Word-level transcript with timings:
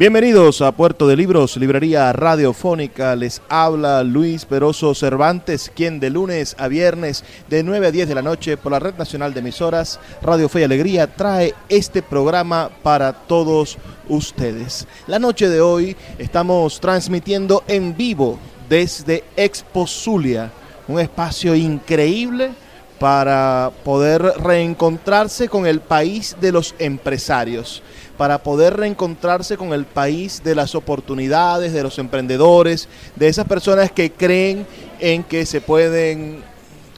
Bienvenidos 0.00 0.62
a 0.62 0.72
Puerto 0.72 1.06
de 1.06 1.14
Libros, 1.14 1.58
librería 1.58 2.10
radiofónica. 2.14 3.14
Les 3.16 3.42
habla 3.50 4.02
Luis 4.02 4.46
Peroso 4.46 4.94
Cervantes, 4.94 5.70
quien 5.76 6.00
de 6.00 6.08
lunes 6.08 6.56
a 6.58 6.68
viernes 6.68 7.22
de 7.50 7.62
9 7.62 7.88
a 7.88 7.90
10 7.90 8.08
de 8.08 8.14
la 8.14 8.22
noche 8.22 8.56
por 8.56 8.72
la 8.72 8.78
Red 8.78 8.94
Nacional 8.94 9.34
de 9.34 9.40
Emisoras 9.40 10.00
Radio 10.22 10.48
Fe 10.48 10.60
y 10.60 10.62
Alegría 10.62 11.06
trae 11.06 11.52
este 11.68 12.00
programa 12.00 12.70
para 12.82 13.12
todos 13.12 13.76
ustedes. 14.08 14.86
La 15.06 15.18
noche 15.18 15.50
de 15.50 15.60
hoy 15.60 15.94
estamos 16.16 16.80
transmitiendo 16.80 17.62
en 17.68 17.94
vivo 17.94 18.38
desde 18.70 19.22
Expo 19.36 19.86
Zulia, 19.86 20.50
un 20.88 20.98
espacio 20.98 21.54
increíble 21.54 22.52
para 23.00 23.72
poder 23.82 24.22
reencontrarse 24.22 25.48
con 25.48 25.66
el 25.66 25.80
país 25.80 26.36
de 26.40 26.52
los 26.52 26.76
empresarios 26.78 27.82
para 28.20 28.42
poder 28.42 28.76
reencontrarse 28.76 29.56
con 29.56 29.72
el 29.72 29.86
país 29.86 30.42
de 30.44 30.54
las 30.54 30.74
oportunidades, 30.74 31.72
de 31.72 31.82
los 31.82 31.98
emprendedores, 31.98 32.86
de 33.16 33.28
esas 33.28 33.46
personas 33.46 33.90
que 33.90 34.12
creen 34.12 34.66
en 34.98 35.22
que 35.22 35.46
se 35.46 35.62
pueden 35.62 36.42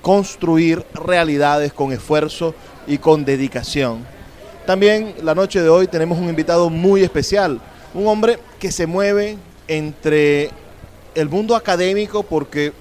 construir 0.01 0.85
realidades 0.93 1.73
con 1.73 1.93
esfuerzo 1.93 2.57
y 2.89 2.98
con 2.98 3.25
dedicación. 3.25 4.05
También 4.67 5.15
la 5.23 5.37
noche 5.37 5.62
de 5.62 5.69
hoy 5.69 5.87
tenemos 5.87 6.19
un 6.19 6.29
invitado 6.29 6.69
muy 6.71 7.05
especial, 7.05 7.61
un 7.95 8.09
hombre 8.09 8.41
que 8.59 8.73
se 8.73 8.89
mueve 8.89 9.39
entre 9.69 10.51
el 11.15 11.29
mundo 11.29 11.55
académico 11.55 12.25
porque 12.25 12.73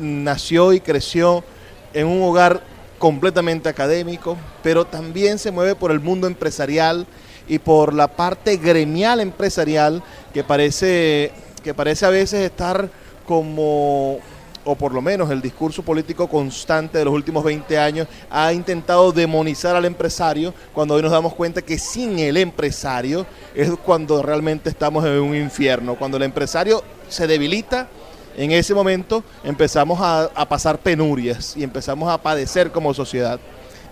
nació 0.00 0.72
y 0.72 0.80
creció 0.80 1.44
en 1.92 2.06
un 2.06 2.22
hogar 2.22 2.62
completamente 3.02 3.68
académico, 3.68 4.36
pero 4.62 4.84
también 4.84 5.36
se 5.40 5.50
mueve 5.50 5.74
por 5.74 5.90
el 5.90 5.98
mundo 5.98 6.28
empresarial 6.28 7.04
y 7.48 7.58
por 7.58 7.92
la 7.92 8.06
parte 8.06 8.58
gremial 8.58 9.18
empresarial 9.18 10.04
que 10.32 10.44
parece, 10.44 11.32
que 11.64 11.74
parece 11.74 12.06
a 12.06 12.10
veces 12.10 12.42
estar 12.42 12.88
como 13.26 14.20
o 14.64 14.76
por 14.76 14.94
lo 14.94 15.02
menos 15.02 15.32
el 15.32 15.42
discurso 15.42 15.82
político 15.82 16.28
constante 16.28 16.98
de 16.98 17.04
los 17.04 17.12
últimos 17.12 17.42
20 17.42 17.76
años 17.76 18.06
ha 18.30 18.52
intentado 18.52 19.10
demonizar 19.10 19.74
al 19.74 19.84
empresario 19.84 20.54
cuando 20.72 20.94
hoy 20.94 21.02
nos 21.02 21.10
damos 21.10 21.34
cuenta 21.34 21.60
que 21.60 21.80
sin 21.80 22.20
el 22.20 22.36
empresario 22.36 23.26
es 23.52 23.68
cuando 23.84 24.22
realmente 24.22 24.70
estamos 24.70 25.04
en 25.04 25.20
un 25.20 25.34
infierno. 25.34 25.96
Cuando 25.96 26.18
el 26.18 26.22
empresario 26.22 26.84
se 27.08 27.26
debilita, 27.26 27.88
en 28.36 28.52
ese 28.52 28.74
momento 28.74 29.22
empezamos 29.44 29.98
a, 30.00 30.28
pasar 30.48 30.78
penurias 30.78 31.56
y 31.56 31.62
empezamos 31.62 32.10
a 32.10 32.18
padecer 32.18 32.70
como 32.70 32.94
sociedad. 32.94 33.38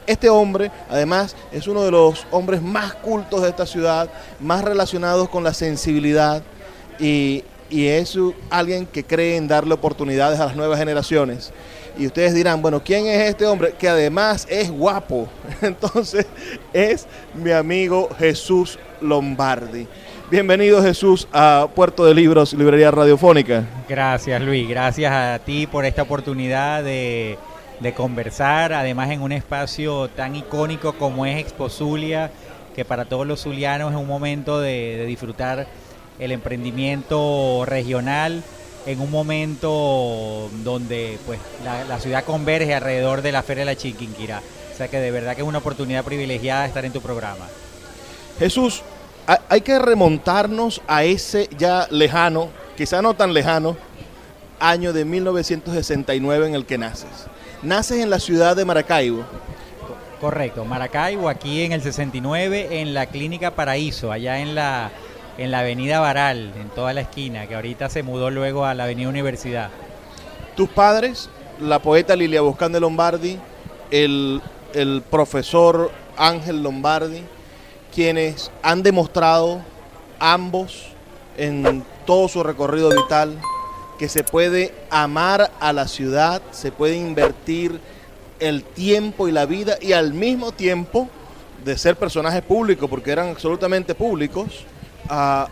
Este 0.07 0.29
hombre, 0.29 0.71
además, 0.89 1.37
es 1.53 1.69
uno 1.69 1.83
de 1.83 1.91
los 1.91 2.27
hombres 2.31 2.63
más 2.63 2.95
cultos 2.95 3.43
de 3.43 3.49
esta 3.49 3.67
ciudad, 3.67 4.09
más 4.41 4.65
relacionados 4.65 5.29
con 5.29 5.45
la 5.45 5.55
sensibilidad 5.55 6.43
y, 6.99 7.45
es 7.71 8.19
alguien 8.51 8.85
que 8.85 9.05
cree 9.05 9.37
en 9.37 9.47
darle 9.47 9.75
oportunidades 9.75 10.41
a 10.41 10.47
las 10.47 10.57
nuevas 10.57 10.77
generaciones. 10.77 11.53
Y 11.97 12.07
ustedes 12.07 12.35
dirán, 12.35 12.61
bueno, 12.63 12.83
¿quién 12.83 13.07
es 13.07 13.31
este 13.31 13.47
hombre? 13.47 13.75
Que 13.79 13.89
además 13.89 14.45
es 14.51 14.71
guapo. 14.73 15.29
Entonces, 15.63 16.27
es 16.73 17.07
mi 17.33 17.53
amigo 17.53 18.09
Jesús 18.19 18.77
Lombardi. 19.01 19.87
Bienvenido 20.31 20.83
Jesús 20.83 21.27
a 21.33 21.69
Puerto 21.75 22.05
de 22.05 22.15
Libros, 22.15 22.53
Librería 22.53 22.91
Radiofónica. 22.91 23.65
Gracias 23.89 24.41
Luis, 24.41 24.69
gracias 24.69 25.13
a 25.13 25.39
ti 25.45 25.67
por 25.67 25.85
esta 25.85 26.03
oportunidad 26.03 26.85
de 26.85 27.37
de 27.81 27.95
conversar, 27.95 28.73
además 28.73 29.11
en 29.11 29.23
un 29.23 29.33
espacio 29.33 30.09
tan 30.09 30.37
icónico 30.37 30.93
como 30.93 31.27
es 31.27 31.39
Expo 31.39 31.69
Zulia, 31.69 32.31
que 32.75 32.85
para 32.85 33.07
todos 33.07 33.27
los 33.27 33.43
zulianos 33.43 33.93
es 33.93 33.99
un 33.99 34.07
momento 34.07 34.61
de, 34.61 35.05
disfrutar 35.07 35.67
el 36.19 36.33
emprendimiento 36.33 37.65
regional 37.67 38.43
en 38.87 39.01
un 39.01 39.11
momento 39.11 40.51
donde 40.63 41.19
pues 41.27 41.41
la, 41.65 41.99
ciudad 41.99 42.25
converge 42.25 42.75
alrededor 42.75 43.23
de 43.23 43.33
la 43.33 43.43
Feria 43.43 43.63
de 43.63 43.73
la 43.73 43.77
Chiquinquirá. 43.77 44.43
O 44.73 44.77
sea 44.77 44.89
que 44.89 44.99
de 44.99 45.11
verdad 45.11 45.35
que 45.35 45.43
es 45.43 45.49
una 45.49 45.59
oportunidad 45.59 46.05
privilegiada 46.05 46.67
estar 46.67 46.85
en 46.85 46.93
tu 46.93 47.01
programa. 47.01 47.47
Jesús, 48.39 48.83
hay 49.49 49.61
que 49.61 49.79
remontarnos 49.79 50.83
a 50.89 51.05
ese 51.05 51.49
ya 51.57 51.87
lejano, 51.91 52.49
quizá 52.77 53.03
no 53.03 53.15
tan 53.15 53.33
lejano, 53.33 53.77
año 54.59 54.93
de 54.93 55.05
1969 55.05 56.49
en 56.49 56.55
el 56.55 56.67
que 56.67 56.79
naces 56.79 57.29
naces 57.63 57.99
en 57.99 58.11
la 58.11 58.19
ciudad 58.19 58.57
de 58.57 58.65
Maracaibo. 58.65 59.25
Correcto, 60.21 60.65
Maracaibo, 60.65 61.29
aquí 61.29 61.63
en 61.63 61.73
el 61.73 61.83
69, 61.83 62.81
en 62.81 62.93
la 62.93 63.07
Clínica 63.07 63.53
Paraíso, 63.53 64.13
allá 64.13 64.41
en 64.41 64.55
la, 64.55 64.91
en 65.39 65.51
la 65.51 65.61
Avenida 65.61 66.01
Baral, 66.01 66.53
en 66.61 66.69
toda 66.71 66.93
la 66.93 67.01
esquina, 67.03 67.47
que 67.47 67.55
ahorita 67.55 67.89
se 67.89 68.03
mudó 68.03 68.31
luego 68.31 68.67
a 68.67 68.75
la 68.75 68.85
Avenida 68.85 69.09
Universidad. 69.09 69.71
Tus 70.57 70.69
padres, 70.69 71.31
la 71.59 71.79
poeta 71.79 72.17
Lilia 72.17 72.43
Boscán 72.43 72.73
de 72.73 72.81
Lombardi, 72.81 73.39
el, 73.91 74.43
el 74.75 75.03
profesor 75.11 75.91
Ángel 76.19 76.63
Lombardi, 76.63 77.23
quienes 77.95 78.51
han 78.63 78.83
demostrado 78.83 79.63
ambos 80.19 80.87
en 81.37 81.85
todo 82.07 82.29
su 82.29 82.43
recorrido 82.43 82.91
vital 82.91 83.39
que 83.99 84.09
se 84.09 84.25
puede 84.25 84.75
amar 84.91 85.51
a 85.61 85.73
la 85.73 85.87
ciudad, 85.87 86.41
se 86.53 86.73
puede 86.73 86.97
invertir 86.97 87.81
el 88.39 88.65
tiempo 88.65 89.29
y 89.29 89.33
la 89.33 89.47
vida 89.47 89.77
y 89.81 89.93
al 89.93 90.15
mismo 90.15 90.53
tiempo 90.53 91.09
de 91.65 91.77
ser 91.77 91.97
personajes 91.97 92.43
públicos, 92.43 92.89
porque 92.89 93.13
eran 93.13 93.29
absolutamente 93.29 93.95
públicos, 93.95 94.65
a 95.09 95.49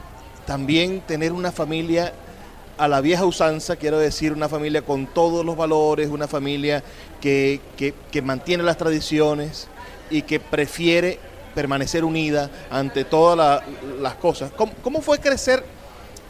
también 0.46 1.02
tener 1.02 1.32
una 1.32 1.52
familia 1.52 2.14
a 2.78 2.88
la 2.88 3.00
vieja 3.00 3.26
usanza, 3.26 3.76
quiero 3.76 3.98
decir, 3.98 4.32
una 4.32 4.48
familia 4.48 4.82
con 4.82 5.06
todos 5.06 5.44
los 5.44 5.56
valores, 5.56 6.08
una 6.08 6.28
familia 6.28 6.82
que, 7.20 7.60
mantiene 8.22 8.62
las 8.62 8.78
tradiciones 8.78 9.68
y 10.10 10.22
que 10.22 10.40
prefiere 10.40 11.18
permanecer 11.58 12.04
unida 12.04 12.48
ante 12.70 13.02
todas 13.02 13.64
las 14.00 14.14
cosas. 14.14 14.52
¿Cómo, 14.56 14.72
¿Cómo, 14.80 15.00
fue 15.00 15.18
crecer 15.18 15.64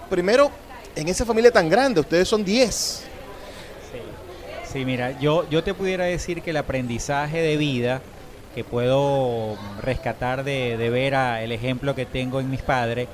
primero 0.08 0.50
en 0.96 1.06
esa 1.06 1.26
familia 1.26 1.52
tan 1.52 1.68
grande, 1.68 2.00
ustedes 2.00 2.26
son 2.26 2.42
10. 2.42 3.04
Sí. 4.72 4.84
mira, 4.86 5.20
yo, 5.20 5.46
yo 5.50 5.62
te 5.62 5.74
pudiera 5.74 6.06
decir 6.06 6.40
que 6.40 6.48
el 6.48 6.56
aprendizaje 6.56 7.42
de 7.42 7.58
vida 7.58 8.00
que 8.54 8.64
puedo 8.64 9.58
rescatar 9.82 10.44
de, 10.44 10.76
ver 10.78 11.12
el 11.42 11.52
ejemplo 11.52 11.94
que 11.94 12.06
tengo 12.06 12.40
en 12.40 12.48
mis 12.48 12.62
padres 12.62 13.06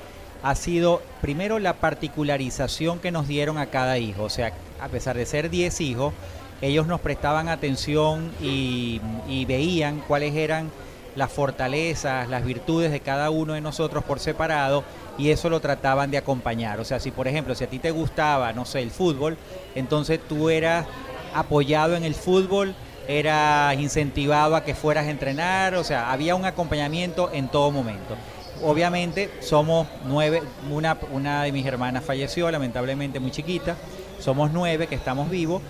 ha 0.44 0.54
sido 0.54 1.02
primero 1.20 1.58
la 1.58 1.72
particularización 1.72 3.00
que 3.00 3.10
nos 3.10 3.26
dieron 3.26 3.58
a 3.58 3.66
cada 3.66 3.98
hijo. 3.98 4.22
O 4.22 4.30
sea, 4.30 4.52
a 4.80 4.86
pesar 4.86 5.16
de 5.16 5.26
ser 5.26 5.50
10 5.50 5.80
hijos, 5.80 6.14
ellos 6.62 6.86
nos 6.86 7.00
prestaban 7.00 7.48
atención 7.48 8.30
y 8.40 9.00
veían 9.48 10.00
cuáles 10.06 10.36
eran 10.36 10.70
las 11.16 11.32
fortalezas, 11.32 12.28
las 12.28 12.44
virtudes 12.44 12.90
de 12.90 13.00
cada 13.00 13.30
uno 13.30 13.54
de 13.54 13.60
nosotros 13.60 14.04
por 14.04 14.20
separado 14.20 14.84
y 15.16 15.30
eso 15.30 15.48
lo 15.48 15.60
trataban 15.60 16.10
de 16.10 16.18
acompañar. 16.18 16.80
O 16.80 16.84
sea, 16.84 17.00
si 17.00 17.10
por 17.10 17.28
ejemplo, 17.28 17.54
si 17.54 17.64
a 17.64 17.68
ti 17.68 17.78
te 17.78 17.90
gustaba, 17.90 18.52
no 18.52 18.64
sé, 18.64 18.82
el 18.82 18.90
fútbol, 18.90 19.36
entonces 19.74 20.20
tú 20.28 20.50
eras 20.50 20.86
apoyado 21.34 21.96
en 21.96 22.04
el 22.04 22.14
fútbol, 22.14 22.74
eras 23.08 23.78
incentivado 23.78 24.56
a 24.56 24.64
que 24.64 24.74
fueras 24.74 25.06
a 25.06 25.10
entrenar, 25.10 25.74
o 25.74 25.84
sea, 25.84 26.12
había 26.12 26.34
un 26.34 26.44
acompañamiento 26.44 27.30
en 27.32 27.48
todo 27.48 27.70
momento. 27.70 28.16
Obviamente 28.62 29.30
somos 29.40 29.86
nueve, 30.06 30.42
una, 30.70 30.96
una 31.12 31.42
de 31.42 31.52
mis 31.52 31.66
hermanas 31.66 32.04
falleció 32.04 32.50
lamentablemente 32.50 33.20
muy 33.20 33.30
chiquita, 33.30 33.76
somos 34.20 34.52
nueve 34.52 34.86
que 34.86 34.94
estamos 34.94 35.28
vivos 35.28 35.60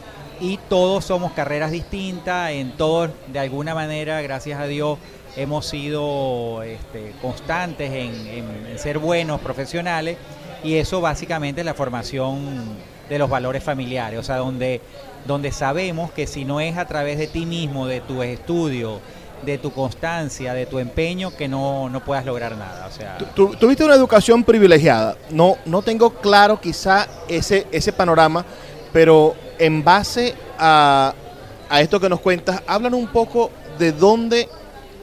y 0.40 0.58
todos 0.68 1.04
somos 1.04 1.32
carreras 1.32 1.70
distintas, 1.70 2.50
en 2.50 2.72
todos 2.72 3.10
de 3.28 3.38
alguna 3.38 3.74
manera, 3.74 4.20
gracias 4.22 4.60
a 4.60 4.66
Dios, 4.66 4.98
hemos 5.36 5.66
sido 5.66 6.62
este, 6.62 7.12
constantes 7.20 7.92
en, 7.92 8.78
ser 8.78 8.98
buenos 8.98 9.40
profesionales 9.40 10.16
y 10.62 10.74
eso 10.76 11.00
básicamente 11.00 11.60
es 11.60 11.64
la 11.64 11.74
formación 11.74 12.64
de 13.08 13.18
los 13.18 13.28
valores 13.28 13.62
familiares, 13.62 14.18
o 14.18 14.22
sea, 14.22 14.36
donde, 14.36 14.80
donde 15.26 15.52
sabemos 15.52 16.10
que 16.10 16.26
si 16.26 16.44
no 16.44 16.60
es 16.60 16.76
a 16.76 16.86
través 16.86 17.18
de 17.18 17.26
ti 17.26 17.44
mismo, 17.46 17.86
de 17.86 18.00
tu 18.00 18.22
estudio, 18.22 19.00
de 19.44 19.58
tu 19.58 19.72
constancia, 19.72 20.54
de 20.54 20.64
tu 20.64 20.78
empeño, 20.78 21.36
que 21.36 21.48
no, 21.48 21.90
no 21.90 22.02
puedas 22.02 22.24
lograr 22.24 22.56
nada. 22.56 22.86
O 22.86 22.90
sea, 22.90 23.18
tuviste 23.34 23.84
una 23.84 23.94
educación 23.94 24.42
privilegiada. 24.42 25.16
No, 25.30 25.58
no 25.66 25.82
tengo 25.82 26.14
claro 26.14 26.58
quizá 26.58 27.06
ese, 27.28 27.66
ese 27.70 27.92
panorama, 27.92 28.44
pero 28.92 29.34
en 29.58 29.84
base 29.84 30.34
a, 30.58 31.12
a 31.68 31.80
esto 31.82 32.00
que 32.00 32.08
nos 32.08 32.20
cuentas, 32.20 32.62
hablan 32.66 32.94
un 32.94 33.06
poco 33.08 33.50
de 33.78 33.92
dónde 33.92 34.48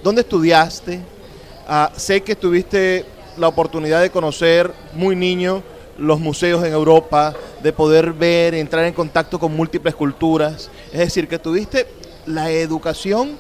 ¿Dónde 0.04 0.22
estudiaste? 0.22 1.00
Ah, 1.68 1.92
sé 1.96 2.22
que 2.22 2.36
tuviste 2.36 3.06
la 3.38 3.48
oportunidad 3.48 4.02
de 4.02 4.10
conocer 4.10 4.72
muy 4.94 5.16
niño 5.16 5.62
los 5.98 6.20
museos 6.20 6.66
en 6.66 6.74
Europa, 6.74 7.36
de 7.62 7.72
poder 7.72 8.12
ver, 8.14 8.56
entrar 8.56 8.86
en 8.86 8.94
contacto 8.94 9.38
con 9.38 9.56
múltiples 9.56 9.94
culturas. 9.94 10.72
Es 10.92 11.00
decir, 11.00 11.28
que 11.28 11.38
tuviste 11.38 11.86
la 12.26 12.50
educación 12.50 13.38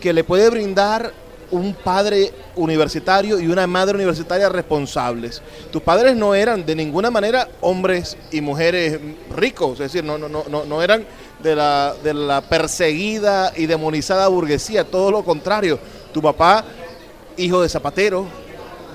que 0.00 0.14
le 0.14 0.24
puede 0.24 0.48
brindar 0.48 1.12
un 1.50 1.74
padre 1.74 2.32
universitario 2.56 3.38
y 3.38 3.46
una 3.46 3.66
madre 3.66 3.94
universitaria 3.94 4.48
responsables. 4.48 5.42
Tus 5.70 5.82
padres 5.82 6.16
no 6.16 6.34
eran 6.34 6.64
de 6.64 6.74
ninguna 6.74 7.10
manera 7.10 7.48
hombres 7.60 8.16
y 8.30 8.40
mujeres 8.40 8.98
ricos, 9.34 9.72
es 9.72 9.92
decir, 9.92 10.04
no, 10.04 10.18
no, 10.18 10.28
no, 10.28 10.64
no 10.64 10.82
eran 10.82 11.06
de 11.42 11.54
la, 11.54 11.94
de 12.02 12.14
la 12.14 12.40
perseguida 12.42 13.52
y 13.56 13.66
demonizada 13.66 14.28
burguesía, 14.28 14.84
todo 14.84 15.10
lo 15.10 15.24
contrario. 15.24 15.78
Tu 16.18 16.22
papá, 16.22 16.64
hijo 17.36 17.62
de 17.62 17.68
zapatero, 17.68 18.26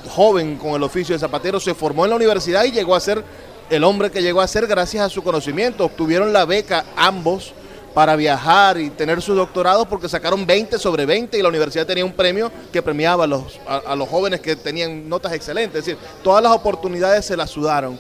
joven 0.09 0.57
con 0.57 0.71
el 0.71 0.83
oficio 0.83 1.15
de 1.15 1.19
zapatero, 1.19 1.57
se 1.57 1.73
formó 1.73 2.03
en 2.03 2.09
la 2.09 2.17
universidad 2.17 2.65
y 2.65 2.71
llegó 2.71 2.93
a 2.95 2.99
ser 2.99 3.23
el 3.69 3.81
hombre 3.85 4.11
que 4.11 4.21
llegó 4.21 4.41
a 4.41 4.47
ser 4.49 4.67
gracias 4.67 5.05
a 5.05 5.09
su 5.09 5.23
conocimiento. 5.23 5.85
Obtuvieron 5.85 6.33
la 6.33 6.43
beca 6.43 6.83
ambos 6.97 7.53
para 7.93 8.17
viajar 8.17 8.77
y 8.77 8.89
tener 8.89 9.21
su 9.21 9.35
doctorado 9.35 9.85
porque 9.85 10.09
sacaron 10.09 10.45
20 10.45 10.77
sobre 10.77 11.05
20 11.05 11.39
y 11.39 11.41
la 11.41 11.47
universidad 11.47 11.87
tenía 11.87 12.03
un 12.03 12.11
premio 12.11 12.51
que 12.73 12.81
premiaba 12.81 13.23
a 13.23 13.27
los, 13.27 13.57
a, 13.65 13.95
los 13.95 14.09
jóvenes 14.09 14.41
que 14.41 14.57
tenían 14.57 15.07
notas 15.07 15.31
excelentes. 15.31 15.79
Es 15.79 15.85
decir, 15.85 15.97
todas 16.25 16.43
las 16.43 16.51
oportunidades 16.51 17.23
se 17.23 17.37
las 17.37 17.49
sudaron 17.49 17.97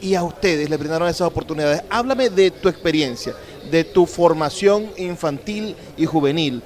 y 0.00 0.14
a 0.14 0.22
ustedes 0.22 0.70
le 0.70 0.76
brindaron 0.78 1.06
esas 1.06 1.28
oportunidades. 1.28 1.82
Háblame 1.90 2.30
de 2.30 2.50
tu 2.50 2.70
experiencia, 2.70 3.34
de 3.70 3.84
tu 3.84 4.06
formación 4.06 4.90
infantil 4.96 5.76
y 5.98 6.06
juvenil. 6.06 6.62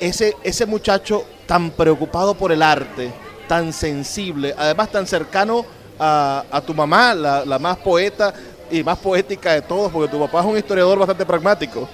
Ese, 0.00 0.36
ese 0.42 0.66
muchacho 0.66 1.24
tan 1.46 1.70
preocupado 1.70 2.34
por 2.34 2.52
el 2.52 2.62
arte, 2.62 3.10
tan 3.48 3.72
sensible, 3.72 4.54
además 4.56 4.90
tan 4.90 5.06
cercano 5.06 5.64
a, 5.98 6.44
a 6.50 6.60
tu 6.60 6.74
mamá, 6.74 7.14
la, 7.14 7.44
la 7.44 7.58
más 7.58 7.78
poeta 7.78 8.32
y 8.70 8.82
más 8.82 8.98
poética 8.98 9.54
de 9.54 9.62
todos, 9.62 9.90
porque 9.90 10.10
tu 10.10 10.20
papá 10.20 10.40
es 10.40 10.46
un 10.46 10.56
historiador 10.56 10.98
bastante 10.98 11.26
pragmático. 11.26 11.88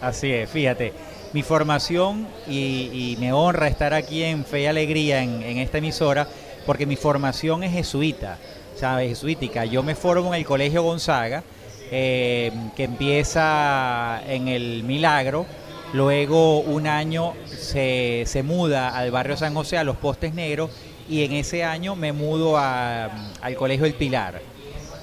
Así 0.00 0.32
es, 0.32 0.48
fíjate, 0.48 0.92
mi 1.32 1.42
formación 1.42 2.26
y, 2.46 3.16
me 3.20 3.32
honra 3.32 3.68
estar 3.68 3.94
aquí 3.94 4.22
en 4.22 4.44
Fe 4.44 4.62
y 4.62 4.66
Alegría, 4.66 5.22
en, 5.22 5.58
esta 5.58 5.78
emisora, 5.78 6.26
porque 6.66 6.86
mi 6.86 6.96
formación 6.96 7.62
es 7.64 7.72
jesuita, 7.72 8.38
¿sabes? 8.76 9.08
Jesuítica. 9.08 9.64
Yo 9.64 9.82
me 9.82 9.94
formo 9.94 10.34
en 10.34 10.40
el 10.40 10.46
Colegio 10.46 10.82
Gonzaga, 10.82 11.42
eh, 11.90 12.52
que 12.76 12.84
empieza 12.84 14.22
en 14.26 14.48
el 14.48 14.84
Milagro, 14.84 15.46
luego 15.92 16.60
un 16.60 16.86
año 16.86 17.34
se, 17.46 18.24
se 18.26 18.42
muda 18.42 18.96
al 18.96 19.10
barrio 19.10 19.36
San 19.36 19.54
José, 19.54 19.78
a 19.78 19.84
los 19.84 19.96
Postes 19.96 20.34
Negros, 20.34 20.70
y 21.08 21.24
en 21.24 21.32
ese 21.32 21.64
año 21.64 21.96
me 21.96 22.12
mudo 22.12 22.58
al 22.58 23.54
Colegio 23.56 23.86
El 23.86 23.94
Pilar. 23.94 24.40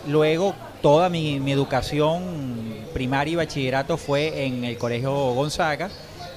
Luego 0.08 0.54
toda 0.82 1.10
mi, 1.10 1.38
educación 1.52 2.86
primaria 2.94 3.34
y 3.34 3.36
bachillerato 3.36 3.98
fue 3.98 4.46
en 4.46 4.64
el 4.64 4.78
Colegio 4.78 5.12
Gonzaga 5.34 5.90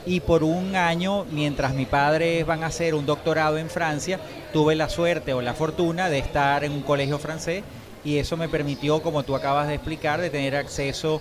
y 0.06 0.20
por 0.20 0.42
un 0.42 0.74
año, 0.74 1.26
mientras 1.30 1.74
mi 1.74 1.84
padre 1.84 2.44
van 2.44 2.64
a 2.64 2.68
hacer 2.68 2.94
un 2.94 3.04
doctorado 3.04 3.58
en 3.58 3.68
Francia, 3.68 4.18
tuve 4.52 4.74
la 4.74 4.88
suerte 4.88 5.34
o 5.34 5.42
la 5.42 5.52
fortuna 5.52 6.08
de 6.08 6.18
estar 6.18 6.64
en 6.64 6.72
un 6.72 6.80
colegio 6.80 7.18
francés 7.18 7.62
y 8.04 8.16
eso 8.16 8.38
me 8.38 8.48
permitió, 8.48 9.02
como 9.02 9.22
tú 9.22 9.36
acabas 9.36 9.68
de 9.68 9.74
explicar, 9.74 10.18
de 10.18 10.30
tener 10.30 10.56
acceso 10.56 11.20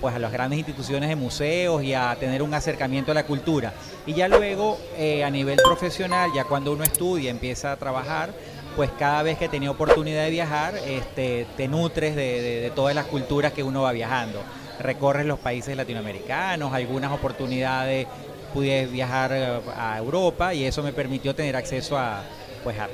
pues, 0.00 0.14
a 0.14 0.18
las 0.18 0.32
grandes 0.32 0.58
instituciones 0.58 1.08
de 1.08 1.16
museos 1.16 1.82
y 1.82 1.92
a 1.92 2.16
tener 2.18 2.42
un 2.42 2.54
acercamiento 2.54 3.12
a 3.12 3.14
la 3.14 3.26
cultura. 3.26 3.74
Y 4.06 4.14
ya 4.14 4.28
luego, 4.28 4.78
eh, 4.96 5.24
a 5.24 5.30
nivel 5.30 5.58
profesional, 5.62 6.30
ya 6.34 6.44
cuando 6.44 6.72
uno 6.72 6.84
estudia, 6.84 7.30
empieza 7.30 7.72
a 7.72 7.76
trabajar, 7.76 8.32
pues 8.76 8.90
cada 8.98 9.22
vez 9.22 9.38
que 9.38 9.48
tenía 9.48 9.70
oportunidad 9.70 10.24
de 10.24 10.30
viajar, 10.30 10.74
este, 10.86 11.46
te 11.56 11.68
nutres 11.68 12.16
de, 12.16 12.72
todas 12.74 12.94
las 12.94 13.06
culturas 13.06 13.52
que 13.52 13.62
uno 13.62 13.82
va 13.82 13.92
viajando. 13.92 14.42
Recorres 14.80 15.26
los 15.26 15.38
países 15.38 15.76
latinoamericanos, 15.76 16.72
algunas 16.72 17.12
oportunidades 17.12 18.06
pude 18.52 18.86
viajar 18.86 19.32
eh, 19.32 19.60
a 19.76 19.98
Europa 19.98 20.54
y 20.54 20.64
eso 20.64 20.82
me 20.82 20.92
permitió 20.92 21.34
tener 21.34 21.56
acceso 21.56 21.98
a, 21.98 22.22
pues 22.62 22.78
a, 22.78 22.88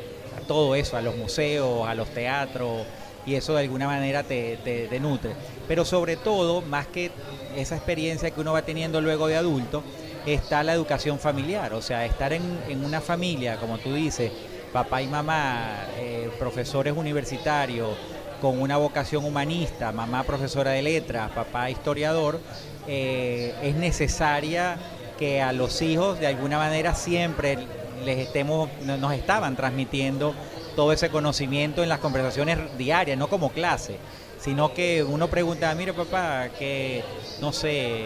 todo 0.47 0.75
eso, 0.75 0.97
a 0.97 1.03
los 1.03 1.17
museos, 1.17 1.87
a 1.89 1.95
los 1.95 2.09
teatros 2.09 2.85
y 3.27 3.35
eso 3.35 3.55
de 3.55 3.61
alguna 3.61 3.87
manera 3.87 4.23
te, 4.23 4.89
nutre. 5.01 5.33
Pero 5.69 5.85
sobre 5.85 6.17
todo, 6.17 6.63
más 6.63 6.87
que 6.87 7.11
esa 7.57 7.77
experiencia 7.77 8.31
que 8.31 8.41
uno 8.41 8.53
va 8.53 8.63
teniendo 8.63 9.01
luego 9.01 9.27
de 9.27 9.37
adulto, 9.37 9.83
está 10.27 10.63
la 10.63 10.75
educación 10.75 11.19
familiar, 11.19 11.73
o 11.73 11.83
sea, 11.83 12.05
estar 12.05 12.33
en, 12.33 12.43
en 12.69 12.85
una 12.85 13.01
familia, 13.01 13.57
como 13.57 13.79
tú 13.79 13.95
dices, 13.95 14.31
papá 14.73 15.03
y 15.03 15.07
mamá, 15.07 15.87
eh, 15.99 16.31
profesores 16.39 16.97
universitarios 16.97 17.91
con 18.41 18.61
una 18.61 18.77
vocación 18.77 19.25
humanista, 19.25 19.93
mamá 19.93 20.25
profesora 20.25 20.71
de 20.71 20.83
letras, 20.83 21.31
papá 21.33 21.71
historiador, 21.71 22.41
eh, 22.87 23.55
es 23.63 23.75
necesaria 23.75 24.77
que 25.19 25.43
a 25.43 25.53
los 25.53 25.83
hijos 25.83 26.19
de 26.19 26.27
alguna 26.27 26.57
manera 26.57 26.95
siempre 26.95 27.59
les 28.05 28.19
estemos, 28.19 28.71
nos 28.83 29.13
estaban 29.13 29.57
transmitiendo 29.57 30.35
todo 30.77 30.93
ese 30.93 31.11
conocimiento 31.11 31.83
en 31.83 31.89
las 31.89 31.99
conversaciones 31.99 32.59
diarias, 32.79 33.19
no 33.19 33.29
como 33.29 33.51
clase, 33.51 33.97
sino 34.41 34.73
que 34.73 35.05
uno 35.05 35.29
pregunta, 35.29 35.75
mire 35.75 35.93
papá, 35.93 36.49
que 36.59 37.05
no 37.41 37.53
sé, 37.53 38.05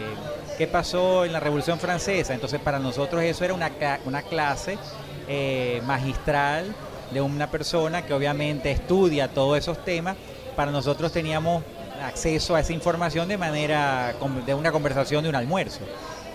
¿qué 0.57 0.67
pasó 0.67 1.25
en 1.25 1.33
la 1.33 1.39
Revolución 1.39 1.79
Francesa? 1.79 2.33
Entonces 2.33 2.59
para 2.59 2.79
nosotros 2.79 3.23
eso 3.23 3.45
era 3.45 3.53
una, 3.53 3.71
una 4.05 4.21
clase 4.21 4.77
eh, 5.27 5.81
magistral 5.85 6.75
de 7.11 7.21
una 7.21 7.49
persona 7.49 8.05
que 8.05 8.13
obviamente 8.13 8.71
estudia 8.71 9.27
todos 9.29 9.57
esos 9.57 9.83
temas. 9.85 10.17
Para 10.55 10.71
nosotros 10.71 11.11
teníamos 11.11 11.63
acceso 12.03 12.55
a 12.55 12.59
esa 12.59 12.73
información 12.73 13.27
de 13.27 13.37
manera 13.37 14.13
de 14.45 14.53
una 14.53 14.71
conversación 14.71 15.23
de 15.23 15.29
un 15.29 15.35
almuerzo. 15.35 15.79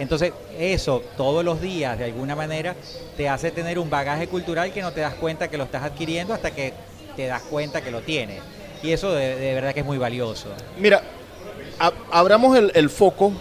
Entonces, 0.00 0.32
eso 0.58 1.02
todos 1.14 1.44
los 1.44 1.60
días, 1.60 1.98
de 1.98 2.06
alguna 2.06 2.34
manera, 2.34 2.74
te 3.18 3.28
hace 3.28 3.50
tener 3.50 3.78
un 3.78 3.90
bagaje 3.90 4.28
cultural 4.28 4.72
que 4.72 4.80
no 4.80 4.92
te 4.92 5.00
das 5.00 5.12
cuenta 5.12 5.48
que 5.48 5.58
lo 5.58 5.64
estás 5.64 5.82
adquiriendo 5.82 6.32
hasta 6.32 6.52
que 6.52 6.72
te 7.16 7.26
das 7.26 7.42
cuenta 7.42 7.82
que 7.82 7.90
lo 7.90 8.00
tienes. 8.00 8.40
Y 8.82 8.92
eso 8.92 9.12
de, 9.12 9.52
verdad 9.52 9.74
que 9.74 9.80
es 9.80 9.86
muy 9.86 9.98
valioso. 9.98 10.48
Mira, 10.78 11.02
abramos 12.10 12.56
el, 12.56 12.88
foco 12.88 13.34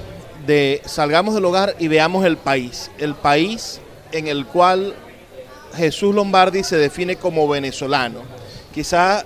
de 0.45 0.81
salgamos 0.83 1.33
del 1.33 1.45
hogar 1.45 1.77
y 1.79 1.87
veamos 1.87 2.25
el 2.25 2.35
país. 2.35 2.91
El 2.97 3.15
país 3.15 3.79
en 4.11 4.27
el 4.27 4.45
cual 4.45 4.93
Jesús 5.77 6.13
Lombardi 6.13 6.65
se 6.65 6.75
define 6.75 7.15
como 7.15 7.47
venezolano. 7.47 8.19
Quizá 8.73 9.23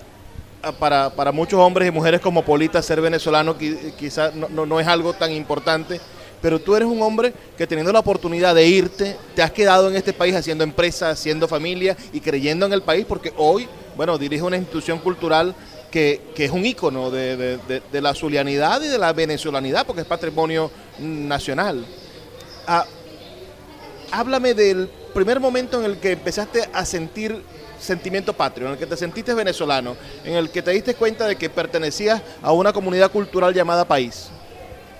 ah, 0.62 0.71
para, 0.71 1.31
muchos 1.31 1.59
hombres 1.59 1.88
y 1.88 1.91
mujeres 1.91 2.21
como 2.21 2.45
Polita 2.45 2.80
ser 2.83 3.01
venezolano 3.01 3.57
quizá 3.57 4.30
no, 4.35 4.68
no, 4.68 4.80
es 4.80 4.88
algo 4.88 5.13
tan 5.13 5.31
importante, 5.31 6.00
pero 6.44 6.60
tú 6.60 6.75
eres 6.75 6.90
un 6.90 7.01
hombre 7.01 7.34
que 7.57 7.66
teniendo 7.66 7.94
la 7.94 8.00
oportunidad 8.00 8.54
de 8.54 8.68
irte, 8.68 9.16
te 9.34 9.42
has 9.42 9.51
quedado 9.51 9.90
en 9.90 9.95
este 9.95 10.12
país 10.12 10.36
haciendo 10.36 10.66
empresa, 10.66 11.12
haciendo 11.12 11.48
familia 11.48 11.95
y 12.12 12.19
creyendo 12.19 12.66
en 12.66 12.74
el 12.74 12.81
país, 12.81 13.06
porque 13.07 13.31
hoy, 13.38 13.66
bueno, 13.95 14.18
dirige 14.18 14.44
una 14.44 14.57
institución 14.57 15.00
cultural 15.00 15.56
que, 15.90 16.19
que 16.36 16.44
es 16.44 16.52
un 16.52 16.66
ícono 16.66 17.09
de, 17.09 17.57
de, 17.90 18.02
la 18.02 18.14
zulianidad 18.14 18.81
y 18.81 18.90
de 18.90 18.97
la 18.97 19.14
venezolanidad, 19.14 19.88
porque 19.88 20.02
es 20.02 20.07
patrimonio 20.07 20.69
nacional. 21.00 21.85
Ah, 22.68 22.85
háblame 24.12 24.54
del 24.54 24.90
primer 25.14 25.40
momento 25.40 25.80
en 25.80 25.85
el 25.85 25.97
que 25.97 26.12
empezaste 26.12 26.68
a 26.73 26.83
sentir 26.83 27.42
sentimiento 27.80 28.33
patrio, 28.33 28.68
en 28.68 28.73
el 28.73 28.80
que 28.80 28.85
te 28.85 28.97
sentiste 28.97 29.33
venezolano, 29.33 29.95
en 30.26 30.33
el 30.33 30.50
que 30.50 30.62
te 30.62 30.71
diste 30.71 30.94
cuenta 30.95 31.26
de 31.26 31.38
que 31.38 31.50
pertenecías 31.50 32.21
a 32.42 32.52
una 32.52 32.73
comunidad 32.73 33.12
cultural 33.12 33.54
llamada 33.54 33.85
país? 33.85 34.28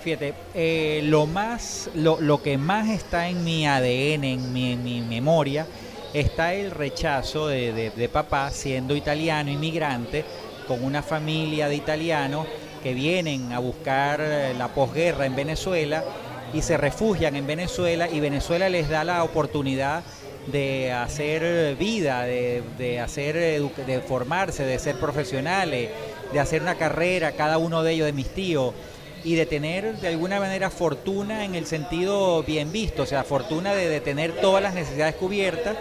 Fíjate, 0.04 0.34
eh, 0.52 1.00
lo 1.04 1.24
más, 1.24 1.88
lo, 1.94 2.42
que 2.42 2.58
más 2.58 2.90
está 2.90 3.30
en 3.30 3.42
mi 3.42 3.66
ADN, 3.66 4.24
en 4.24 4.52
mi, 4.52 5.00
memoria, 5.00 5.66
está 6.12 6.52
el 6.52 6.72
rechazo 6.72 7.48
de, 7.48 7.90
de, 7.96 8.08
papá 8.10 8.50
siendo 8.50 8.94
italiano, 8.94 9.50
inmigrante, 9.50 10.26
con 10.68 10.84
una 10.84 11.02
familia 11.02 11.68
de 11.68 11.76
italianos 11.76 12.46
que 12.82 12.92
vienen 12.92 13.54
a 13.54 13.60
buscar 13.60 14.20
eh, 14.20 14.52
la 14.58 14.68
posguerra 14.68 15.24
en 15.24 15.36
Venezuela 15.36 16.04
y 16.52 16.60
se 16.60 16.76
refugian 16.76 17.34
en 17.34 17.46
Venezuela 17.46 18.06
y 18.06 18.20
Venezuela 18.20 18.68
les 18.68 18.90
da 18.90 19.04
la 19.04 19.24
oportunidad 19.24 20.02
de 20.48 20.92
hacer 20.92 21.76
vida, 21.76 22.24
de, 22.24 23.00
hacer 23.02 23.36
de 23.36 24.02
formarse, 24.06 24.64
de 24.64 24.78
ser 24.78 24.96
profesionales, 24.96 25.88
de 26.30 26.40
hacer 26.40 26.60
una 26.60 26.74
carrera, 26.74 27.32
cada 27.32 27.56
uno 27.56 27.82
de 27.82 27.92
ellos 27.92 28.04
de 28.04 28.12
mis 28.12 28.28
tíos, 28.28 28.74
y 29.24 29.34
de 29.34 29.46
tener 29.46 29.96
de 29.96 30.08
alguna 30.08 30.38
manera 30.38 30.70
fortuna 30.70 31.44
en 31.44 31.54
el 31.54 31.66
sentido 31.66 32.42
bien 32.42 32.70
visto, 32.70 33.02
o 33.02 33.06
sea, 33.06 33.24
fortuna 33.24 33.74
de, 33.74 33.88
de 33.88 34.00
tener 34.00 34.32
todas 34.32 34.62
las 34.62 34.74
necesidades 34.74 35.14
cubiertas 35.16 35.76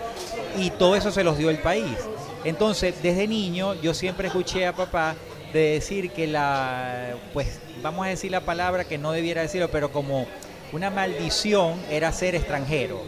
y 0.57 0.69
todo 0.71 0.95
eso 0.95 1.11
se 1.11 1.23
los 1.23 1.37
dio 1.37 1.49
el 1.49 1.59
país. 1.59 1.97
Entonces, 2.45 2.95
desde 3.03 3.27
niño 3.27 3.73
yo 3.75 3.93
siempre 3.93 4.27
escuché 4.27 4.65
a 4.65 4.73
papá 4.73 5.15
de 5.53 5.73
decir 5.73 6.11
que 6.11 6.25
la, 6.25 7.15
pues 7.33 7.59
vamos 7.81 8.05
a 8.05 8.09
decir 8.09 8.31
la 8.31 8.41
palabra 8.41 8.85
que 8.85 8.97
no 8.97 9.11
debiera 9.11 9.41
decirlo, 9.41 9.69
pero 9.69 9.91
como 9.91 10.25
una 10.71 10.89
maldición 10.89 11.79
era 11.91 12.11
ser 12.11 12.35
extranjero 12.35 13.01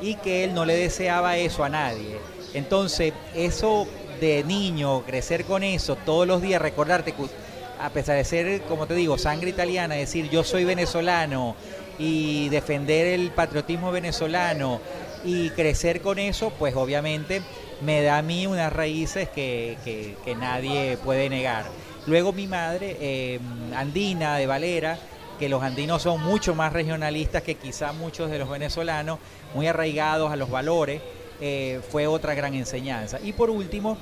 y 0.00 0.14
que 0.16 0.44
él 0.44 0.54
no 0.54 0.64
le 0.64 0.74
deseaba 0.74 1.36
eso 1.36 1.64
a 1.64 1.68
nadie. 1.68 2.18
Entonces, 2.54 3.12
eso 3.34 3.86
de 4.20 4.42
niño, 4.44 5.02
crecer 5.02 5.44
con 5.44 5.62
eso, 5.62 5.96
todos 5.96 6.26
los 6.26 6.40
días 6.40 6.62
recordarte 6.62 7.12
a 7.82 7.90
pesar 7.90 8.16
de 8.16 8.24
ser, 8.24 8.62
como 8.62 8.86
te 8.86 8.94
digo, 8.94 9.18
sangre 9.18 9.50
italiana, 9.50 9.96
decir 9.96 10.30
yo 10.30 10.44
soy 10.44 10.64
venezolano 10.64 11.56
y 11.98 12.48
defender 12.48 13.08
el 13.08 13.30
patriotismo 13.30 13.90
venezolano 13.90 14.80
y 15.24 15.50
crecer 15.50 16.00
con 16.00 16.18
eso, 16.18 16.50
pues 16.58 16.76
obviamente 16.76 17.42
me 17.80 18.02
da 18.02 18.18
a 18.18 18.22
mí 18.22 18.46
unas 18.46 18.72
raíces 18.72 19.28
que, 19.28 19.76
que, 19.84 20.34
nadie 20.36 20.96
puede 20.98 21.28
negar. 21.28 21.64
Luego 22.06 22.32
mi 22.32 22.46
madre, 22.46 22.96
eh, 23.00 23.40
andina 23.76 24.36
de 24.36 24.46
Valera, 24.46 24.98
que 25.38 25.48
los 25.48 25.62
andinos 25.62 26.02
son 26.02 26.22
mucho 26.22 26.54
más 26.54 26.72
regionalistas 26.72 27.42
que 27.42 27.56
quizá 27.56 27.92
muchos 27.92 28.30
de 28.30 28.38
los 28.38 28.48
venezolanos, 28.48 29.18
muy 29.54 29.66
arraigados 29.66 30.30
a 30.30 30.36
los 30.36 30.50
valores, 30.50 31.02
eh, 31.40 31.80
fue 31.90 32.06
otra 32.06 32.34
gran 32.34 32.54
enseñanza. 32.54 33.18
Y 33.22 33.32
por 33.32 33.50
último, 33.50 33.98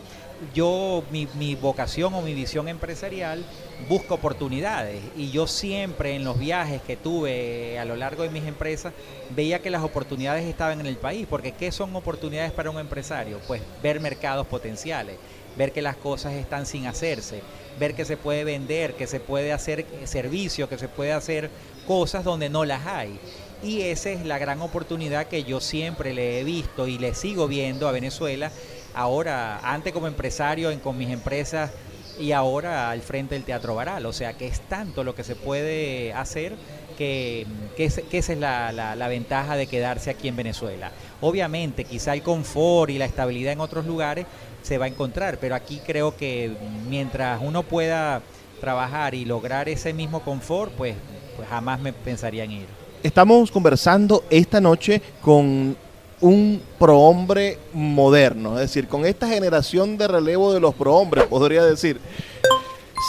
yo, 0.54 1.02
mi, 1.10 1.26
mi, 1.34 1.54
vocación 1.54 2.12
o 2.14 2.22
mi 2.22 2.34
visión 2.34 2.68
empresarial 2.68 3.44
busca 3.88 4.14
oportunidades 4.14 5.00
y 5.16 5.30
yo 5.30 5.46
siempre 5.46 6.14
en 6.14 6.24
los 6.24 6.38
viajes 6.38 6.80
que 6.82 6.96
tuve 6.96 7.78
a 7.78 7.84
lo 7.84 7.96
largo 7.96 8.22
de 8.22 8.30
mis 8.30 8.44
empresas 8.44 8.92
veía 9.34 9.60
que 9.60 9.70
las 9.70 9.82
oportunidades 9.82 10.44
estaban 10.44 10.80
en 10.80 10.86
el 10.86 10.96
país, 10.96 11.26
porque 11.28 11.52
¿qué 11.52 11.72
son 11.72 11.94
oportunidades 11.96 12.52
para 12.52 12.70
un 12.70 12.78
empresario? 12.78 13.40
Pues 13.46 13.62
ver 13.82 14.00
mercados 14.00 14.46
potenciales, 14.46 15.16
ver 15.56 15.72
que 15.72 15.82
las 15.82 15.96
cosas 15.96 16.34
están 16.34 16.66
sin 16.66 16.86
hacerse, 16.86 17.42
ver 17.78 17.94
que 17.94 18.04
se 18.04 18.16
puede 18.16 18.44
vender, 18.44 18.94
que 18.94 19.06
se 19.06 19.20
puede 19.20 19.52
hacer 19.52 19.86
servicio, 20.04 20.68
que 20.68 20.78
se 20.78 20.88
puede 20.88 21.12
hacer 21.12 21.50
cosas 21.86 22.24
donde 22.24 22.48
no 22.48 22.64
las 22.64 22.86
hay. 22.86 23.18
Y 23.62 23.82
esa 23.82 24.10
es 24.10 24.24
la 24.24 24.38
gran 24.38 24.62
oportunidad 24.62 25.26
que 25.26 25.44
yo 25.44 25.60
siempre 25.60 26.14
le 26.14 26.40
he 26.40 26.44
visto 26.44 26.86
y 26.86 26.98
le 26.98 27.14
sigo 27.14 27.46
viendo 27.46 27.88
a 27.88 27.92
Venezuela 27.92 28.50
ahora, 28.94 29.60
antes 29.62 29.92
como 29.92 30.06
empresario 30.06 30.70
en, 30.70 30.80
con 30.80 30.96
mis 30.96 31.10
empresas 31.10 31.70
y 32.18 32.32
ahora 32.32 32.90
al 32.90 33.00
frente 33.02 33.34
del 33.34 33.44
Teatro 33.44 33.74
Baral. 33.74 34.06
O 34.06 34.12
sea 34.12 34.34
que 34.34 34.46
es 34.46 34.60
tanto 34.60 35.04
lo 35.04 35.14
que 35.14 35.24
se 35.24 35.36
puede 35.36 36.12
hacer 36.12 36.54
que, 36.96 37.46
que, 37.76 37.84
esa 37.84 38.02
es 38.32 38.38
la, 38.38 38.72
la, 38.72 39.08
ventaja 39.08 39.56
de 39.56 39.66
quedarse 39.66 40.10
aquí 40.10 40.28
en 40.28 40.36
Venezuela. 40.36 40.92
Obviamente, 41.22 41.84
quizá 41.84 42.12
el 42.12 42.22
confort 42.22 42.90
y 42.90 42.98
la 42.98 43.06
estabilidad 43.06 43.54
en 43.54 43.60
otros 43.60 43.86
lugares 43.86 44.26
se 44.62 44.76
va 44.76 44.84
a 44.84 44.88
encontrar, 44.88 45.38
pero 45.38 45.54
aquí 45.54 45.80
creo 45.86 46.14
que 46.14 46.54
mientras 46.90 47.40
uno 47.42 47.62
pueda 47.62 48.20
trabajar 48.60 49.14
y 49.14 49.24
lograr 49.24 49.70
ese 49.70 49.94
mismo 49.94 50.20
confort, 50.20 50.72
pues, 50.72 50.94
pues 51.36 51.48
jamás 51.48 51.80
me 51.80 51.94
pensaría 51.94 52.44
en 52.44 52.50
ir. 52.50 52.66
Estamos 53.02 53.50
conversando 53.50 54.24
esta 54.28 54.60
noche 54.60 55.00
con 55.22 55.74
un 56.20 56.60
prohombre 56.78 57.58
moderno, 57.72 58.54
es 58.54 58.60
decir, 58.60 58.88
con 58.88 59.06
esta 59.06 59.28
generación 59.28 59.96
de 59.96 60.08
relevo 60.08 60.52
de 60.52 60.60
los 60.60 60.74
prohombres, 60.74 61.24
podría 61.24 61.64
decir. 61.64 62.00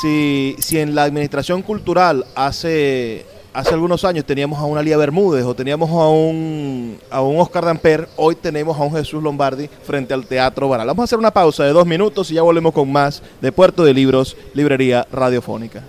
Si, 0.01 0.55
si 0.57 0.79
en 0.79 0.95
la 0.95 1.03
administración 1.03 1.61
cultural 1.61 2.25
hace, 2.33 3.25
hace 3.53 3.73
algunos 3.73 4.05
años 4.05 4.23
teníamos 4.23 4.57
a 4.57 4.63
una 4.63 4.81
Lía 4.81 4.95
Bermúdez 4.95 5.43
o 5.43 5.53
teníamos 5.53 5.89
a 5.89 6.07
un, 6.07 6.97
a 7.09 7.21
un 7.21 7.39
Oscar 7.41 7.65
Damper, 7.65 8.07
hoy 8.15 8.35
tenemos 8.35 8.79
a 8.79 8.83
un 8.83 8.93
Jesús 8.93 9.21
Lombardi 9.21 9.67
frente 9.83 10.13
al 10.13 10.25
Teatro 10.25 10.69
Baral. 10.69 10.87
Vamos 10.87 11.03
a 11.03 11.03
hacer 11.03 11.19
una 11.19 11.31
pausa 11.31 11.65
de 11.65 11.73
dos 11.73 11.85
minutos 11.85 12.31
y 12.31 12.35
ya 12.35 12.41
volvemos 12.41 12.73
con 12.73 12.89
más 12.89 13.21
de 13.41 13.51
Puerto 13.51 13.83
de 13.83 13.93
Libros, 13.93 14.37
Librería 14.53 15.05
Radiofónica. 15.11 15.83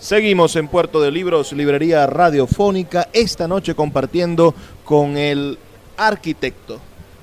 Seguimos 0.00 0.56
en 0.56 0.66
Puerto 0.66 1.00
de 1.00 1.12
Libros, 1.12 1.52
Librería 1.52 2.06
Radiofónica, 2.08 3.08
esta 3.12 3.46
noche 3.46 3.76
compartiendo 3.76 4.52
con 4.84 5.16
el 5.16 5.58
arquitecto, 5.96 6.80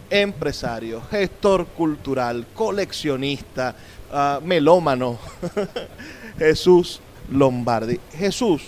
empresario, 0.09 1.01
gestor 1.09 1.65
cultural, 1.67 2.45
coleccionista, 2.53 3.75
ah, 4.11 4.39
melómano, 4.43 5.17
Jesús 6.37 6.99
Lombardi. 7.31 7.99
Jesús, 8.13 8.61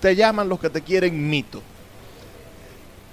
te 0.00 0.16
llaman 0.16 0.48
los 0.48 0.58
que 0.58 0.70
te 0.70 0.80
quieren 0.82 1.28
mito. 1.28 1.62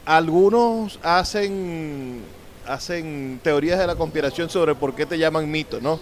Algunos 0.05 1.00
hacen, 1.03 2.21
hacen 2.65 3.39
teorías 3.43 3.79
de 3.79 3.88
la 3.88 3.95
conspiración 3.95 4.50
sobre 4.50 4.75
por 4.75 4.95
qué 4.95 5.05
te 5.05 5.17
llaman 5.17 5.50
mito, 5.50 5.79
¿no? 5.79 6.00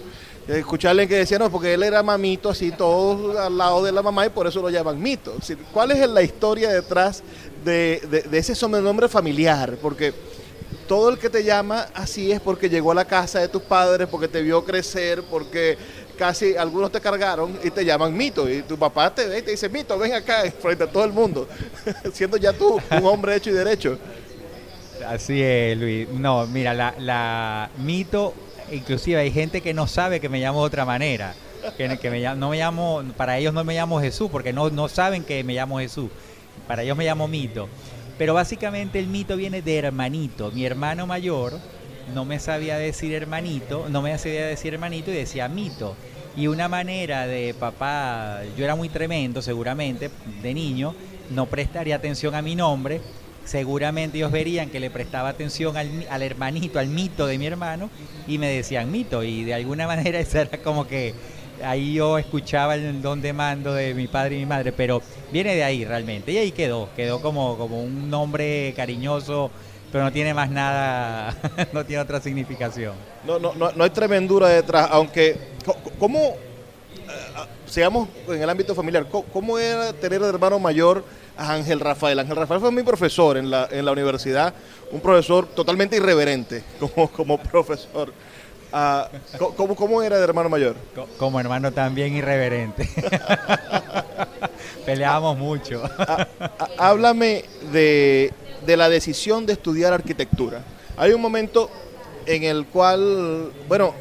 Escucharle 0.48 1.06
que 1.06 1.18
decía, 1.18 1.38
no, 1.38 1.50
porque 1.50 1.72
él 1.74 1.84
era 1.84 2.02
mamito, 2.02 2.50
así 2.50 2.72
todo 2.72 3.40
al 3.40 3.56
lado 3.56 3.84
de 3.84 3.92
la 3.92 4.02
mamá 4.02 4.26
y 4.26 4.30
por 4.30 4.46
eso 4.48 4.60
lo 4.60 4.70
llaman 4.70 5.00
mito. 5.00 5.36
¿Cuál 5.72 5.92
es 5.92 6.08
la 6.08 6.22
historia 6.22 6.68
detrás 6.70 7.22
de, 7.64 8.24
de 8.28 8.38
ese 8.38 8.56
sobrenombre 8.56 9.08
familiar? 9.08 9.76
Porque 9.80 10.12
todo 10.92 11.08
el 11.08 11.16
que 11.16 11.30
te 11.30 11.42
llama 11.42 11.86
así 11.94 12.30
es 12.30 12.38
porque 12.38 12.68
llegó 12.68 12.92
a 12.92 12.94
la 12.94 13.06
casa 13.06 13.38
de 13.38 13.48
tus 13.48 13.62
padres, 13.62 14.06
porque 14.10 14.28
te 14.28 14.42
vio 14.42 14.62
crecer, 14.62 15.22
porque 15.22 15.78
casi 16.18 16.54
algunos 16.54 16.92
te 16.92 17.00
cargaron 17.00 17.58
y 17.64 17.70
te 17.70 17.82
llaman 17.82 18.14
mito. 18.14 18.46
Y 18.46 18.60
tu 18.60 18.78
papá 18.78 19.14
te 19.14 19.26
ve 19.26 19.38
y 19.38 19.42
te 19.42 19.52
dice, 19.52 19.70
mito, 19.70 19.98
ven 19.98 20.12
acá 20.12 20.42
frente 20.60 20.84
a 20.84 20.86
todo 20.86 21.06
el 21.06 21.12
mundo, 21.14 21.48
siendo 22.12 22.36
ya 22.36 22.52
tú 22.52 22.78
un 22.90 23.06
hombre 23.06 23.36
hecho 23.36 23.48
y 23.48 23.54
derecho. 23.54 23.98
Así 25.08 25.42
es, 25.42 25.78
Luis. 25.78 26.10
No, 26.10 26.46
mira, 26.46 26.74
la, 26.74 26.94
la 26.98 27.70
mito, 27.78 28.34
inclusive 28.70 29.18
hay 29.18 29.30
gente 29.30 29.62
que 29.62 29.72
no 29.72 29.86
sabe 29.86 30.20
que 30.20 30.28
me 30.28 30.40
llamo 30.40 30.60
de 30.60 30.66
otra 30.66 30.84
manera. 30.84 31.32
Que, 31.78 31.96
que 31.96 32.10
me, 32.10 32.20
no 32.34 32.50
me 32.50 32.58
llamo, 32.58 33.02
para 33.16 33.38
ellos 33.38 33.54
no 33.54 33.64
me 33.64 33.74
llamo 33.74 33.98
Jesús, 33.98 34.28
porque 34.30 34.52
no, 34.52 34.68
no 34.68 34.88
saben 34.88 35.24
que 35.24 35.42
me 35.42 35.54
llamo 35.54 35.78
Jesús. 35.78 36.10
Para 36.68 36.82
ellos 36.82 36.98
me 36.98 37.06
llamo 37.06 37.28
mito. 37.28 37.66
Pero 38.22 38.34
básicamente 38.34 39.00
el 39.00 39.08
mito 39.08 39.36
viene 39.36 39.62
de 39.62 39.78
hermanito. 39.78 40.52
Mi 40.52 40.64
hermano 40.64 41.08
mayor 41.08 41.58
no 42.14 42.24
me 42.24 42.38
sabía 42.38 42.78
decir 42.78 43.12
hermanito, 43.14 43.88
no 43.90 44.00
me 44.00 44.16
sabía 44.16 44.46
decir 44.46 44.74
hermanito 44.74 45.10
y 45.10 45.14
decía 45.14 45.48
mito. 45.48 45.96
Y 46.36 46.46
una 46.46 46.68
manera 46.68 47.26
de 47.26 47.52
papá, 47.52 48.42
yo 48.56 48.64
era 48.64 48.76
muy 48.76 48.88
tremendo 48.88 49.42
seguramente, 49.42 50.08
de 50.40 50.54
niño, 50.54 50.94
no 51.30 51.46
prestaría 51.46 51.96
atención 51.96 52.36
a 52.36 52.42
mi 52.42 52.54
nombre. 52.54 53.00
Seguramente 53.44 54.18
ellos 54.18 54.30
verían 54.30 54.70
que 54.70 54.78
le 54.78 54.88
prestaba 54.88 55.28
atención 55.28 55.76
al, 55.76 56.06
al 56.08 56.22
hermanito, 56.22 56.78
al 56.78 56.86
mito 56.86 57.26
de 57.26 57.38
mi 57.38 57.46
hermano, 57.46 57.90
y 58.28 58.38
me 58.38 58.46
decían 58.46 58.92
mito. 58.92 59.24
Y 59.24 59.42
de 59.42 59.54
alguna 59.54 59.86
manera 59.88 60.20
eso 60.20 60.38
era 60.38 60.58
como 60.58 60.86
que 60.86 61.12
ahí 61.62 61.94
yo 61.94 62.18
escuchaba 62.18 62.74
el 62.74 63.02
don 63.02 63.20
de 63.20 63.32
mando 63.32 63.74
de 63.74 63.94
mi 63.94 64.08
padre 64.08 64.36
y 64.36 64.38
mi 64.40 64.46
madre, 64.46 64.72
pero 64.72 65.02
viene 65.30 65.54
de 65.54 65.64
ahí 65.64 65.84
realmente. 65.84 66.32
Y 66.32 66.38
ahí 66.38 66.52
quedó, 66.52 66.88
quedó 66.96 67.20
como, 67.20 67.56
como 67.56 67.82
un 67.82 68.10
nombre 68.10 68.72
cariñoso, 68.76 69.50
pero 69.90 70.04
no 70.04 70.12
tiene 70.12 70.32
más 70.32 70.50
nada, 70.50 71.36
no 71.72 71.84
tiene 71.84 72.02
otra 72.02 72.20
significación. 72.20 72.94
No, 73.24 73.38
no, 73.38 73.52
no, 73.54 73.84
hay 73.84 73.90
tremendura 73.90 74.48
detrás, 74.48 74.88
aunque, 74.90 75.36
¿cómo, 75.98 76.18
eh, 76.18 77.46
seamos 77.66 78.08
en 78.28 78.42
el 78.42 78.48
ámbito 78.48 78.74
familiar, 78.74 79.06
¿cómo, 79.08 79.58
era 79.58 79.92
tener 79.92 80.22
hermano 80.22 80.58
mayor 80.58 81.04
a 81.36 81.52
Ángel 81.52 81.78
Rafael? 81.78 82.18
Ángel 82.18 82.36
Rafael 82.36 82.60
fue 82.60 82.72
mi 82.72 82.82
profesor 82.82 83.36
en 83.36 83.50
la, 83.50 83.68
en 83.70 83.84
la 83.84 83.92
universidad, 83.92 84.54
un 84.90 85.00
profesor 85.00 85.46
totalmente 85.46 85.96
irreverente 85.96 86.64
como, 86.80 87.08
como 87.10 87.38
profesor. 87.38 88.12
Ah, 88.72 89.10
¿cómo, 89.56 90.02
era 90.02 90.16
de 90.16 90.24
hermano 90.24 90.48
mayor? 90.48 90.76
Como 91.18 91.38
hermano 91.38 91.72
también 91.72 92.14
irreverente. 92.14 92.88
Peleábamos 94.86 95.36
mucho. 95.36 95.82
Ah, 95.98 96.26
ah, 96.40 96.68
háblame 96.78 97.44
de, 97.70 98.32
la 98.66 98.88
decisión 98.88 99.44
de 99.44 99.52
estudiar 99.52 99.92
arquitectura. 99.92 100.64
Hay 100.96 101.12
un 101.12 101.20
momento 101.20 101.70
en 102.24 102.44
el 102.44 102.64
cual, 102.66 103.52
bueno, 103.68 103.94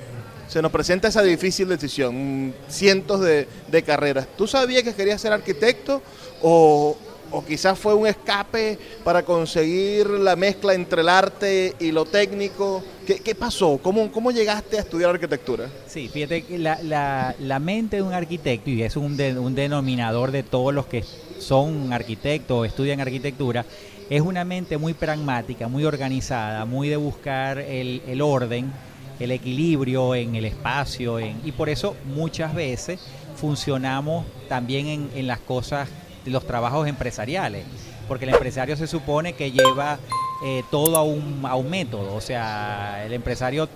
se 0.47 0.61
nos 0.61 0.71
presenta 0.71 1.09
esa 1.09 1.21
difícil 1.21 1.67
decisión, 1.67 2.53
cientos 2.69 3.19
de, 3.19 3.47
de 3.67 3.83
carreras. 3.83 4.27
¿Tú 4.37 4.47
sabías 4.47 4.83
que 4.83 4.93
querías 4.93 5.19
ser 5.19 5.33
arquitecto 5.33 6.01
o, 6.41 6.97
o 7.31 7.43
quizás 7.43 7.79
fue 7.79 7.93
un 7.93 8.07
escape 8.07 8.77
para 9.03 9.23
conseguir 9.23 10.09
la 10.09 10.35
mezcla 10.35 10.73
entre 10.73 11.01
el 11.01 11.09
arte 11.09 11.75
y 11.79 11.91
lo 11.91 12.05
técnico. 12.05 12.83
¿Qué, 13.05 13.35
pasó? 13.35 13.77
¿Cómo, 13.81 14.11
¿Cómo 14.11 14.31
llegaste 14.31 14.77
a 14.77 14.81
estudiar 14.81 15.09
arquitectura? 15.09 15.69
Sí, 15.85 16.07
fíjate 16.07 16.43
que 16.43 16.57
la, 16.57 17.35
la, 17.39 17.59
mente 17.59 17.97
de 17.97 18.01
un 18.03 18.13
arquitecto, 18.13 18.69
y 18.69 18.83
es 18.83 18.95
un, 18.95 19.19
un 19.19 19.55
denominador 19.55 20.31
de 20.31 20.43
todos 20.43 20.73
los 20.73 20.85
que 20.85 21.03
son 21.39 21.91
arquitectos 21.91 22.57
o 22.59 22.65
estudian 22.65 23.01
arquitectura, 23.01 23.65
es 24.09 24.21
una 24.21 24.45
mente 24.45 24.77
muy 24.77 24.93
pragmática, 24.93 25.67
muy 25.67 25.83
organizada, 25.83 26.65
muy 26.65 26.89
de 26.89 26.97
buscar 26.97 27.59
el, 27.59 28.01
el 28.07 28.21
orden, 28.21 28.71
el 29.19 29.31
equilibrio 29.31 30.15
en 30.15 30.35
el 30.35 30.45
espacio, 30.45 31.19
en, 31.19 31.41
y 31.43 31.51
por 31.51 31.69
eso 31.69 31.95
muchas 32.05 32.53
veces 32.53 32.99
funcionamos 33.35 34.25
también 34.47 34.87
en, 34.87 35.09
en 35.15 35.27
las 35.27 35.39
cosas 35.39 35.89
los 36.25 36.45
trabajos 36.45 36.87
empresariales, 36.87 37.65
porque 38.07 38.25
el 38.25 38.31
empresario 38.31 38.75
se 38.75 38.87
supone 38.87 39.33
que 39.33 39.51
lleva 39.51 39.99
eh, 40.43 40.63
todo 40.69 40.97
a 40.97 41.03
un, 41.03 41.41
a 41.45 41.55
un 41.55 41.69
método, 41.69 42.15
o 42.15 42.21
sea, 42.21 43.03
el 43.05 43.13
empresario 43.13 43.69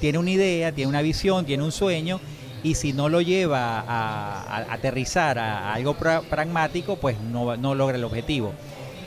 tiene 0.00 0.18
una 0.18 0.30
idea, 0.30 0.72
tiene 0.72 0.88
una 0.88 1.02
visión, 1.02 1.44
tiene 1.44 1.64
un 1.64 1.72
sueño, 1.72 2.20
y 2.62 2.74
si 2.74 2.92
no 2.92 3.08
lo 3.08 3.20
lleva 3.20 3.84
a, 3.86 4.72
aterrizar 4.72 5.38
a, 5.38 5.74
algo 5.74 5.94
pragmático, 5.94 6.96
pues 6.96 7.16
no, 7.20 7.74
logra 7.74 7.96
el 7.96 8.04
objetivo. 8.04 8.52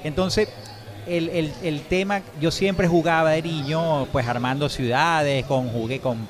Entonces, 0.03 0.49
el, 1.07 1.29
el, 1.29 1.53
el, 1.63 1.81
tema, 1.81 2.21
yo 2.39 2.51
siempre 2.51 2.87
jugaba 2.87 3.31
de 3.31 3.41
niño, 3.41 4.07
pues 4.11 4.27
armando 4.27 4.69
ciudades, 4.69 5.45
con, 5.45 5.69
jugué 5.69 5.99
con 5.99 6.27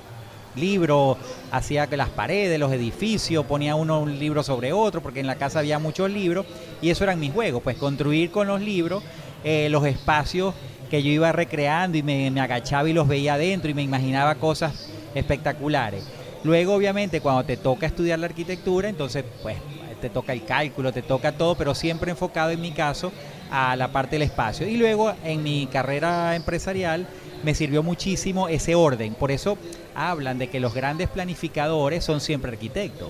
libros, 0.56 1.18
hacía 1.52 1.88
que 1.88 1.98
las 1.98 2.10
paredes, 2.10 2.60
los 2.60 2.72
edificios, 2.72 3.46
ponía 3.46 3.76
uno 3.76 4.00
un 4.00 4.20
libro 4.20 4.44
sobre 4.44 4.74
otro, 4.74 5.02
porque 5.02 5.20
en 5.20 5.28
la 5.28 5.36
casa 5.36 5.60
había 5.60 5.80
muchos 5.80 6.10
libros, 6.10 6.46
y 6.82 6.90
eso 6.90 7.04
eran 7.04 7.20
mis 7.20 7.34
juegos, 7.34 7.62
pues 7.64 7.78
construir 7.78 8.32
con 8.32 8.48
los 8.48 8.62
libros 8.62 9.04
eh, 9.44 9.70
los 9.70 9.86
espacios 9.86 10.54
que 10.90 11.02
yo 11.02 11.10
iba 11.10 11.32
recreando 11.32 11.98
y 11.98 12.04
me, 12.04 12.30
me 12.30 12.42
agachaba 12.42 12.90
y 12.90 12.94
los 12.94 13.08
veía 13.08 13.36
adentro 13.36 13.72
y 13.72 13.74
me 13.74 13.82
imaginaba 13.82 14.36
cosas 14.36 14.90
espectaculares. 15.16 16.04
Luego, 16.44 16.74
obviamente, 16.74 17.22
cuando 17.22 17.44
te 17.44 17.58
toca 17.58 17.86
estudiar 17.86 18.20
la 18.20 18.26
arquitectura, 18.26 18.90
entonces, 18.90 19.24
pues, 19.42 19.58
te 20.02 20.10
toca 20.10 20.34
el 20.34 20.44
cálculo, 20.44 20.92
te 20.92 21.02
toca 21.02 21.32
todo, 21.32 21.56
pero 21.56 21.76
siempre 21.76 22.12
enfocado 22.12 22.50
en 22.50 22.60
mi 22.60 22.72
caso 22.72 23.12
a 23.52 23.76
la 23.76 23.92
parte 23.92 24.16
del 24.16 24.24
espacio. 24.24 24.68
Y 24.68 24.78
luego, 24.78 25.14
en 25.24 25.44
mi 25.44 25.68
carrera 25.68 26.36
empresarial, 26.36 27.08
me 27.44 27.54
sirvió 27.54 27.84
muchísimo 27.84 28.48
ese 28.48 28.76
orden. 28.76 29.14
Por 29.14 29.32
eso 29.32 29.58
hablan 29.94 30.38
de 30.38 30.48
que 30.48 30.60
los 30.60 30.74
grandes 30.74 31.10
planificadores 31.10 32.04
son 32.04 32.22
siempre 32.22 32.52
arquitectos. 32.52 33.10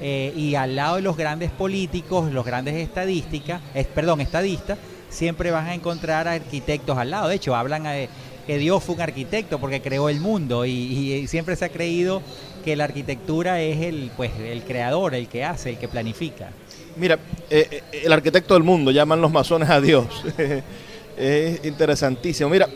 Eh, 0.00 0.32
y 0.36 0.56
al 0.56 0.76
lado 0.76 0.96
de 0.96 1.02
los 1.02 1.16
grandes 1.16 1.50
políticos, 1.50 2.30
los 2.30 2.44
grandes 2.44 2.74
estadísticas, 2.74 3.62
perdón, 3.94 4.20
estadistas, 4.20 4.78
siempre 5.08 5.50
vas 5.50 5.66
a 5.68 5.74
encontrar 5.74 6.28
arquitectos 6.28 6.98
al 6.98 7.10
lado. 7.10 7.28
De 7.28 7.36
hecho, 7.36 7.54
hablan 7.54 7.84
de 7.84 8.08
que 8.46 8.58
Dios 8.58 8.82
fue 8.84 8.94
un 8.94 9.00
arquitecto 9.00 9.58
porque 9.58 9.80
creó 9.80 10.08
el 10.08 10.20
mundo 10.20 10.66
y, 10.66 11.26
siempre 11.26 11.56
se 11.56 11.64
ha 11.64 11.68
creído 11.68 12.22
que 12.64 12.76
la 12.76 12.84
arquitectura 12.84 13.60
es 13.60 13.80
el, 13.82 14.10
pues, 14.16 14.32
el 14.38 14.62
creador, 14.62 15.14
el 15.14 15.28
que 15.28 15.44
hace, 15.44 15.70
el 15.70 15.78
que 15.78 15.88
planifica. 15.88 16.50
Mira, 16.96 17.18
eh, 17.50 17.68
eh, 17.70 18.00
el 18.04 18.12
arquitecto 18.12 18.54
del 18.54 18.62
mundo, 18.62 18.90
llaman 18.90 19.20
los 19.20 19.30
masones 19.30 19.68
a 19.68 19.80
Dios. 19.80 20.06
es 21.16 21.64
interesantísimo. 21.64 22.48
Mira, 22.50 22.68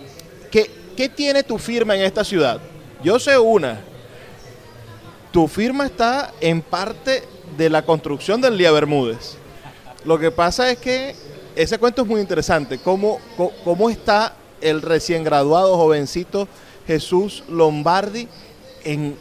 ¿qué, 0.51 0.71
¿qué 0.97 1.09
tiene 1.09 1.43
tu 1.43 1.59
firma 1.59 1.97
en 1.97 2.03
esta 2.03 2.23
ciudad? 2.25 2.61
Yo 3.03 3.19
sé 3.19 3.39
una. 3.39 3.81
Tu 5.33 5.47
firma 5.49 5.87
está 5.87 6.33
en 6.41 6.61
parte 6.61 7.23
de 7.57 7.71
la 7.71 7.83
construcción 7.83 8.41
del 8.41 8.57
Lía 8.57 8.73
Bermúdez. 8.73 9.37
Lo 10.05 10.19
que 10.19 10.31
pasa 10.31 10.71
es 10.71 10.79
que 10.79 11.15
ese 11.57 11.79
cuento 11.79 12.03
es 12.03 12.09
muy 12.09 12.21
interesante. 12.21 12.79
¿Cómo, 12.79 13.19
cómo 13.65 13.91
está 13.91 14.35
el 14.61 14.83
recién 14.83 15.25
graduado 15.25 15.77
jovencito 15.77 16.49
Jesús 16.87 17.45
Lombardi 17.49 18.29
en, 18.85 19.17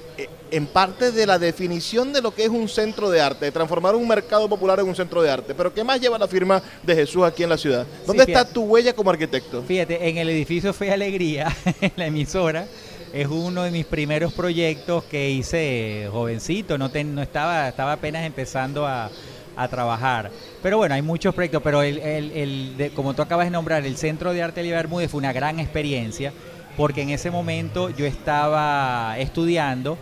en 0.52 0.66
parte 0.66 1.12
de 1.12 1.26
la 1.26 1.40
definición 1.40 2.14
de 2.14 2.22
lo 2.22 2.34
que 2.34 2.44
es 2.44 2.50
un 2.50 2.68
centro 2.68 3.10
de 3.10 3.22
arte, 3.22 3.46
de 3.46 3.52
transformar 3.52 3.96
un 3.96 4.08
mercado 4.08 4.48
popular 4.50 4.80
en 4.80 4.88
un 4.88 4.96
centro 4.96 5.22
de 5.22 5.30
arte. 5.30 5.54
Pero 5.54 5.74
¿qué 5.74 5.84
más 5.84 6.00
lleva 6.00 6.18
la 6.18 6.28
firma 6.28 6.62
de 6.84 6.96
Jesús 6.96 7.24
aquí 7.24 7.44
en 7.44 7.50
la 7.50 7.58
ciudad? 7.58 7.86
¿Dónde 8.06 8.24
está 8.24 8.48
tu 8.48 8.64
huella 8.64 8.94
como 8.94 9.10
arquitecto? 9.10 9.64
Fíjate, 9.64 10.10
en 10.10 10.18
el 10.18 10.30
edificio 10.30 10.74
Fe 10.74 10.92
Alegría, 10.92 11.56
en 11.82 11.92
la 11.96 12.08
emisora, 12.08 12.68
es 13.14 13.28
uno 13.28 13.64
de 13.64 13.72
mis 13.72 13.86
primeros 13.86 14.34
proyectos 14.34 15.04
que 15.06 15.30
hice 15.30 16.08
jovencito, 16.12 16.78
no, 16.78 16.90
no 16.90 17.22
estaba, 17.22 17.70
estaba 17.70 17.94
apenas 17.94 18.26
empezando 18.26 18.86
a, 18.86 19.10
a 19.56 19.68
trabajar. 19.68 20.32
Pero 20.62 20.78
bueno, 20.78 20.96
hay 20.96 21.02
muchos 21.02 21.34
proyectos, 21.36 21.62
pero 21.64 21.82
el, 21.82 21.98
el, 22.00 22.92
como 22.96 23.14
tú 23.14 23.22
acabas 23.22 23.48
de 23.48 23.52
nombrar, 23.52 23.86
el 23.86 23.98
Centro 23.98 24.32
de 24.32 24.42
Arte 24.42 24.64
de 24.64 24.72
Bermúdez 24.72 25.12
fue 25.12 25.20
una 25.20 25.34
gran 25.34 25.60
experiencia, 25.60 26.32
porque 26.78 27.02
en 27.02 27.10
ese 27.10 27.30
momento 27.30 27.90
yo 27.90 28.06
estaba 28.06 29.16
estudiando 29.18 29.98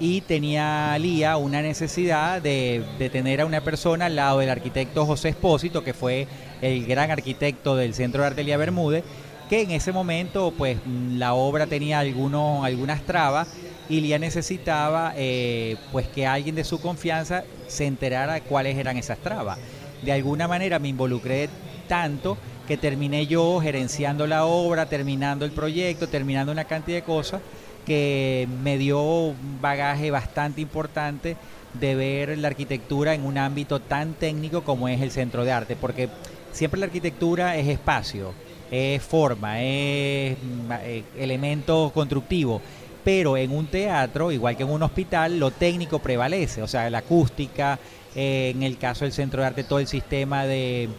y 0.00 0.20
tenía 0.20 0.96
Lía 0.98 1.36
una 1.36 1.62
necesidad 1.62 2.40
de, 2.40 2.84
tener 3.10 3.40
a 3.40 3.46
una 3.46 3.60
persona 3.60 4.06
al 4.06 4.16
lado 4.16 4.38
del 4.38 4.50
arquitecto 4.50 5.04
José 5.06 5.30
Espósito, 5.30 5.82
que 5.82 5.94
fue 5.94 6.26
el 6.62 6.86
gran 6.86 7.10
arquitecto 7.10 7.76
del 7.76 7.94
Centro 7.94 8.22
de 8.22 8.28
Arte 8.28 8.44
de 8.44 8.56
Bermúdez, 8.56 9.04
que 9.48 9.62
en 9.62 9.70
ese 9.70 9.92
momento 9.92 10.52
pues 10.56 10.78
la 10.86 11.34
obra 11.34 11.66
tenía 11.66 11.98
algunos, 11.98 12.64
algunas 12.64 13.02
trabas 13.02 13.48
y 13.88 14.00
Lía 14.00 14.18
necesitaba 14.18 15.14
eh, 15.16 15.76
pues 15.90 16.06
que 16.08 16.26
alguien 16.26 16.54
de 16.54 16.64
su 16.64 16.80
confianza 16.80 17.44
se 17.66 17.86
enterara 17.86 18.40
cuáles 18.40 18.76
eran 18.76 18.98
esas 18.98 19.18
trabas. 19.18 19.58
De 20.02 20.12
alguna 20.12 20.46
manera 20.46 20.78
me 20.78 20.88
involucré 20.88 21.48
tanto 21.88 22.36
que 22.68 22.76
terminé 22.76 23.26
yo 23.26 23.58
gerenciando 23.60 24.26
la 24.26 24.44
obra, 24.44 24.86
terminando 24.86 25.46
el 25.46 25.52
proyecto, 25.52 26.06
terminando 26.08 26.52
una 26.52 26.64
cantidad 26.64 26.98
de 26.98 27.02
cosas 27.02 27.40
que 27.88 28.46
me 28.62 28.76
dio 28.76 29.00
un 29.00 29.58
bagaje 29.62 30.10
bastante 30.10 30.60
importante 30.60 31.38
de 31.72 31.94
ver 31.94 32.36
la 32.36 32.48
arquitectura 32.48 33.14
en 33.14 33.24
un 33.24 33.38
ámbito 33.38 33.80
tan 33.80 34.12
técnico 34.12 34.62
como 34.62 34.88
es 34.88 35.00
el 35.00 35.10
centro 35.10 35.42
de 35.42 35.52
arte, 35.52 35.74
porque 35.74 36.10
siempre 36.52 36.78
la 36.78 36.86
arquitectura 36.86 37.56
es 37.56 37.66
espacio, 37.66 38.34
es 38.70 39.02
forma, 39.02 39.62
es 39.62 40.36
mm, 40.36 40.72
eh, 40.82 41.02
elemento 41.16 41.90
constructivo, 41.94 42.60
pero 43.02 43.38
en 43.38 43.52
un 43.52 43.66
teatro, 43.68 44.30
igual 44.32 44.54
que 44.54 44.64
en 44.64 44.70
un 44.70 44.82
hospital, 44.82 45.40
lo 45.40 45.50
técnico 45.50 45.98
prevalece, 45.98 46.60
o 46.60 46.68
sea, 46.68 46.90
la 46.90 46.98
acústica, 46.98 47.78
eh, 48.14 48.52
en 48.54 48.64
el 48.64 48.76
caso 48.76 49.06
del 49.06 49.14
centro 49.14 49.40
de 49.40 49.46
arte, 49.46 49.64
todo 49.64 49.78
el 49.78 49.86
sistema 49.86 50.44
de 50.44 50.90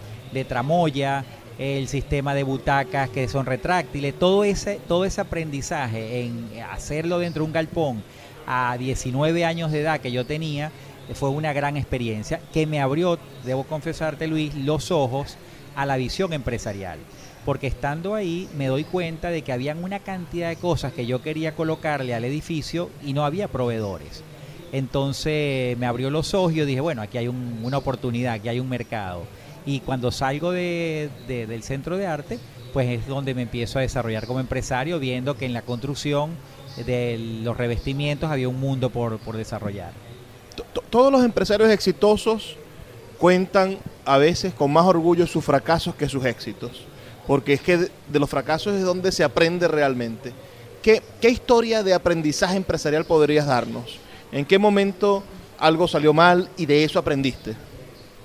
tramoya, 0.48 1.24
el 1.60 1.88
sistema 1.88 2.34
de 2.34 2.44
butacas 2.44 3.10
que 3.10 3.28
son 3.28 3.46
retráctiles, 3.46 4.18
todo 4.18 4.44
ese, 4.44 4.80
todo 4.88 5.06
ese 5.06 5.22
aprendizaje 5.22 6.22
en 6.22 6.50
hacerlo 6.72 7.20
dentro 7.20 7.44
de 7.44 7.48
un 7.48 7.54
galpón 7.54 8.02
a 8.48 8.78
19 8.78 9.46
años 9.46 9.72
de 9.72 9.82
edad 9.82 10.00
que 10.00 10.12
yo 10.12 10.26
tenía, 10.26 10.72
fue 11.14 11.30
una 11.30 11.54
gran 11.54 11.76
experiencia 11.76 12.40
que 12.54 12.66
me 12.66 12.80
abrió, 12.80 13.20
debo 13.44 13.66
confesarte 13.66 14.28
Luis, 14.28 14.56
los 14.56 14.90
ojos 14.90 15.38
a 15.76 15.86
la 15.86 15.98
visión 15.98 16.34
empresarial 16.34 16.98
porque 17.46 17.68
estando 17.68 18.16
ahí 18.16 18.50
me 18.56 18.68
doy 18.68 18.84
cuenta 18.84 19.30
de 19.30 19.42
que 19.42 19.52
habían 19.52 19.84
una 19.84 20.00
cantidad 20.00 20.50
de 20.50 20.58
cosas 20.58 20.94
que 20.94 21.06
yo 21.06 21.22
quería 21.22 21.56
colocarle 21.56 22.14
al 22.14 22.26
edificio 22.26 22.90
y 23.04 23.14
no 23.14 23.26
había 23.26 23.48
proveedores. 23.48 24.24
Entonces 24.72 25.78
me 25.78 25.88
abrió 25.88 26.12
los 26.12 26.34
ojos 26.34 26.54
y 26.54 26.62
dije, 26.62 26.82
bueno, 26.82 27.02
aquí 27.02 27.18
hay 27.18 27.28
una 27.28 27.78
oportunidad, 27.78 28.34
aquí 28.34 28.50
hay 28.50 28.60
un 28.60 28.70
mercado. 28.70 29.24
Y 29.66 29.82
cuando 29.82 30.12
salgo 30.12 30.52
de, 30.52 31.10
del 31.28 31.64
centro 31.64 31.98
de 31.98 32.08
arte, 32.08 32.40
pues 32.74 32.90
es 32.90 33.08
donde 33.08 33.34
me 33.34 33.44
empiezo 33.44 33.80
a 33.80 33.82
desarrollar 33.82 34.26
como 34.26 34.40
empresario, 34.40 35.00
viendo 35.00 35.36
que 35.36 35.46
en 35.46 35.54
la 35.54 35.62
construcción 35.62 36.32
de 36.86 37.18
los 37.44 37.58
revestimientos 37.58 38.32
había 38.32 38.48
un 38.48 38.60
mundo 38.60 38.90
por, 38.90 39.18
por 39.20 39.38
desarrollar. 39.38 39.92
Todos 40.90 41.12
los 41.12 41.24
empresarios 41.24 41.70
exitosos 41.70 42.56
cuentan 43.18 43.78
a 44.06 44.18
veces 44.18 44.54
con 44.54 44.72
más 44.72 44.86
orgullo 44.86 45.28
sus 45.28 45.44
fracasos 45.44 45.96
que 45.96 46.08
sus 46.08 46.26
éxitos 46.26 46.86
porque 47.30 47.54
es 47.54 47.62
que 47.62 47.78
de, 47.78 48.20
los 48.20 48.28
fracasos 48.28 48.74
es 48.74 48.84
donde 48.84 49.12
se 49.12 49.24
aprende 49.24 49.68
realmente. 49.68 50.34
¿Qué, 50.82 51.04
historia 51.22 51.84
de 51.84 51.94
aprendizaje 51.94 52.58
empresarial 52.58 53.06
podrías 53.06 53.46
darnos? 53.46 54.00
¿En 54.32 54.46
qué 54.46 54.58
momento 54.58 55.22
algo 55.60 55.88
salió 55.88 56.12
mal 56.12 56.50
y 56.58 56.66
de 56.66 56.84
eso 56.84 56.98
aprendiste? 56.98 57.56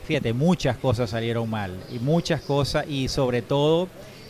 Fíjate, 0.06 0.34
muchas 0.34 0.76
cosas 0.76 1.10
salieron 1.10 1.48
mal 1.48 1.72
y 1.90 1.98
muchas 1.98 2.42
cosas 2.42 2.86
y 2.88 3.08
sobre 3.08 3.40
todo 3.40 3.88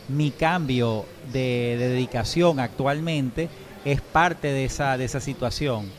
mi 0.08 0.30
cambio 0.30 1.04
de, 1.32 1.76
dedicación 1.78 2.60
actualmente 2.60 3.48
es 3.84 4.00
parte 4.00 4.48
de 4.48 4.66
esa, 4.66 4.96
de 4.96 5.04
esa 5.04 5.20
situación. 5.20 5.90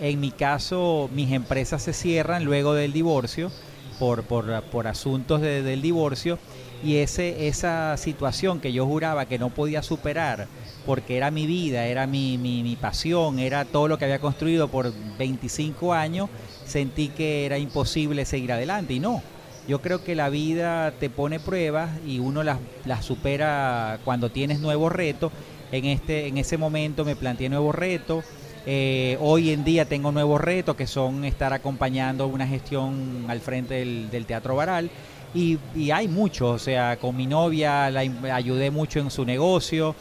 En 0.00 0.20
mi 0.20 0.30
caso, 0.30 1.10
mis 1.12 1.32
empresas 1.32 1.82
se 1.82 1.92
cierran 1.92 2.44
luego 2.44 2.74
del 2.74 2.92
divorcio 2.92 3.50
por, 3.98 4.22
por, 4.24 4.86
asuntos 4.86 5.40
del 5.40 5.82
divorcio 5.82 6.38
y 6.84 6.96
ese, 6.96 7.48
esa 7.48 7.96
situación 7.96 8.60
que 8.60 8.72
yo 8.72 8.86
juraba 8.86 9.26
que 9.26 9.38
no 9.38 9.50
podía 9.50 9.82
superar 9.82 10.46
porque 10.84 11.16
era 11.16 11.30
mi 11.30 11.46
vida, 11.46 11.86
era 11.86 12.06
mi, 12.06 12.36
mi, 12.38 12.76
pasión, 12.76 13.38
era 13.38 13.64
todo 13.64 13.88
lo 13.88 13.98
que 13.98 14.04
había 14.04 14.18
construido 14.18 14.68
por 14.68 14.92
25 15.18 15.94
años, 15.94 16.28
sentí 16.66 17.08
que 17.08 17.46
era 17.46 17.58
imposible 17.58 18.24
seguir 18.24 18.52
adelante 18.52 18.94
y 18.94 19.00
no. 19.00 19.22
Yo 19.66 19.80
creo 19.80 20.04
que 20.04 20.14
la 20.14 20.28
vida 20.28 20.92
te 20.92 21.08
pone 21.08 21.40
pruebas 21.40 21.90
y 22.06 22.18
uno 22.18 22.42
las, 22.42 22.58
las 22.84 23.04
supera 23.04 23.98
cuando 24.04 24.30
tienes 24.30 24.60
nuevos 24.60 24.92
retos. 24.92 25.32
En, 25.72 25.86
este, 25.86 26.26
en 26.26 26.38
ese 26.38 26.58
momento 26.58 27.04
me 27.04 27.16
planteé 27.16 27.48
nuevos 27.48 27.74
retos. 27.74 28.24
Eh, 28.66 29.16
hoy 29.20 29.50
en 29.50 29.64
día 29.64 29.86
tengo 29.86 30.12
nuevos 30.12 30.40
retos 30.40 30.76
que 30.76 30.86
son 30.86 31.24
estar 31.24 31.52
acompañando 31.52 32.26
una 32.26 32.46
gestión 32.46 33.26
al 33.28 33.40
frente 33.40 33.74
del, 33.74 34.10
del 34.10 34.26
Teatro 34.26 34.56
Baral 34.56 34.90
y, 35.34 35.58
hay 35.90 36.06
mucho, 36.06 36.50
o 36.50 36.58
sea, 36.58 36.96
con 36.96 37.16
mi 37.16 37.26
novia 37.26 37.90
la 37.90 38.00
ayudé 38.34 38.70
mucho 38.70 39.00
en 39.00 39.10
su 39.10 39.24
negocio. 39.24 39.96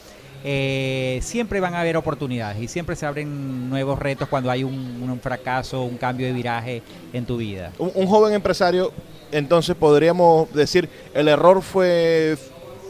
Eh, 0.46 1.20
siempre 1.24 1.62
van 1.62 1.74
a 1.74 1.80
haber 1.80 1.96
oportunidades 1.96 2.62
y 2.62 2.68
siempre 2.68 2.98
se 2.98 3.06
abren 3.06 3.70
nuevos 3.70 3.98
retos 3.98 4.28
cuando 4.28 4.52
hay 4.52 4.66
un, 4.66 5.20
fracaso, 5.22 5.84
un 5.84 5.98
cambio 5.98 6.28
de 6.28 6.34
viraje 6.34 6.82
en 7.14 7.26
tu 7.26 7.38
vida. 7.38 7.72
Un, 7.78 8.06
joven 8.08 8.34
empresario, 8.34 8.92
entonces 9.32 9.74
podríamos 9.76 10.52
decir, 10.54 10.90
el 11.14 11.30
error 11.30 11.62
fue 11.62 12.38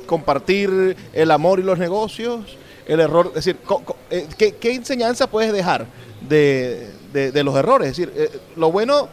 compartir 0.08 0.98
el 1.14 1.30
amor 1.30 1.60
y 1.60 1.64
los 1.64 1.78
negocios, 1.78 2.58
el 2.88 3.00
error, 3.00 3.28
es 3.28 3.46
decir, 3.46 3.58
eh, 4.10 4.28
¿qué, 4.36 4.74
enseñanza 4.74 5.28
puedes 5.28 5.54
dejar 5.54 5.86
de, 6.28 6.90
los 7.44 7.56
errores? 7.56 7.92
Es 7.92 7.98
decir, 7.98 8.14
eh, 8.16 8.32
lo 8.56 8.72
bueno 8.72 9.08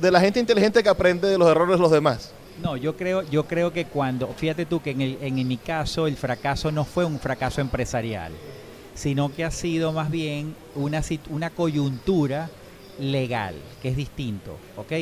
de 0.00 0.10
la 0.10 0.20
gente 0.20 0.40
inteligente 0.40 0.82
que 0.82 0.88
aprende 0.88 1.28
de 1.28 1.36
los 1.36 1.48
errores 1.50 1.76
de 1.76 1.82
los 1.82 1.90
demás. 1.90 2.32
No, 2.62 2.76
yo 2.76 2.96
creo, 2.96 3.22
yo 3.28 3.44
creo 3.44 3.72
que 3.72 3.86
cuando, 3.86 4.28
fíjate 4.28 4.66
tú 4.66 4.80
que 4.80 4.90
en, 4.90 5.00
el, 5.00 5.18
en, 5.20 5.48
mi 5.48 5.56
caso 5.56 6.06
el 6.06 6.16
fracaso 6.16 6.70
no 6.70 6.84
fue 6.84 7.04
un 7.04 7.18
fracaso 7.18 7.60
empresarial, 7.60 8.32
sino 8.94 9.34
que 9.34 9.44
ha 9.44 9.50
sido 9.50 9.92
más 9.92 10.10
bien 10.10 10.54
una, 10.76 11.02
una 11.30 11.50
coyuntura 11.50 12.50
legal, 13.00 13.56
que 13.82 13.88
es 13.88 13.96
distinto, 13.96 14.56
¿ok? 14.76 14.92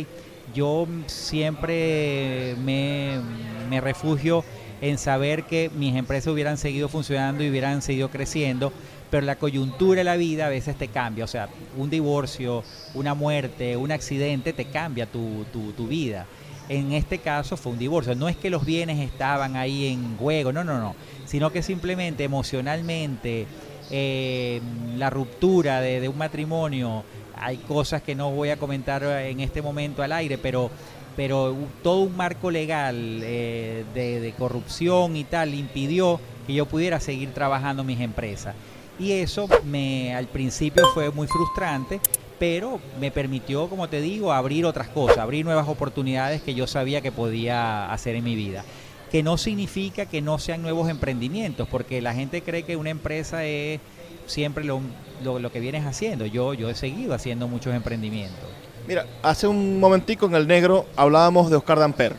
Yo 0.54 0.86
siempre 1.06 2.56
me, 2.64 3.20
me 3.68 3.80
refugio 3.80 4.42
en 4.80 4.96
saber 4.96 5.44
que 5.44 5.70
mis 5.74 5.94
empresas 5.96 6.32
hubieran 6.32 6.56
seguido 6.56 6.88
funcionando 6.88 7.44
y 7.44 7.50
hubieran 7.50 7.82
seguido 7.82 8.08
creciendo, 8.08 8.72
pero 9.10 9.26
la 9.26 9.36
coyuntura 9.36 9.98
de 9.98 10.04
la 10.04 10.16
vida 10.16 10.46
a 10.46 10.48
veces 10.48 10.76
te 10.76 10.88
cambia, 10.88 11.24
o 11.24 11.28
sea, 11.28 11.48
un 11.76 11.90
divorcio, 11.90 12.64
una 12.94 13.14
muerte, 13.14 13.76
un 13.76 13.92
accidente 13.92 14.52
te 14.52 14.66
cambia 14.66 15.06
tu, 15.06 15.44
tu, 15.52 15.86
vida. 15.86 16.26
En 16.70 16.92
este 16.92 17.18
caso 17.18 17.56
fue 17.56 17.72
un 17.72 17.78
divorcio, 17.78 18.14
no 18.14 18.28
es 18.28 18.36
que 18.36 18.48
los 18.48 18.64
bienes 18.64 19.00
estaban 19.00 19.56
ahí 19.56 19.88
en 19.88 20.16
juego, 20.16 20.52
no, 20.52 20.62
no, 20.62 20.78
no, 20.78 20.94
sino 21.26 21.50
que 21.50 21.64
simplemente 21.64 22.22
emocionalmente 22.22 23.48
eh, 23.90 24.60
la 24.96 25.10
ruptura 25.10 25.80
de, 25.80 26.08
un 26.08 26.16
matrimonio, 26.16 27.02
hay 27.34 27.56
cosas 27.56 28.02
que 28.02 28.14
no 28.14 28.30
voy 28.30 28.50
a 28.50 28.56
comentar 28.56 29.02
en 29.02 29.40
este 29.40 29.62
momento 29.62 30.04
al 30.04 30.12
aire, 30.12 30.38
pero 30.38 30.70
pero 31.16 31.56
todo 31.82 32.02
un 32.02 32.16
marco 32.16 32.52
legal 32.52 32.94
eh, 33.24 33.84
de, 33.92 34.20
de, 34.20 34.32
corrupción 34.34 35.16
y 35.16 35.24
tal 35.24 35.54
impidió 35.54 36.20
que 36.46 36.54
yo 36.54 36.66
pudiera 36.66 37.00
seguir 37.00 37.34
trabajando 37.34 37.82
mis 37.82 37.98
empresas. 37.98 38.54
Y 38.96 39.12
eso 39.12 39.48
me 39.64 40.14
al 40.14 40.28
principio 40.28 40.86
fue 40.94 41.10
muy 41.10 41.26
frustrante, 41.26 42.00
pero 42.40 42.80
me 42.98 43.10
permitió, 43.10 43.68
como 43.68 43.90
te 43.90 44.00
digo, 44.00 44.32
abrir 44.32 44.64
otras 44.64 44.88
cosas, 44.88 45.18
abrir 45.18 45.44
nuevas 45.44 45.68
oportunidades 45.68 46.40
que 46.40 46.54
yo 46.54 46.66
sabía 46.66 47.02
que 47.02 47.12
podía 47.12 47.92
hacer 47.92 48.16
en 48.16 48.24
mi 48.24 48.34
vida. 48.34 48.64
Que 49.12 49.22
no 49.22 49.36
significa 49.36 50.06
que 50.06 50.22
no 50.22 50.38
sean 50.38 50.62
nuevos 50.62 50.88
emprendimientos, 50.88 51.68
porque 51.68 52.00
la 52.00 52.14
gente 52.14 52.40
cree 52.40 52.62
que 52.62 52.76
una 52.76 52.88
empresa 52.88 53.44
es 53.44 53.78
siempre 54.24 54.64
lo, 54.64 54.80
lo, 55.22 55.52
que 55.52 55.60
vienes 55.60 55.84
haciendo. 55.84 56.24
Yo, 56.24 56.54
yo 56.54 56.70
he 56.70 56.74
seguido 56.74 57.12
haciendo 57.12 57.46
muchos 57.46 57.74
emprendimientos. 57.74 58.48
Mira, 58.88 59.04
hace 59.22 59.46
un 59.46 59.78
momentico 59.78 60.24
en 60.24 60.34
el 60.34 60.46
negro 60.46 60.86
hablábamos 60.96 61.50
de 61.50 61.56
Oscar 61.56 61.78
Damper 61.78 62.14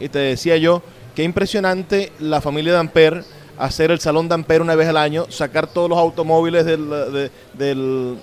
y 0.00 0.08
te 0.08 0.18
decía 0.20 0.56
yo 0.56 0.82
que 1.14 1.22
impresionante 1.22 2.12
la 2.18 2.40
familia 2.40 2.72
Damper 2.72 3.24
hacer 3.58 3.90
el 3.90 4.00
Salón 4.00 4.28
Damper 4.28 4.62
una 4.62 4.74
vez 4.74 4.88
al 4.88 4.96
año, 4.96 5.26
sacar 5.28 5.66
todos 5.66 5.88
los 5.90 5.98
automóviles 5.98 6.64
del, 6.64 7.30
del, 7.54 8.16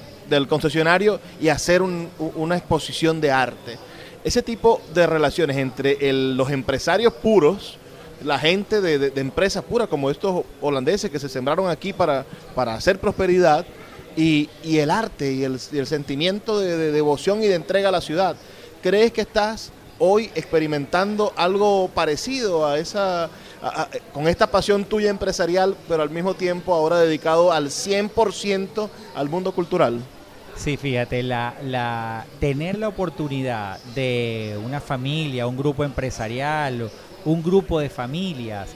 concesionario 0.47 1.19
y 1.41 1.49
hacer 1.49 1.81
una 1.81 2.57
exposición 2.57 3.21
de 3.21 3.31
arte. 3.31 3.77
Ese 4.23 4.41
tipo 4.41 4.81
de 4.93 5.05
relaciones 5.05 5.57
entre 5.57 5.97
los 6.13 6.49
empresarios 6.49 7.13
puros, 7.13 7.77
la 8.23 8.39
gente 8.39 8.79
de, 8.81 9.11
empresas 9.19 9.63
puras 9.63 9.87
como 9.87 10.09
estos 10.09 10.45
holandeses 10.61 11.11
que 11.11 11.19
se 11.19 11.27
sembraron 11.27 11.69
aquí 11.69 11.91
para, 11.93 12.25
para 12.55 12.75
hacer 12.75 12.99
prosperidad, 12.99 13.65
y, 14.15 14.49
el 14.63 14.91
arte 14.91 15.33
y 15.33 15.43
el 15.43 15.87
sentimiento 15.87 16.59
de 16.59 16.91
devoción 16.91 17.43
y 17.43 17.47
de 17.47 17.55
entrega 17.55 17.89
a 17.89 17.91
la 17.91 18.01
ciudad. 18.01 18.35
¿Crees 18.81 19.11
que 19.11 19.21
estás 19.21 19.71
hoy 19.99 20.29
experimentando 20.35 21.33
algo 21.35 21.89
parecido 21.89 22.67
a 22.67 22.77
esa 22.77 23.29
con 24.13 24.27
esta 24.27 24.47
pasión 24.47 24.85
tuya 24.85 25.09
empresarial, 25.09 25.75
pero 25.87 26.03
al 26.03 26.09
mismo 26.09 26.33
tiempo 26.33 26.73
ahora 26.73 26.99
dedicado 26.99 27.51
al 27.51 27.67
100% 27.67 28.89
al 29.15 29.29
mundo 29.29 29.51
cultural? 29.53 30.01
Sí, 30.55 30.77
fíjate, 30.77 31.23
tener 32.39 32.77
la 32.77 32.87
oportunidad 32.87 33.79
de 33.95 34.59
una 34.63 34.79
familia, 34.79 35.47
un 35.47 35.57
grupo 35.57 35.83
empresarial, 35.83 36.89
un 37.25 37.41
grupo 37.41 37.79
de 37.79 37.89
familias, 37.89 38.69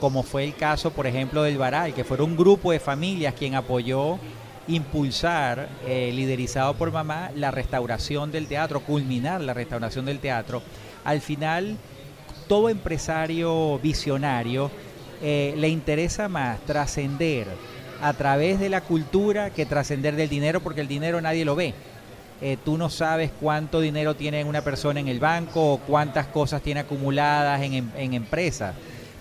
como 0.00 0.22
fue 0.22 0.44
el 0.44 0.54
caso, 0.54 0.90
por 0.90 1.06
ejemplo, 1.06 1.42
del 1.42 1.58
Baral, 1.58 1.92
que 1.92 2.04
fueron 2.04 2.30
un 2.30 2.36
grupo 2.36 2.72
de 2.72 2.80
familias 2.80 3.34
quien 3.34 3.54
apoyó 3.54 4.18
impulsar, 4.68 5.68
eh, 5.86 6.10
liderizado 6.14 6.74
por 6.74 6.92
mamá, 6.92 7.30
la 7.34 7.50
restauración 7.50 8.30
del 8.30 8.46
teatro, 8.46 8.80
culminar 8.80 9.40
la 9.40 9.54
restauración 9.54 10.04
del 10.04 10.20
teatro. 10.20 10.62
Al 11.04 11.20
final 11.20 11.76
todo 12.48 12.68
empresario 12.70 13.78
visionario 13.78 14.70
eh, 15.22 15.54
le 15.56 15.68
interesa 15.68 16.28
más 16.28 16.58
trascender 16.60 17.46
a 18.00 18.12
través 18.14 18.58
de 18.58 18.68
la 18.68 18.80
cultura 18.80 19.50
que 19.50 19.66
trascender 19.66 20.16
del 20.16 20.28
dinero, 20.28 20.60
porque 20.60 20.80
el 20.80 20.88
dinero 20.88 21.20
nadie 21.20 21.44
lo 21.44 21.54
ve. 21.56 21.74
Eh, 22.40 22.56
tú 22.64 22.78
no 22.78 22.88
sabes 22.88 23.30
cuánto 23.40 23.80
dinero 23.80 24.14
tiene 24.14 24.44
una 24.44 24.62
persona 24.62 25.00
en 25.00 25.08
el 25.08 25.18
banco 25.18 25.74
o 25.74 25.78
cuántas 25.78 26.28
cosas 26.28 26.62
tiene 26.62 26.80
acumuladas 26.80 27.60
en, 27.62 27.74
en, 27.74 27.92
en 27.96 28.14
empresas, 28.14 28.74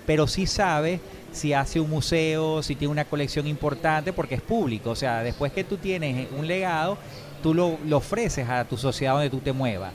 pero 0.05 0.27
sí 0.27 0.45
sabes 0.45 1.01
si 1.31 1.53
hace 1.53 1.79
un 1.79 1.89
museo, 1.89 2.61
si 2.61 2.75
tiene 2.75 2.91
una 2.91 3.05
colección 3.05 3.47
importante, 3.47 4.13
porque 4.13 4.35
es 4.35 4.41
público. 4.41 4.91
O 4.91 4.95
sea, 4.95 5.23
después 5.23 5.51
que 5.51 5.63
tú 5.63 5.77
tienes 5.77 6.27
un 6.37 6.47
legado, 6.47 6.97
tú 7.41 7.53
lo, 7.55 7.77
lo 7.85 7.97
ofreces 7.97 8.47
a 8.47 8.65
tu 8.65 8.77
sociedad 8.77 9.13
donde 9.13 9.29
tú 9.31 9.39
te 9.39 9.51
muevas 9.51 9.91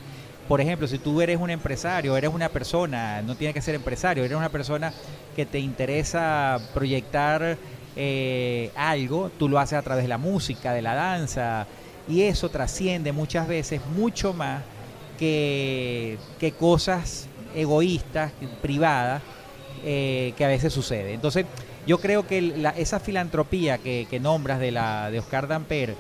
por 0.53 0.61
ejemplo, 0.61 0.87
si 0.87 0.99
tú 0.99 1.23
eres 1.23 1.41
un 1.41 1.49
empresario, 1.49 2.15
eres 2.15 2.31
una 2.31 2.51
persona, 2.51 3.23
no 3.23 3.35
tiene 3.37 3.55
que 3.55 3.63
ser 3.63 3.75
empresario, 3.75 4.23
eres 4.23 4.37
una 4.37 4.51
persona 4.51 4.93
que 5.35 5.47
te 5.47 5.59
interesa 5.59 6.61
proyectar 6.75 7.57
eh, 7.97 8.71
algo, 8.77 9.31
tú 9.39 9.49
lo 9.49 9.59
haces 9.59 9.79
a 9.79 9.83
través 9.83 10.05
de 10.05 10.09
la 10.09 10.19
música, 10.19 10.75
de 10.75 10.83
la 10.83 10.95
danza, 10.95 11.67
y 12.07 12.25
eso 12.25 12.51
trasciende 12.51 13.13
muchas 13.13 13.49
veces 13.49 13.81
mucho 13.97 14.35
más 14.35 14.63
que, 15.19 16.19
que 16.39 16.53
cosas 16.53 17.29
egoístas, 17.55 18.33
privadas, 18.61 19.23
eh, 19.87 20.35
que 20.37 20.45
a 20.45 20.49
veces 20.49 20.71
sucede. 20.71 21.15
Entonces, 21.15 21.47
yo 21.87 21.97
creo 21.97 22.27
que 22.27 22.71
esa 22.77 23.01
filantropía 23.01 23.79
que, 23.79 24.21
nombras 24.21 24.61
de, 24.61 24.71
la, 24.71 25.11
de 25.11 25.19
Oscar 25.19 25.49
Damper, 25.49 25.95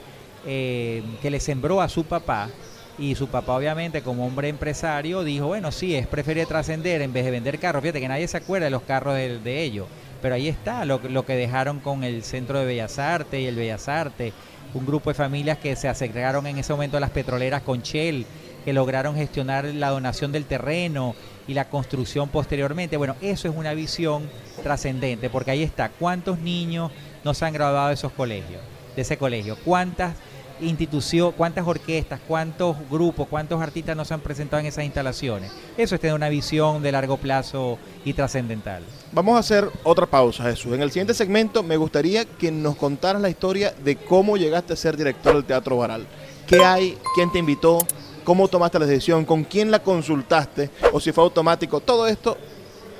eh, 0.44 1.02
que 1.22 1.30
le 1.30 1.40
sembró 1.40 1.80
a 1.80 1.88
su 1.88 2.04
papá, 2.04 2.50
y 2.98 3.14
su 3.14 3.28
papá 3.28 3.56
obviamente 3.56 4.02
como 4.02 4.26
hombre 4.26 4.48
empresario 4.48 5.24
dijo, 5.24 5.46
bueno, 5.46 5.72
sí, 5.72 5.94
es 5.94 6.06
preferir 6.06 6.46
trascender 6.46 7.02
en 7.02 7.12
vez 7.12 7.24
de 7.24 7.30
vender 7.30 7.58
carros. 7.58 7.82
Fíjate 7.82 8.00
que 8.00 8.08
nadie 8.08 8.28
se 8.28 8.36
acuerda 8.36 8.66
de 8.66 8.70
los 8.70 8.82
carros 8.82 9.14
de, 9.14 9.62
ellos, 9.62 9.86
pero 10.20 10.34
ahí 10.34 10.48
está 10.48 10.84
lo, 10.84 11.00
lo, 11.08 11.24
que 11.24 11.34
dejaron 11.34 11.80
con 11.80 12.04
el 12.04 12.22
Centro 12.22 12.58
de 12.58 12.66
Bellas 12.66 12.98
Artes 12.98 13.40
y 13.40 13.46
el 13.46 13.56
Bellas 13.56 13.88
Artes, 13.88 14.32
un 14.74 14.86
grupo 14.86 15.10
de 15.10 15.14
familias 15.14 15.58
que 15.58 15.74
se 15.76 15.88
acercaron 15.88 16.46
en 16.46 16.58
ese 16.58 16.72
momento 16.72 16.96
a 16.96 17.00
las 17.00 17.10
petroleras 17.10 17.62
con 17.62 17.82
Shell, 17.82 18.26
que 18.64 18.72
lograron 18.72 19.16
gestionar 19.16 19.64
la 19.64 19.90
donación 19.90 20.30
del 20.30 20.44
terreno 20.44 21.14
y 21.48 21.54
la 21.54 21.68
construcción 21.68 22.28
posteriormente. 22.28 22.96
Bueno, 22.96 23.16
eso 23.20 23.48
es 23.48 23.56
una 23.56 23.74
visión 23.74 24.28
trascendente, 24.62 25.30
porque 25.30 25.50
ahí 25.50 25.62
está, 25.62 25.88
¿cuántos 25.88 26.38
niños 26.38 26.92
no 27.24 27.34
se 27.34 27.44
han 27.44 27.52
graduado 27.52 27.88
de 27.88 27.94
esos 27.94 28.12
colegios, 28.12 28.60
de 28.94 29.02
ese 29.02 29.16
colegio? 29.16 29.56
¿Cuántas 29.64 30.14
institución, 30.62 31.32
cuántas 31.36 31.66
orquestas, 31.66 32.20
cuántos 32.26 32.76
grupos, 32.90 33.28
cuántos 33.28 33.60
artistas 33.60 33.96
nos 33.96 34.10
han 34.12 34.20
presentado 34.20 34.60
en 34.60 34.66
esas 34.66 34.84
instalaciones. 34.84 35.52
Eso 35.76 35.94
es 35.94 36.00
tener 36.00 36.14
una 36.14 36.28
visión 36.28 36.82
de 36.82 36.92
largo 36.92 37.16
plazo 37.16 37.78
y 38.04 38.12
trascendental. 38.12 38.82
Vamos 39.12 39.36
a 39.36 39.40
hacer 39.40 39.68
otra 39.82 40.06
pausa, 40.06 40.44
Jesús. 40.44 40.74
En 40.74 40.82
el 40.82 40.90
siguiente 40.90 41.14
segmento 41.14 41.62
me 41.62 41.76
gustaría 41.76 42.24
que 42.24 42.50
nos 42.50 42.76
contaras 42.76 43.20
la 43.20 43.30
historia 43.30 43.74
de 43.84 43.96
cómo 43.96 44.36
llegaste 44.36 44.72
a 44.72 44.76
ser 44.76 44.96
director 44.96 45.34
del 45.34 45.44
Teatro 45.44 45.76
Baral. 45.76 46.06
¿Qué 46.46 46.64
hay? 46.64 46.98
¿Quién 47.14 47.30
te 47.30 47.38
invitó? 47.38 47.78
¿Cómo 48.24 48.48
tomaste 48.48 48.78
la 48.78 48.86
decisión? 48.86 49.24
¿Con 49.24 49.44
quién 49.44 49.70
la 49.70 49.82
consultaste? 49.82 50.70
¿O 50.92 51.00
si 51.00 51.12
fue 51.12 51.24
automático? 51.24 51.80
Todo 51.80 52.06
esto 52.06 52.36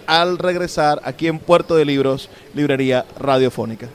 al 0.07 0.39
regresar 0.39 1.01
aquí 1.05 1.29
en 1.29 1.39
Puerto 1.39 1.77
de 1.77 1.85
Libros, 1.85 2.29
Librería 2.55 3.07
Radiofónica. 3.19 3.89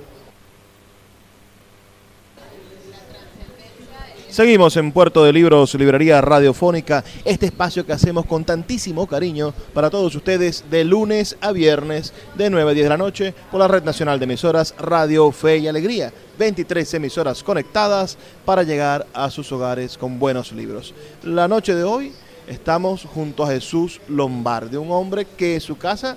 Seguimos 4.37 4.77
en 4.77 4.91
Puerto 4.91 5.23
de 5.23 5.33
Libros, 5.33 5.73
Librería 5.73 6.21
Radiofónica, 6.21 7.03
este 7.25 7.47
espacio 7.47 7.87
que 7.87 7.93
hacemos 7.93 8.27
con 8.27 8.45
tantísimo 8.45 9.07
cariño 9.07 9.51
para 9.73 9.89
todos 9.89 10.13
ustedes 10.13 10.63
de 10.69 10.83
lunes 10.83 11.35
a 11.41 11.51
viernes 11.51 12.13
de 12.35 12.51
9 12.51 12.69
a 12.69 12.73
10 12.75 12.85
de 12.85 12.89
la 12.89 12.97
noche 12.97 13.33
por 13.49 13.59
la 13.59 13.67
Red 13.67 13.83
Nacional 13.83 14.19
de 14.19 14.25
Emisoras 14.25 14.75
Radio 14.77 15.31
Fe 15.31 15.57
y 15.57 15.67
Alegría. 15.67 16.13
23 16.37 16.93
emisoras 16.93 17.41
conectadas 17.41 18.15
para 18.45 18.61
llegar 18.61 19.07
a 19.11 19.31
sus 19.31 19.51
hogares 19.51 19.97
con 19.97 20.19
buenos 20.19 20.51
libros. 20.51 20.93
La 21.23 21.47
noche 21.47 21.73
de 21.73 21.83
hoy 21.83 22.13
estamos 22.47 23.05
junto 23.05 23.43
a 23.43 23.47
Jesús 23.47 23.99
Lombardi, 24.07 24.77
un 24.77 24.91
hombre 24.91 25.25
que 25.35 25.55
en 25.55 25.61
su 25.61 25.79
casa, 25.79 26.15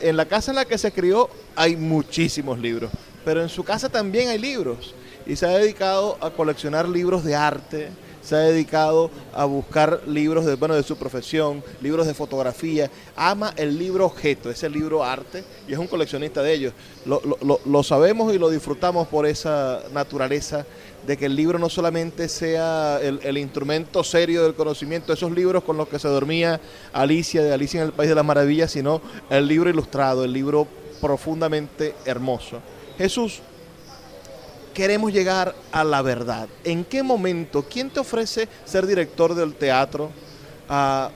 en 0.00 0.16
la 0.16 0.26
casa 0.26 0.50
en 0.50 0.56
la 0.56 0.64
que 0.64 0.76
se 0.76 0.90
crió, 0.90 1.30
hay 1.54 1.76
muchísimos 1.76 2.58
libros, 2.58 2.90
pero 3.30 3.42
en 3.42 3.48
su 3.48 3.62
casa 3.62 3.88
también 3.88 4.28
hay 4.28 4.38
libros 4.38 4.92
y 5.24 5.36
se 5.36 5.46
ha 5.46 5.50
dedicado 5.50 6.18
a 6.20 6.30
coleccionar 6.30 6.88
libros 6.88 7.22
de 7.22 7.36
arte, 7.36 7.90
se 8.20 8.34
ha 8.34 8.40
dedicado 8.40 9.08
a 9.32 9.44
buscar 9.44 10.02
libros 10.08 10.44
de, 10.46 10.56
bueno, 10.56 10.74
de 10.74 10.82
su 10.82 10.96
profesión, 10.96 11.62
libros 11.80 12.08
de 12.08 12.14
fotografía, 12.14 12.90
ama 13.14 13.54
el 13.56 13.78
libro 13.78 14.04
objeto, 14.04 14.50
ese 14.50 14.68
libro 14.68 15.04
arte, 15.04 15.44
y 15.68 15.72
es 15.74 15.78
un 15.78 15.86
coleccionista 15.86 16.42
de 16.42 16.52
ellos. 16.52 16.72
Lo, 17.06 17.82
sabemos 17.84 18.34
y 18.34 18.38
lo 18.40 18.50
disfrutamos 18.50 19.06
por 19.06 19.26
esa 19.26 19.80
naturaleza 19.92 20.66
de 21.06 21.16
que 21.16 21.26
el 21.26 21.36
libro 21.36 21.56
no 21.56 21.68
solamente 21.68 22.28
sea 22.28 22.98
el, 23.00 23.38
instrumento 23.38 24.02
serio 24.02 24.42
del 24.42 24.54
conocimiento, 24.54 25.12
esos 25.12 25.30
libros 25.30 25.62
con 25.62 25.76
los 25.76 25.86
que 25.86 26.00
se 26.00 26.08
dormía 26.08 26.60
Alicia 26.92 27.44
de 27.44 27.52
Alicia 27.52 27.80
en 27.80 27.86
el 27.86 27.92
País 27.92 28.08
de 28.08 28.16
las 28.16 28.24
Maravillas, 28.24 28.72
sino 28.72 29.00
el 29.30 29.46
libro 29.46 29.70
ilustrado, 29.70 30.24
el 30.24 30.32
libro 30.32 30.66
profundamente 31.00 31.94
hermoso. 32.04 32.60
Jesús, 33.00 33.40
queremos 34.74 35.10
llegar 35.10 35.54
a 35.72 35.84
la 35.84 36.02
verdad. 36.02 36.50
¿En 36.64 36.84
qué 36.84 37.02
momento? 37.02 37.62
¿Quién 37.62 37.88
te 37.88 37.98
ofrece 37.98 38.46
ser 38.66 38.86
director 38.86 39.34
del 39.34 39.54
teatro? 39.54 40.10
Ah, 40.68 41.10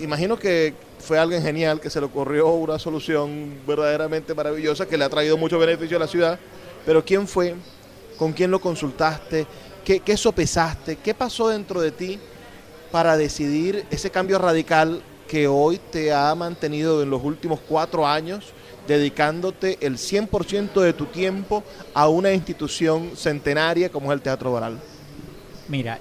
imagino 0.00 0.36
que 0.36 0.74
fue 0.98 1.20
alguien 1.20 1.40
genial 1.40 1.80
que 1.80 1.88
se 1.88 2.00
le 2.00 2.06
ocurrió 2.06 2.48
una 2.48 2.80
solución 2.80 3.60
verdaderamente 3.64 4.34
maravillosa 4.34 4.86
que 4.86 4.98
le 4.98 5.04
ha 5.04 5.08
traído 5.08 5.36
mucho 5.36 5.56
beneficio 5.56 5.98
a 5.98 6.00
la 6.00 6.08
ciudad. 6.08 6.36
Pero 6.84 7.04
¿quién 7.04 7.28
fue? 7.28 7.54
¿Con 8.18 8.32
quién 8.32 8.50
lo 8.50 8.60
consultaste? 8.60 9.46
¿Qué, 9.84 10.00
qué 10.00 10.16
sopesaste? 10.16 10.96
¿Qué 10.96 11.14
pasó 11.14 11.50
dentro 11.50 11.80
de 11.80 11.92
ti 11.92 12.18
para 12.90 13.16
decidir 13.16 13.86
ese 13.92 14.10
cambio 14.10 14.36
radical 14.36 15.00
que 15.28 15.46
hoy 15.46 15.78
te 15.92 16.12
ha 16.12 16.34
mantenido 16.34 17.04
en 17.04 17.10
los 17.10 17.22
últimos 17.22 17.60
cuatro 17.60 18.04
años 18.04 18.52
dedicándote 18.90 19.78
el 19.80 19.98
100% 19.98 20.80
de 20.80 20.92
tu 20.92 21.06
tiempo 21.06 21.62
a 21.94 22.08
una 22.08 22.32
institución 22.32 23.12
centenaria 23.14 23.88
como 23.88 24.10
es 24.10 24.16
el 24.16 24.22
Teatro 24.22 24.52
Baral? 24.52 24.80
Mira, 25.68 26.00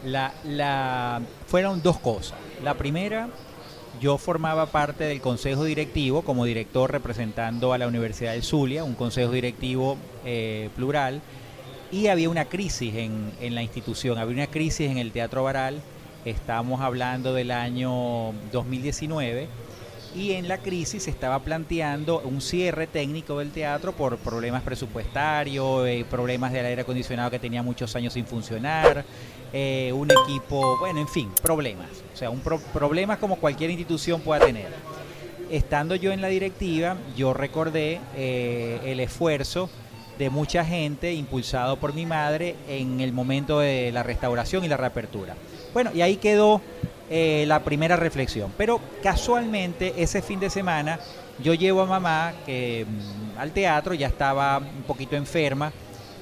fueron 1.45 1.83
dos 1.83 1.99
cosas. 1.99 2.39
La 2.63 2.73
primera, 2.73 3.29
yo 4.01 4.17
formaba 4.17 4.65
parte 4.65 5.03
del 5.03 5.21
consejo 5.21 5.65
directivo 5.65 6.23
como 6.23 6.45
director 6.45 6.91
representando 6.91 7.73
a 7.73 7.77
la 7.77 7.87
Universidad 7.87 8.31
del 8.31 8.41
Zulia, 8.41 8.83
un 8.83 8.95
consejo 8.95 9.31
directivo 9.33 9.95
eh, 10.25 10.69
plural, 10.75 11.21
y 11.91 12.07
había 12.07 12.29
una 12.29 12.45
crisis 12.45 12.95
en, 12.95 13.31
en 13.39 13.53
la 13.53 13.61
institución, 13.61 14.17
había 14.17 14.35
una 14.35 14.47
crisis 14.47 14.89
en 14.89 14.97
el 14.97 15.11
Teatro 15.11 15.43
Baral, 15.43 15.81
estamos 16.25 16.81
hablando 16.81 17.35
del 17.35 17.51
año 17.51 18.33
2019 18.51 19.68
y 20.15 20.31
en 20.31 20.47
la 20.47 20.57
crisis 20.57 21.03
se 21.03 21.09
estaba 21.09 21.39
planteando 21.39 22.21
un 22.21 22.41
cierre 22.41 22.87
técnico 22.87 23.39
del 23.39 23.51
teatro 23.51 23.91
por 23.93 24.17
problemas 24.17 24.63
presupuestarios, 24.63 25.87
eh, 25.87 26.05
problemas 26.09 26.51
del 26.51 26.65
aire 26.65 26.81
acondicionado 26.81 27.29
que 27.29 27.39
tenía 27.39 27.61
muchos 27.61 27.95
años 27.95 28.13
sin 28.13 28.25
funcionar, 28.25 29.05
eh, 29.53 29.91
un 29.93 30.09
equipo, 30.11 30.77
bueno, 30.79 30.99
en 30.99 31.07
fin, 31.07 31.29
problemas. 31.41 31.89
O 32.13 32.17
sea, 32.17 32.29
un 32.29 32.39
problemas 32.39 33.17
como 33.19 33.35
cualquier 33.35 33.69
institución 33.69 34.21
pueda 34.21 34.45
tener. 34.45 34.67
Estando 35.49 35.95
yo 35.95 36.11
en 36.11 36.21
la 36.21 36.27
directiva, 36.27 36.95
yo 37.15 37.33
recordé 37.33 37.99
eh, 38.15 38.79
el 38.85 38.99
esfuerzo 38.99 39.69
de 40.17 40.29
mucha 40.29 40.65
gente 40.65 41.13
impulsado 41.13 41.77
por 41.77 41.93
mi 41.93 42.05
madre 42.05 42.55
en 42.67 42.99
el 42.99 43.13
momento 43.13 43.59
de 43.59 43.91
la 43.91 44.03
restauración 44.03 44.65
y 44.65 44.67
la 44.67 44.77
reapertura. 44.77 45.35
Bueno, 45.73 45.91
y 45.93 46.01
ahí 46.01 46.17
quedó 46.17 46.61
eh, 47.09 47.45
la 47.47 47.63
primera 47.63 47.95
reflexión. 47.95 48.53
Pero 48.55 48.79
casualmente 49.01 49.93
ese 49.97 50.21
fin 50.21 50.39
de 50.39 50.49
semana 50.49 50.99
yo 51.43 51.53
llevo 51.53 51.81
a 51.81 51.85
mamá 51.85 52.33
mm, 52.45 53.39
al 53.39 53.51
teatro, 53.51 53.93
ya 53.93 54.07
estaba 54.07 54.59
un 54.59 54.83
poquito 54.83 55.15
enferma, 55.15 55.71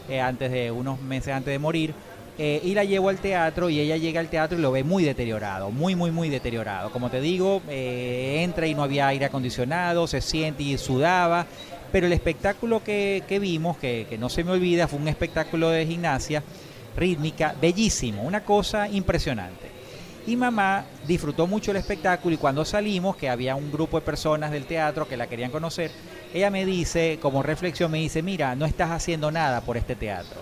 eh, 0.08 0.22
antes 0.22 0.50
de 0.50 0.72
unos 0.72 1.02
meses 1.02 1.34
antes 1.34 1.52
de 1.52 1.60
morir, 1.60 1.94
eh, 2.38 2.62
y 2.64 2.74
la 2.74 2.84
llevo 2.84 3.10
al 3.10 3.18
teatro 3.18 3.70
y 3.70 3.80
ella 3.80 3.98
llega 3.98 4.20
al 4.20 4.30
teatro 4.30 4.58
y 4.58 4.62
lo 4.62 4.72
ve 4.72 4.84
muy 4.84 5.04
deteriorado, 5.04 5.72
muy, 5.72 5.96
muy, 5.96 6.12
muy 6.12 6.30
deteriorado. 6.30 6.92
Como 6.92 7.10
te 7.10 7.20
digo, 7.20 7.62
entra 7.68 8.68
y 8.68 8.76
no 8.76 8.84
había 8.84 9.08
aire 9.08 9.26
acondicionado, 9.26 10.08
se 10.08 10.22
siente 10.22 10.64
y 10.64 10.78
sudaba, 10.78 11.48
pero 11.92 12.06
el 12.06 12.14
espectáculo 12.14 12.84
que, 12.84 13.24
vimos, 13.42 13.78
que 13.78 14.18
no 14.20 14.30
se 14.30 14.44
me 14.44 14.52
olvida, 14.52 14.88
fue 14.88 15.00
un 15.00 15.08
espectáculo 15.08 15.70
de 15.70 15.86
gimnasia 15.86 16.44
rítmica, 16.96 17.56
bellísimo, 17.62 18.24
una 18.24 18.44
cosa 18.44 18.90
impresionante. 18.90 19.77
Y 20.28 20.36
mamá 20.36 20.86
disfrutó 21.08 21.48
mucho 21.48 21.72
el 21.72 21.78
espectáculo 21.78 22.36
y 22.36 22.38
cuando 22.38 22.66
salimos, 22.66 23.16
que 23.16 23.30
había 23.30 23.56
un 23.56 23.72
grupo 23.72 23.98
de 23.98 24.06
personas 24.06 24.52
del 24.52 24.66
teatro 24.66 25.08
que 25.08 25.18
la 25.18 25.28
querían 25.28 25.52
conocer, 25.52 25.90
ella 26.34 26.52
me 26.52 26.66
dice, 26.66 27.18
como 27.22 27.42
reflexión, 27.42 27.90
me 27.90 28.00
dice, 28.00 28.22
mira, 28.22 28.54
no 28.54 28.66
estás 28.66 28.92
haciendo 28.92 29.32
nada 29.32 29.62
por 29.62 29.78
este 29.78 29.96
teatro. 29.96 30.42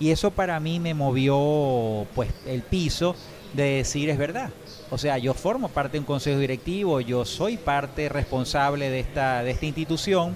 Y 0.00 0.10
eso 0.10 0.32
para 0.32 0.58
mí 0.58 0.80
me 0.80 0.94
movió 0.94 2.06
pues 2.16 2.30
el 2.46 2.62
piso 2.62 3.14
de 3.52 3.76
decir 3.76 4.10
es 4.10 4.18
verdad. 4.18 4.50
O 4.90 4.98
sea, 4.98 5.18
yo 5.18 5.34
formo 5.34 5.68
parte 5.68 5.92
de 5.92 6.00
un 6.00 6.04
consejo 6.04 6.40
directivo, 6.40 7.00
yo 7.00 7.24
soy 7.24 7.56
parte 7.56 8.08
responsable 8.08 8.90
de 8.90 9.00
esta, 9.00 9.44
de 9.44 9.52
esta 9.52 9.66
institución 9.66 10.34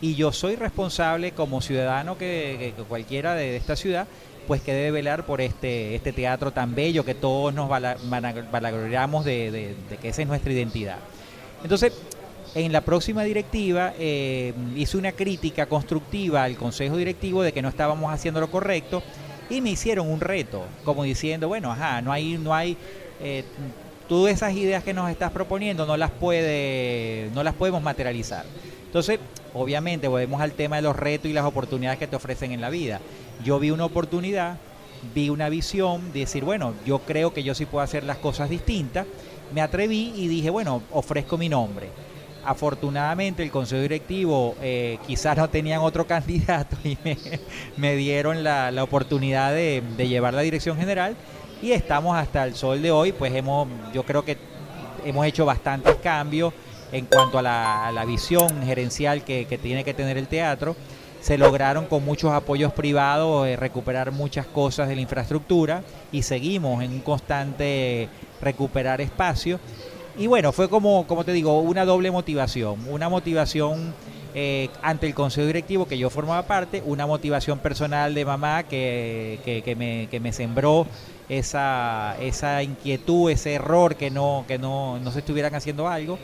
y 0.00 0.14
yo 0.14 0.32
soy 0.32 0.54
responsable 0.56 1.32
como 1.32 1.60
ciudadano 1.60 2.16
que, 2.16 2.74
cualquiera 2.88 3.34
de 3.34 3.56
esta 3.56 3.74
ciudad 3.74 4.06
pues 4.48 4.62
que 4.62 4.72
debe 4.72 4.90
velar 4.90 5.26
por 5.26 5.42
este, 5.42 5.94
este 5.94 6.10
teatro 6.10 6.52
tan 6.52 6.74
bello 6.74 7.04
que 7.04 7.14
todos 7.14 7.52
nos 7.52 7.68
valoramos 7.68 9.24
de, 9.26 9.76
que 10.00 10.08
esa 10.08 10.22
es 10.22 10.28
nuestra 10.28 10.50
identidad. 10.50 10.96
Entonces, 11.62 11.92
en 12.54 12.72
la 12.72 12.80
próxima 12.80 13.24
directiva 13.24 13.92
eh, 13.98 14.54
hice 14.74 14.96
una 14.96 15.12
crítica 15.12 15.66
constructiva 15.66 16.44
al 16.44 16.56
consejo 16.56 16.96
directivo 16.96 17.42
de 17.42 17.52
que 17.52 17.60
no 17.60 17.68
estábamos 17.68 18.10
haciendo 18.10 18.40
lo 18.40 18.50
correcto 18.50 19.02
y 19.50 19.60
me 19.60 19.68
hicieron 19.68 20.10
un 20.10 20.18
reto, 20.18 20.64
como 20.82 21.04
diciendo, 21.04 21.48
bueno, 21.48 21.70
ajá, 21.70 22.00
no 22.00 22.10
hay, 22.10 22.38
no 22.38 22.54
hay, 22.54 22.78
eh, 23.20 23.44
todas 24.08 24.32
esas 24.32 24.54
ideas 24.54 24.82
que 24.82 24.94
nos 24.94 25.10
estás 25.10 25.30
proponiendo 25.30 25.84
no 25.84 25.98
las 25.98 26.10
puede, 26.10 27.28
no 27.34 27.42
las 27.42 27.52
podemos 27.52 27.82
materializar. 27.82 28.46
Entonces, 28.86 29.20
obviamente, 29.52 30.08
volvemos 30.08 30.40
al 30.40 30.52
tema 30.52 30.76
de 30.76 30.82
los 30.82 30.96
retos 30.96 31.30
y 31.30 31.34
las 31.34 31.44
oportunidades 31.44 31.98
que 31.98 32.06
te 32.06 32.16
ofrecen 32.16 32.52
en 32.52 32.62
la 32.62 32.70
vida 32.70 33.02
yo 33.44 33.58
vi 33.58 33.70
una 33.70 33.84
oportunidad, 33.84 34.58
vi 35.14 35.30
una 35.30 35.48
visión 35.48 36.12
de 36.12 36.20
decir, 36.20 36.44
bueno, 36.44 36.74
yo 36.84 37.00
creo 37.00 37.32
que 37.32 37.42
yo 37.42 37.54
sí 37.54 37.66
puedo 37.66 37.82
hacer 37.82 38.04
las 38.04 38.18
cosas 38.18 38.50
distintas. 38.50 39.06
Me 39.54 39.60
atreví 39.60 40.12
y 40.16 40.28
dije, 40.28 40.50
bueno, 40.50 40.82
ofrezco 40.92 41.38
mi 41.38 41.48
nombre. 41.48 41.88
Afortunadamente 42.44 43.42
el 43.42 43.50
consejo 43.50 43.82
directivo 43.82 44.56
eh, 44.62 44.98
quizás 45.06 45.36
no 45.36 45.48
tenían 45.48 45.80
otro 45.80 46.06
candidato 46.06 46.76
y 46.84 46.96
me, 47.76 47.96
dieron 47.96 48.42
la, 48.42 48.72
oportunidad 48.82 49.52
de, 49.52 49.82
llevar 49.98 50.34
la 50.34 50.42
dirección 50.42 50.76
general 50.76 51.16
y 51.62 51.72
estamos 51.72 52.16
hasta 52.16 52.44
el 52.44 52.54
sol 52.54 52.80
de 52.80 52.90
hoy, 52.90 53.12
pues 53.12 53.34
hemos, 53.34 53.68
yo 53.92 54.04
creo 54.04 54.24
que 54.24 54.38
hemos 55.04 55.26
hecho 55.26 55.44
bastantes 55.44 55.96
cambios 55.96 56.54
en 56.92 57.06
cuanto 57.06 57.38
a 57.38 57.42
la, 57.42 58.04
visión 58.06 58.62
gerencial 58.62 59.24
que 59.24 59.58
tiene 59.60 59.84
que 59.84 59.92
tener 59.92 60.16
el 60.16 60.28
teatro 60.28 60.76
se 61.28 61.36
lograron 61.36 61.84
con 61.84 62.06
muchos 62.06 62.32
apoyos 62.32 62.72
privados 62.72 63.46
eh, 63.46 63.54
recuperar 63.54 64.12
muchas 64.12 64.46
cosas 64.46 64.88
de 64.88 64.94
la 64.94 65.02
infraestructura 65.02 65.82
y 66.10 66.22
seguimos 66.22 66.82
en 66.82 66.90
un 66.90 67.00
constante 67.00 68.08
recuperar 68.40 69.02
espacio. 69.02 69.60
Y 70.16 70.26
bueno, 70.26 70.52
fue 70.52 70.70
como, 70.70 71.06
como 71.06 71.24
te 71.24 71.34
digo, 71.34 71.60
una 71.60 71.84
doble 71.84 72.10
motivación, 72.10 72.78
una 72.88 73.10
motivación 73.10 73.92
eh, 74.34 74.70
ante 74.80 75.06
el 75.06 75.12
consejo 75.12 75.46
directivo 75.46 75.86
que 75.86 75.98
yo 75.98 76.08
formaba 76.08 76.46
parte, 76.46 76.82
una 76.86 77.06
motivación 77.06 77.58
personal 77.58 78.14
de 78.14 78.24
mamá 78.24 78.62
que, 78.62 79.38
que, 79.44 79.76
me, 79.76 80.08
que 80.10 80.20
me 80.20 80.32
sembró 80.32 80.86
esa, 81.28 82.16
esa 82.22 82.62
inquietud, 82.62 83.30
ese 83.30 83.52
error 83.52 83.96
que 83.96 84.10
no, 84.10 84.46
que 84.48 84.58
no, 84.58 84.98
no 84.98 85.12
se 85.12 85.18
estuvieran 85.18 85.54
haciendo 85.54 85.88
algo 85.88 86.18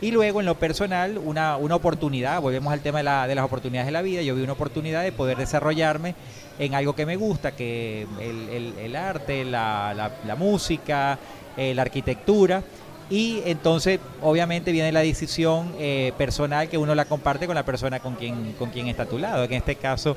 y 0.00 0.12
luego 0.12 0.40
en 0.40 0.46
lo 0.46 0.54
personal, 0.54 1.18
una, 1.18 1.56
una 1.56 1.74
oportunidad, 1.74 2.40
volvemos 2.40 2.72
al 2.72 2.80
tema 2.80 2.98
de, 2.98 3.04
la, 3.04 3.26
de, 3.26 3.34
las 3.34 3.44
oportunidades 3.44 3.86
de 3.86 3.92
la 3.92 4.02
vida, 4.02 4.22
yo 4.22 4.34
vi 4.34 4.42
una 4.42 4.52
oportunidad 4.52 5.02
de 5.02 5.10
poder 5.10 5.36
desarrollarme 5.36 6.14
en 6.58 6.74
algo 6.74 6.94
que 6.94 7.06
me 7.06 7.16
gusta, 7.16 7.52
que 7.52 8.06
el, 8.20 8.74
el, 8.78 8.96
arte, 8.96 9.44
la, 9.44 10.12
la, 10.24 10.36
música, 10.36 11.18
eh, 11.56 11.74
la 11.74 11.82
arquitectura. 11.82 12.62
Y 13.10 13.42
entonces, 13.46 14.00
obviamente, 14.22 14.70
viene 14.70 14.92
la 14.92 15.00
decisión 15.00 15.72
eh, 15.78 16.12
personal 16.18 16.68
que 16.68 16.76
uno 16.76 16.94
la 16.94 17.06
comparte 17.06 17.46
con 17.46 17.54
la 17.54 17.64
persona 17.64 18.00
con 18.00 18.16
quien, 18.16 18.52
con 18.52 18.70
quien 18.70 18.88
está 18.88 19.04
a 19.04 19.06
tu 19.06 19.18
lado. 19.18 19.44
En 19.44 19.52
este 19.52 19.76
caso, 19.76 20.16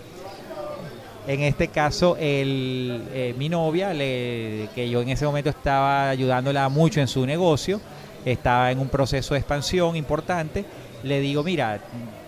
en 1.27 1.41
este 1.41 1.69
caso, 1.69 2.17
el, 2.19 3.03
eh, 3.13 3.33
mi 3.37 3.47
novia, 3.47 3.91
que 3.93 4.89
yo 4.91 5.01
en 5.01 5.09
ese 5.09 5.25
momento 5.25 5.49
estaba 5.49 6.09
ayudándola 6.09 6.67
mucho 6.69 6.99
en 6.99 7.07
su 7.07 7.25
negocio, 7.25 7.79
estaba 8.25 8.71
en 8.71 8.79
un 8.79 8.89
proceso 8.89 9.33
de 9.33 9.39
expansión 9.39 9.95
importante, 9.95 10.65
le 11.03 11.19
digo, 11.19 11.43
mira, 11.43 11.79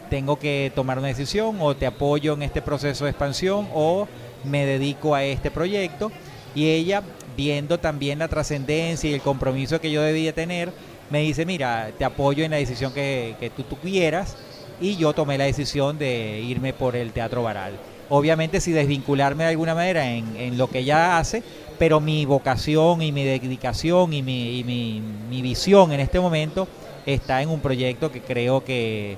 tengo 0.10 0.38
que 0.38 0.72
tomar 0.76 1.00
una 1.00 1.08
decisión 1.08 1.58
o 1.60 1.76
te 1.76 1.86
apoyo 1.86 2.34
en 2.34 2.44
este 2.44 2.62
proceso 2.62 3.06
de 3.06 3.12
expansión 3.12 3.68
o 3.74 4.08
me 4.44 4.66
dedico 4.66 5.16
a 5.16 5.24
este 5.24 5.52
proyecto. 5.52 6.12
Y 6.56 6.70
ella, 6.70 7.02
viendo 7.36 7.80
también 7.80 8.20
la 8.20 8.28
trascendencia 8.28 9.10
y 9.10 9.14
el 9.14 9.22
compromiso 9.22 9.82
que 9.82 9.92
yo 9.92 10.02
debía 10.02 10.34
tener, 10.34 10.72
me 11.10 11.22
dice, 11.22 11.46
mira, 11.46 11.92
te 11.98 12.06
apoyo 12.06 12.44
en 12.44 12.52
la 12.52 12.58
decisión 12.58 12.94
que, 12.94 13.36
que 13.40 13.50
tú, 13.50 13.64
tú 13.64 13.78
quieras. 13.78 14.38
Y 14.82 14.98
yo 14.98 15.14
tomé 15.14 15.38
la 15.38 15.46
decisión 15.46 15.98
de 15.98 16.42
irme 16.42 16.74
por 16.74 16.96
el 16.96 17.12
Teatro 17.12 17.44
Baral. 17.44 17.74
Obviamente, 18.10 18.60
si 18.60 18.72
desvincularme 18.72 19.46
de 19.46 19.52
alguna 19.52 19.74
manera 19.74 20.12
en, 20.12 20.36
en 20.36 20.58
lo 20.58 20.70
que 20.70 20.80
ella 20.80 21.18
hace, 21.18 21.42
pero 21.78 22.00
mi 22.00 22.26
vocación 22.26 23.02
y 23.02 23.12
mi 23.12 23.24
dedicación 23.24 24.14
y 24.14 24.22
mi, 24.22 24.64
mi, 24.64 25.42
visión 25.42 25.92
en 25.92 26.00
este 26.00 26.20
momento 26.20 26.68
está 27.06 27.42
en 27.42 27.50
un 27.50 27.60
proyecto 27.60 28.12
que 28.12 28.22
creo 28.22 28.64
que, 28.64 29.18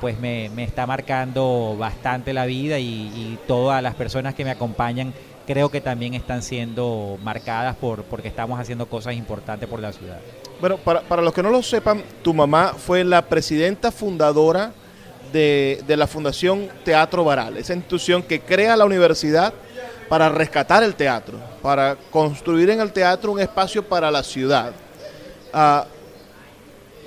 pues 0.00 0.18
me, 0.20 0.46
está 0.62 0.86
marcando 0.86 1.76
bastante 1.78 2.32
la 2.32 2.46
vida 2.46 2.78
y, 2.78 3.38
todas 3.46 3.82
las 3.82 3.94
personas 3.94 4.34
que 4.34 4.44
me 4.44 4.50
acompañan 4.50 5.12
creo 5.46 5.68
que 5.68 5.80
también 5.80 6.14
están 6.14 6.42
siendo 6.42 7.18
marcadas 7.24 7.74
por 7.74 8.04
porque 8.04 8.28
estamos 8.28 8.60
haciendo 8.60 8.86
cosas 8.86 9.14
importantes 9.14 9.68
por 9.68 9.80
la 9.80 9.92
ciudad. 9.92 10.20
Bueno, 10.60 10.76
para, 10.76 11.00
para 11.00 11.22
los 11.22 11.32
que 11.32 11.42
no 11.42 11.50
lo 11.50 11.62
sepan, 11.62 12.02
tu 12.22 12.32
mamá 12.34 12.74
fue 12.76 13.02
la 13.02 13.22
presidenta 13.22 13.90
fundadora 13.90 14.72
de, 15.32 15.82
de 15.86 15.96
la 15.96 16.06
Fundación 16.06 16.68
Teatro 16.84 17.24
Baral, 17.24 17.56
esa 17.56 17.74
institución 17.74 18.22
que 18.22 18.40
crea 18.40 18.76
la 18.76 18.84
universidad 18.84 19.52
para 20.10 20.28
rescatar 20.28 20.82
el 20.82 20.96
teatro, 20.96 21.38
para 21.62 21.96
construir 22.10 22.68
en 22.70 22.80
el 22.80 22.92
teatro 22.92 23.30
un 23.30 23.38
espacio 23.38 23.80
para 23.88 24.10
la 24.10 24.24
ciudad. 24.24 24.72
Ah, 25.52 25.86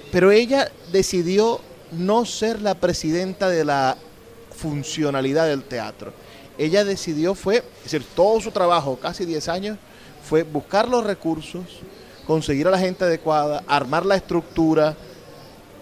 Pero 0.09 0.31
ella 0.31 0.71
decidió 0.89 1.59
no 1.91 2.23
ser 2.23 2.61
la 2.61 2.75
presidenta 2.75 3.49
de 3.49 3.65
la 3.65 3.97
funcionalidad 4.55 5.47
del 5.47 5.63
teatro. 5.63 6.13
Ella 6.57 6.85
decidió 6.85 7.35
fue, 7.35 7.57
es 7.57 7.91
decir, 7.91 8.05
todo 8.15 8.39
su 8.39 8.51
trabajo, 8.51 8.97
casi 8.97 9.25
10 9.25 9.49
años, 9.49 9.77
fue 10.23 10.43
buscar 10.43 10.87
los 10.87 11.03
recursos, 11.03 11.63
conseguir 12.25 12.69
a 12.69 12.71
la 12.71 12.79
gente 12.79 13.03
adecuada, 13.03 13.65
armar 13.67 14.05
la 14.05 14.15
estructura 14.15 14.95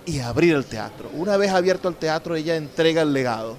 y 0.08 0.22
abrir 0.22 0.56
el 0.56 0.66
teatro. 0.66 1.12
Una 1.14 1.38
vez 1.38 1.52
abierto 1.52 1.88
el 1.88 1.98
teatro, 1.98 2.36
ella 2.36 2.56
entrega 2.56 3.04
el 3.04 3.14
legado. 3.14 3.58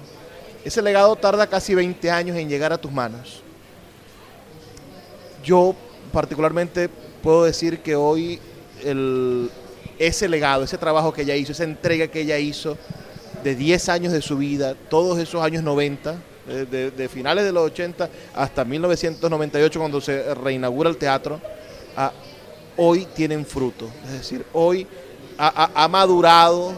Ese 0.65 0.81
legado 0.81 1.15
tarda 1.15 1.47
casi 1.47 1.73
20 1.73 2.11
años 2.11 2.35
en 2.35 2.49
llegar 2.49 2.73
a 2.73 2.77
tus 2.77 2.91
manos. 2.91 3.42
Yo 5.43 5.75
particularmente 6.11 6.89
puedo 7.21 7.43
decir 7.43 7.79
que 7.79 7.95
hoy 7.95 8.39
ese 9.99 10.27
legado, 10.27 10.63
ese 10.63 10.77
trabajo 10.77 11.13
que 11.13 11.23
ella 11.23 11.35
hizo, 11.35 11.51
esa 11.51 11.63
entrega 11.63 12.07
que 12.07 12.21
ella 12.21 12.37
hizo 12.37 12.77
de 13.43 13.55
10 13.55 13.89
años 13.89 14.13
de 14.13 14.21
su 14.21 14.37
vida, 14.37 14.75
todos 14.89 15.19
esos 15.19 15.41
años 15.41 15.63
90, 15.63 16.15
de, 16.45 17.09
finales 17.09 17.45
de 17.45 17.51
los 17.51 17.65
80 17.67 18.09
hasta 18.35 18.65
1998 18.65 19.79
cuando 19.79 20.01
se 20.01 20.33
reinaugura 20.35 20.89
el 20.89 20.97
teatro, 20.97 21.39
ah, 21.95 22.11
hoy 22.77 23.07
tienen 23.15 23.45
fruto. 23.45 23.89
Es 24.05 24.13
decir, 24.13 24.45
hoy 24.53 24.87
ha, 25.37 25.87
madurado 25.87 26.73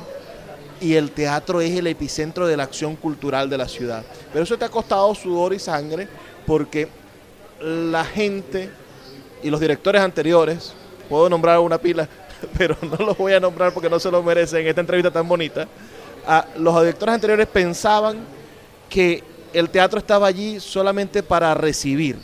y 0.80 0.94
el 0.94 1.12
teatro 1.12 1.62
es 1.62 1.72
el 1.72 1.88
epicentro 1.88 2.48
de 2.48 2.58
la 2.58 2.64
acción 2.64 2.96
cultural 2.96 3.50
de 3.50 3.58
la 3.58 3.68
ciudad. 3.68 4.04
Pero 4.32 4.44
eso 4.44 4.58
te 4.58 4.66
ha 4.66 4.70
costado 4.70 5.14
sudor 5.16 5.54
y 5.54 5.60
sangre 5.60 6.08
porque 6.46 6.88
la 7.60 8.04
gente 8.04 8.70
y 9.44 9.50
los 9.50 9.60
directores 9.60 10.02
anteriores, 10.02 10.74
puedo 11.10 11.30
nombrar 11.30 11.60
una 11.60 11.78
pila, 11.78 12.08
pero 12.58 12.76
no 12.82 13.06
los 13.06 13.18
voy 13.18 13.34
a 13.34 13.40
nombrar 13.40 13.74
porque 13.74 13.90
no 13.90 14.00
se 14.00 14.12
lo 14.12 14.22
merecen. 14.24 14.62
En 14.62 14.68
esta 14.68 14.82
entrevista 14.82 15.12
tan 15.12 15.28
bonita, 15.28 15.68
a, 16.26 16.46
los 16.58 16.80
directores 16.80 17.16
anteriores 17.16 17.48
pensaban 17.48 18.18
que 18.90 19.24
el 19.54 19.70
teatro 19.70 20.00
estaba 20.00 20.28
allí 20.28 20.60
solamente 20.60 21.24
para 21.24 21.54
recibir. 21.54 22.18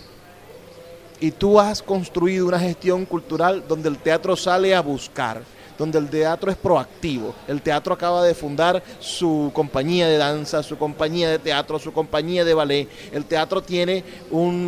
Y 1.19 1.31
tú 1.31 1.59
has 1.59 1.81
construido 1.81 2.47
una 2.47 2.59
gestión 2.59 3.05
cultural 3.05 3.63
donde 3.67 3.89
el 3.89 3.97
teatro 3.97 4.35
sale 4.35 4.73
a 4.73 4.81
buscar 4.81 5.43
donde 5.81 5.97
el 5.97 6.11
teatro 6.11 6.51
es 6.51 6.57
proactivo. 6.57 7.33
El 7.47 7.59
teatro 7.59 7.95
acaba 7.95 8.23
de 8.23 8.35
fundar 8.35 8.83
su 8.99 9.49
compañía 9.51 10.07
de 10.07 10.17
danza, 10.17 10.61
su 10.61 10.77
compañía 10.77 11.27
de 11.27 11.39
teatro, 11.39 11.79
su 11.79 11.91
compañía 11.91 12.45
de 12.45 12.53
ballet. 12.53 12.87
El 13.11 13.25
teatro 13.25 13.63
tiene 13.63 14.03
un 14.29 14.67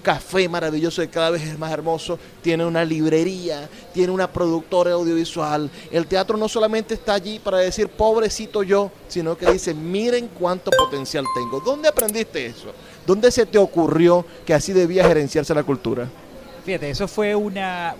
café 0.00 0.48
maravilloso 0.48 1.02
que 1.02 1.08
cada 1.08 1.30
vez 1.30 1.42
es 1.42 1.58
más 1.58 1.72
hermoso, 1.72 2.16
tiene 2.42 2.64
una 2.64 2.84
librería, 2.84 3.68
tiene 3.92 4.12
una 4.12 4.30
productora 4.30 4.92
audiovisual. 4.92 5.68
El 5.90 6.06
teatro 6.06 6.36
no 6.36 6.48
solamente 6.48 6.94
está 6.94 7.14
allí 7.14 7.40
para 7.40 7.58
decir 7.58 7.88
pobrecito 7.88 8.62
yo, 8.62 8.92
sino 9.08 9.36
que 9.36 9.50
dice 9.50 9.74
miren 9.74 10.28
cuánto 10.28 10.70
potencial 10.70 11.24
tengo. 11.34 11.58
¿Dónde 11.58 11.88
aprendiste 11.88 12.46
eso? 12.46 12.68
¿Dónde 13.04 13.32
se 13.32 13.46
te 13.46 13.58
ocurrió 13.58 14.24
que 14.46 14.54
así 14.54 14.72
debía 14.72 15.08
gerenciarse 15.08 15.52
la 15.56 15.64
cultura? 15.64 16.08
Fíjate, 16.64 16.90
eso 16.90 17.08
fue 17.08 17.34
una, 17.34 17.96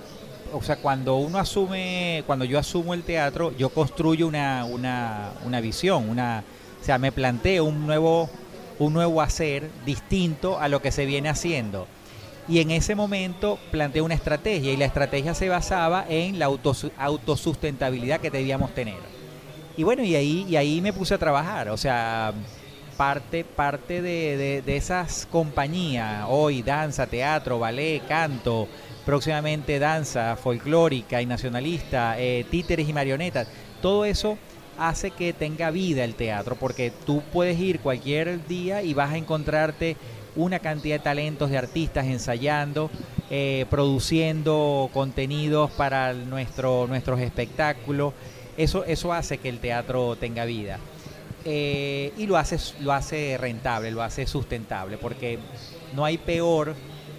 o 0.53 0.63
sea, 0.63 0.77
cuando 0.77 1.17
uno 1.17 1.39
asume, 1.39 2.23
cuando 2.27 2.45
yo 2.45 2.59
asumo 2.59 2.95
el 2.95 3.03
teatro, 3.03 3.57
yo 3.57 3.69
construyo 3.71 4.27
una, 4.27 4.65
una, 4.65 5.33
una 5.45 5.61
visión, 5.61 6.09
una, 6.09 6.45
o 6.81 6.85
sea, 6.85 6.99
me 6.99 7.13
planteo 7.13 7.65
un 7.65 7.87
nuevo, 7.87 8.31
un 8.79 8.93
nuevo 8.93 9.21
hacer 9.21 9.71
distinto 9.85 10.59
a 10.59 10.69
lo 10.69 10.81
que 10.81 10.93
se 10.93 11.07
viene 11.07 11.29
haciendo. 11.29 11.87
Y 12.49 12.61
en 12.61 12.71
ese 12.71 12.95
momento 12.95 13.59
planteé 13.71 14.01
una 14.01 14.15
estrategia 14.15 14.73
y 14.73 14.77
la 14.77 14.87
estrategia 14.87 15.35
se 15.35 15.49
basaba 15.49 16.07
en 16.09 16.39
la 16.39 16.47
autosustentabilidad 16.47 18.21
que 18.21 18.31
debíamos 18.31 18.75
tener. 18.75 18.97
Y 19.77 19.83
bueno, 19.83 20.03
y 20.03 20.17
ahí, 20.17 20.47
y 20.49 20.57
ahí 20.57 20.81
me 20.81 20.93
puse 20.93 21.15
a 21.15 21.19
trabajar, 21.19 21.69
o 21.69 21.77
sea, 21.77 22.33
parte, 22.97 23.45
parte 23.45 24.03
de, 24.03 24.63
de 24.65 24.77
esas 24.77 25.29
compañías, 25.31 26.25
hoy 26.29 26.63
danza, 26.63 27.07
teatro, 27.07 27.59
ballet, 27.59 28.05
canto, 28.09 28.67
próximamente 29.09 29.79
danza 29.79 30.37
folclórica 30.37 31.23
y 31.23 31.25
nacionalista, 31.25 32.21
eh, 32.21 32.45
títeres 32.51 32.87
y 32.87 32.93
marionetas. 32.93 33.49
Todo 33.81 34.05
eso 34.05 34.37
hace 34.79 35.13
que 35.13 35.33
tenga 35.33 35.71
vida 35.71 36.05
el 36.05 36.15
teatro, 36.15 36.57
porque 36.57 36.93
tú 37.07 37.23
puedes 37.33 37.59
ir 37.59 37.81
cualquier 37.81 38.47
día 38.47 38.83
y 38.83 38.93
vas 38.93 39.13
a 39.13 39.17
encontrarte 39.17 39.97
una 40.37 40.59
cantidad 40.59 40.97
de 40.97 41.03
talentos 41.03 41.49
de 41.49 41.57
artistas 41.57 42.05
ensayando, 42.05 42.91
eh, 43.31 43.65
produciendo 43.71 44.91
contenidos 44.93 45.71
para 45.71 46.13
nuestro, 46.13 46.87
nuestros 46.87 47.19
espectáculos. 47.21 48.13
Eso, 48.59 48.85
eso 48.85 49.15
hace 49.15 49.39
que 49.39 49.49
el 49.49 49.59
teatro 49.59 50.17
tenga 50.17 50.45
vida. 50.45 50.81
Eh, 51.47 52.13
y 52.19 52.27
lo 52.27 52.37
hace, 52.37 52.59
lo 52.83 52.93
hace 52.93 53.39
rentable, 53.39 53.91
lo 53.91 54.03
hace 54.03 54.27
sustentable, 54.27 54.99
porque 54.99 55.39
no 55.95 56.05
hay 56.05 56.19
peor 56.19 56.75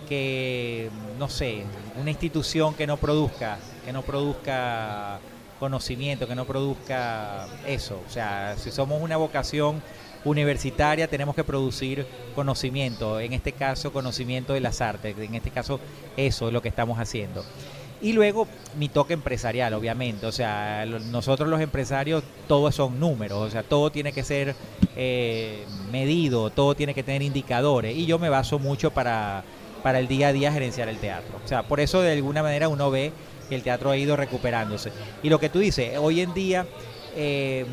que, 0.10 0.90
no 1.18 1.30
sé, 1.30 1.64
una 1.96 2.10
institución 2.10 2.74
que 2.74 2.88
no 2.88 2.98
produzca, 2.98 3.60
que 3.86 3.94
no 3.94 4.02
produzca 4.02 5.20
conocimiento, 5.60 6.28
que 6.28 6.36
no 6.36 6.46
produzca 6.46 7.48
eso. 7.68 8.02
O 8.06 8.12
sea, 8.12 8.56
si 8.58 8.72
somos 8.72 9.02
una 9.02 9.18
vocación 9.18 9.82
universitaria 10.26 11.08
tenemos 11.08 11.34
que 11.34 11.46
producir 11.46 12.06
conocimiento, 12.36 13.22
en 13.22 13.32
este 13.32 13.54
caso 13.54 13.94
conocimiento 13.94 14.52
de 14.54 14.60
las 14.60 14.82
artes, 14.82 15.18
en 15.18 15.36
este 15.36 15.50
caso 15.50 15.80
eso 16.18 16.48
es 16.48 16.54
lo 16.54 16.62
que 16.62 16.70
estamos 16.70 17.00
haciendo. 17.00 17.46
Y 18.02 18.14
luego 18.14 18.48
mi 18.78 18.88
toque 18.88 19.14
empresarial, 19.14 19.74
obviamente, 19.74 20.26
o 20.26 20.32
sea, 20.32 20.86
nosotros 20.86 21.50
los 21.50 21.60
empresarios 21.60 22.24
todos 22.48 22.74
son 22.76 23.00
números, 23.00 23.40
o 23.40 23.50
sea, 23.52 23.62
todo 23.64 23.92
tiene 23.92 24.14
que 24.14 24.24
ser 24.24 24.56
eh, 24.96 25.66
medido, 25.92 26.50
todo 26.50 26.76
tiene 26.76 26.94
que 26.94 27.04
tener 27.04 27.22
indicadores 27.22 27.96
y 27.96 28.06
yo 28.06 28.18
me 28.18 28.30
baso 28.30 28.58
mucho 28.58 28.92
para 28.92 29.44
para 29.84 30.00
el 30.00 30.08
día 30.08 30.30
a 30.30 30.34
día 30.34 30.52
gerenciar 30.52 30.90
el 30.90 30.98
teatro. 30.98 31.40
O 31.44 31.48
sea, 31.48 31.64
por 31.64 31.80
eso 31.80 32.02
de 32.02 32.14
alguna 32.14 32.44
manera 32.44 32.68
uno 32.68 32.92
ve 32.92 33.12
que 33.48 33.56
el 33.56 33.64
teatro 33.64 33.90
ha 33.90 33.98
ido 33.98 34.16
recuperándose. 34.16 34.92
Y 35.24 35.30
lo 35.30 35.40
que 35.40 35.50
tú 35.50 35.60
dices, 35.60 35.98
hoy 35.98 36.22
en 36.22 36.34
día, 36.34 36.66
eh, 37.16 37.66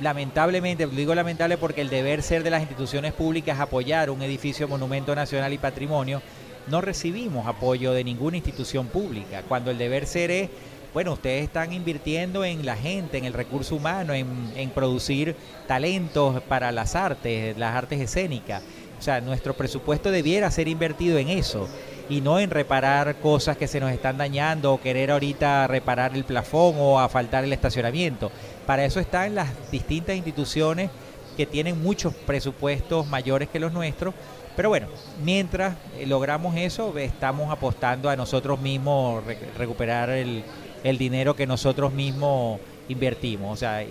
lamentablemente, 0.00 0.86
digo 0.86 1.14
lamentable 1.14 1.56
porque 1.56 1.80
el 1.80 1.88
deber 1.88 2.22
ser 2.22 2.42
de 2.42 2.50
las 2.50 2.60
instituciones 2.60 3.12
públicas 3.12 3.58
apoyar 3.58 4.10
un 4.10 4.22
edificio 4.22 4.68
monumento 4.68 5.14
nacional 5.14 5.52
y 5.52 5.58
patrimonio, 5.58 6.20
no 6.66 6.80
recibimos 6.80 7.46
apoyo 7.46 7.92
de 7.92 8.04
ninguna 8.04 8.36
institución 8.36 8.88
pública, 8.88 9.42
cuando 9.48 9.70
el 9.70 9.78
deber 9.78 10.06
ser 10.06 10.30
es 10.30 10.50
bueno, 10.96 11.12
ustedes 11.12 11.44
están 11.44 11.74
invirtiendo 11.74 12.42
en 12.42 12.64
la 12.64 12.74
gente, 12.74 13.18
en 13.18 13.26
el 13.26 13.34
recurso 13.34 13.76
humano, 13.76 14.14
en, 14.14 14.70
producir 14.70 15.36
talentos 15.66 16.40
para 16.44 16.72
las 16.72 16.94
artes, 16.94 17.54
las 17.58 17.76
artes 17.76 18.00
escénicas. 18.00 18.62
O 18.98 19.02
sea, 19.02 19.20
nuestro 19.20 19.54
presupuesto 19.54 20.10
debiera 20.10 20.50
ser 20.50 20.68
invertido 20.68 21.18
en 21.18 21.28
eso 21.28 21.68
y 22.08 22.20
no 22.20 22.38
en 22.38 22.50
reparar 22.50 23.16
cosas 23.16 23.56
que 23.56 23.66
se 23.66 23.80
nos 23.80 23.92
están 23.92 24.16
dañando 24.16 24.72
o 24.72 24.80
querer 24.80 25.10
ahorita 25.10 25.66
reparar 25.66 26.14
el 26.14 26.24
plafón 26.24 26.74
o 26.78 27.00
a 27.00 27.08
faltar 27.08 27.44
el 27.44 27.52
estacionamiento. 27.52 28.30
Para 28.66 28.84
eso 28.84 29.00
están 29.00 29.34
las 29.34 29.48
distintas 29.70 30.16
instituciones 30.16 30.90
que 31.36 31.46
tienen 31.46 31.82
muchos 31.82 32.14
presupuestos 32.14 33.06
mayores 33.06 33.48
que 33.48 33.60
los 33.60 33.72
nuestros. 33.72 34.14
Pero 34.56 34.70
bueno, 34.70 34.88
mientras 35.22 35.76
eh, 35.98 36.06
logramos 36.06 36.56
eso, 36.56 36.96
estamos 36.96 37.50
apostando 37.50 38.08
a 38.08 38.16
nosotros 38.16 38.60
mismos 38.60 39.22
recuperar 39.58 40.08
el, 40.10 40.44
el 40.82 40.96
dinero 40.96 41.36
que 41.36 41.46
nosotros 41.46 41.92
mismos 41.92 42.58
invertimos. 42.88 43.52
O 43.52 43.56
sea, 43.56 43.84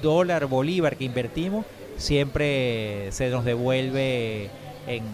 dólar, 0.00 0.46
bolívar 0.46 0.96
que 0.96 1.04
invertimos, 1.04 1.66
siempre 2.02 3.10
se 3.12 3.30
nos 3.30 3.44
devuelve 3.44 4.50
en, 4.86 5.04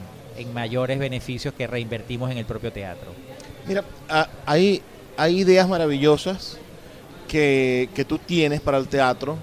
mayores 0.55 0.99
beneficios 0.99 1.53
que 1.53 1.67
reinvertimos 1.67 2.31
en 2.31 2.39
el 2.39 2.45
propio 2.45 2.73
teatro. 2.73 3.11
Mira, 3.67 3.85
hay, 4.47 4.83
hay 5.17 5.41
ideas 5.41 5.69
maravillosas 5.69 6.59
que, 7.27 7.89
que 7.93 8.05
tú 8.05 8.19
tienes 8.19 8.61
para 8.61 8.79
el 8.79 8.87
teatro, 8.87 9.37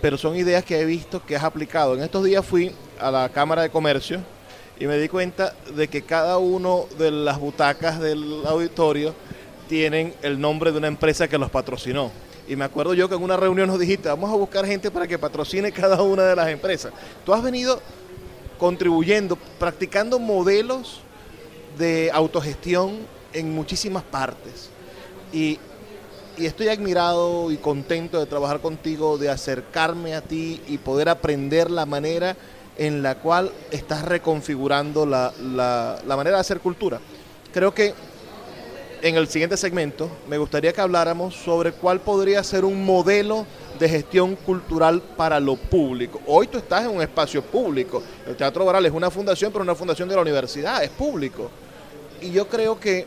pero 0.00 0.16
son 0.16 0.34
ideas 0.36 0.64
que 0.64 0.80
he 0.80 0.84
visto 0.86 1.24
que 1.24 1.36
has 1.36 1.44
aplicado. 1.44 1.94
En 1.94 2.02
estos 2.02 2.24
días 2.24 2.44
fui 2.44 2.72
a 2.98 3.10
la 3.10 3.28
Cámara 3.28 3.62
de 3.62 3.70
Comercio 3.70 4.20
y 4.80 4.86
me 4.86 4.96
di 4.96 5.08
cuenta 5.08 5.54
de 5.74 5.88
que 5.88 6.02
cada 6.02 6.38
uno 6.38 6.86
de 6.98 7.10
las 7.10 7.38
butacas 7.38 8.00
del 8.00 8.42
auditorio 8.46 9.14
tienen 9.68 10.14
el 10.22 10.40
nombre 10.40 10.72
de 10.72 10.78
una 10.78 10.88
empresa 10.88 11.28
que 11.28 11.36
los 11.36 11.50
patrocinó. 11.50 12.10
Y 12.48 12.56
me 12.56 12.64
acuerdo 12.64 12.94
yo 12.94 13.10
que 13.10 13.14
en 13.14 13.22
una 13.22 13.36
reunión 13.36 13.68
nos 13.68 13.78
dijiste, 13.78 14.08
vamos 14.08 14.30
a 14.30 14.34
buscar 14.34 14.64
gente 14.64 14.90
para 14.90 15.06
que 15.06 15.18
patrocine 15.18 15.70
cada 15.70 16.00
una 16.02 16.24
de 16.24 16.34
las 16.34 16.48
empresas. 16.48 16.92
Tú 17.24 17.34
has 17.34 17.42
venido 17.42 17.80
contribuyendo, 18.58 19.36
practicando 19.58 20.18
modelos 20.18 21.00
de 21.76 22.10
autogestión 22.12 23.00
en 23.34 23.54
muchísimas 23.54 24.02
partes. 24.02 24.70
Y, 25.32 25.58
estoy 26.38 26.68
admirado 26.68 27.50
y 27.50 27.56
contento 27.56 28.20
de 28.20 28.26
trabajar 28.26 28.60
contigo, 28.60 29.18
de 29.18 29.28
acercarme 29.28 30.14
a 30.14 30.20
ti 30.20 30.62
y 30.68 30.78
poder 30.78 31.08
aprender 31.08 31.68
la 31.68 31.84
manera 31.84 32.36
en 32.76 33.02
la 33.02 33.16
cual 33.16 33.50
estás 33.72 34.04
reconfigurando 34.04 35.04
la, 35.04 35.32
la 35.42 36.16
manera 36.16 36.36
de 36.36 36.40
hacer 36.40 36.60
cultura. 36.60 37.00
Creo 37.52 37.74
que 37.74 37.92
en 39.02 39.16
el 39.16 39.28
siguiente 39.28 39.56
segmento 39.56 40.10
me 40.28 40.38
gustaría 40.38 40.72
que 40.72 40.80
habláramos 40.80 41.34
sobre 41.34 41.72
cuál 41.72 42.00
podría 42.00 42.42
ser 42.42 42.64
un 42.64 42.84
modelo 42.84 43.46
de 43.78 43.88
gestión 43.88 44.34
cultural 44.36 45.02
para 45.16 45.38
lo 45.38 45.56
público. 45.56 46.20
Hoy 46.26 46.48
tú 46.48 46.58
estás 46.58 46.84
en 46.84 46.90
un 46.90 47.02
espacio 47.02 47.42
público. 47.42 48.02
El 48.26 48.36
Teatro 48.36 48.64
Baral 48.64 48.84
es 48.86 48.92
una 48.92 49.10
fundación, 49.10 49.52
pero 49.52 49.62
una 49.62 49.74
fundación 49.74 50.08
de 50.08 50.16
la 50.16 50.22
universidad, 50.22 50.82
es 50.82 50.90
público. 50.90 51.50
Y 52.20 52.30
yo 52.32 52.48
creo 52.48 52.78
que 52.80 53.06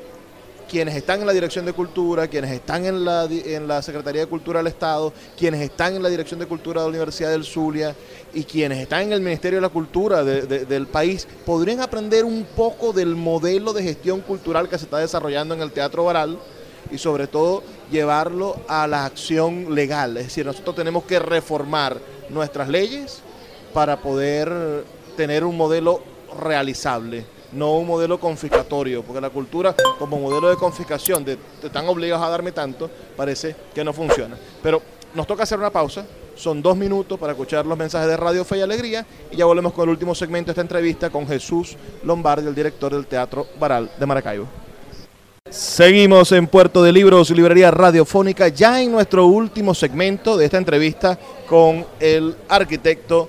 quienes 0.71 0.95
están 0.95 1.19
en 1.19 1.27
la 1.27 1.33
Dirección 1.33 1.65
de 1.65 1.73
Cultura, 1.73 2.29
quienes 2.29 2.49
están 2.49 2.85
en 2.85 3.03
la, 3.03 3.25
en 3.25 3.67
la 3.67 3.81
Secretaría 3.81 4.21
de 4.21 4.27
Cultura 4.27 4.59
del 4.59 4.67
Estado, 4.67 5.11
quienes 5.37 5.59
están 5.59 5.97
en 5.97 6.01
la 6.01 6.07
Dirección 6.07 6.39
de 6.39 6.45
Cultura 6.45 6.79
de 6.79 6.85
la 6.85 6.89
Universidad 6.91 7.29
del 7.29 7.43
Zulia 7.43 7.93
y 8.33 8.45
quienes 8.45 8.79
están 8.79 9.01
en 9.01 9.11
el 9.11 9.19
Ministerio 9.19 9.57
de 9.57 9.63
la 9.63 9.69
Cultura 9.69 10.23
del 10.23 10.87
país, 10.87 11.27
podrían 11.45 11.81
aprender 11.81 12.23
un 12.23 12.45
poco 12.55 12.93
del 12.93 13.17
modelo 13.17 13.73
de 13.73 13.83
gestión 13.83 14.21
cultural 14.21 14.69
que 14.69 14.77
se 14.77 14.85
está 14.85 14.99
desarrollando 14.99 15.53
en 15.53 15.61
el 15.61 15.73
Teatro 15.73 16.05
Baral 16.05 16.39
y 16.89 16.97
sobre 16.97 17.27
todo 17.27 17.63
llevarlo 17.91 18.55
a 18.69 18.87
la 18.87 19.03
acción 19.03 19.75
legal. 19.75 20.15
Es 20.15 20.27
decir, 20.27 20.45
nosotros 20.45 20.77
tenemos 20.77 21.03
que 21.03 21.19
reformar 21.19 21.97
nuestras 22.29 22.69
leyes 22.69 23.19
para 23.73 23.97
poder 23.97 24.85
tener 25.17 25.43
un 25.43 25.57
modelo 25.57 26.01
realizable 26.39 27.25
no 27.53 27.75
un 27.75 27.87
modelo 27.87 28.19
confiscatorio, 28.19 29.03
porque 29.03 29.21
la 29.21 29.29
cultura 29.29 29.75
como 29.99 30.19
modelo 30.19 30.49
de 30.49 30.55
confiscación, 30.55 31.23
de 31.25 31.37
te 31.59 31.67
están 31.67 31.87
obligados 31.87 32.25
a 32.25 32.29
darme 32.29 32.51
tanto, 32.51 32.89
parece 33.15 33.55
que 33.73 33.83
no 33.83 33.93
funciona. 33.93 34.37
Pero 34.61 34.81
nos 35.13 35.27
toca 35.27 35.43
hacer 35.43 35.59
una 35.59 35.69
pausa, 35.69 36.05
son 36.35 36.61
dos 36.61 36.75
minutos 36.77 37.19
para 37.19 37.33
escuchar 37.33 37.65
los 37.65 37.77
mensajes 37.77 38.07
de 38.07 38.17
Radio 38.17 38.45
Fe 38.45 38.57
y 38.57 38.61
Alegría 38.61 39.05
y 39.31 39.37
ya 39.37 39.45
volvemos 39.45 39.73
con 39.73 39.83
el 39.83 39.89
último 39.89 40.15
segmento 40.15 40.47
de 40.47 40.51
esta 40.53 40.61
entrevista 40.61 41.09
con 41.09 41.27
Jesús 41.27 41.75
Lombardi, 42.03 42.47
el 42.47 42.55
director 42.55 42.93
del 42.93 43.05
Teatro 43.05 43.47
Baral 43.59 43.91
de 43.99 44.05
Maracaibo. 44.05 44.47
Seguimos 45.49 46.31
en 46.31 46.47
Puerto 46.47 46.81
de 46.81 46.93
Libros, 46.93 47.29
Librería 47.31 47.71
Radiofónica, 47.71 48.47
ya 48.47 48.81
en 48.81 48.91
nuestro 48.91 49.25
último 49.25 49.75
segmento 49.75 50.37
de 50.37 50.45
esta 50.45 50.57
entrevista 50.57 51.19
con 51.45 51.85
el 51.99 52.37
arquitecto 52.47 53.27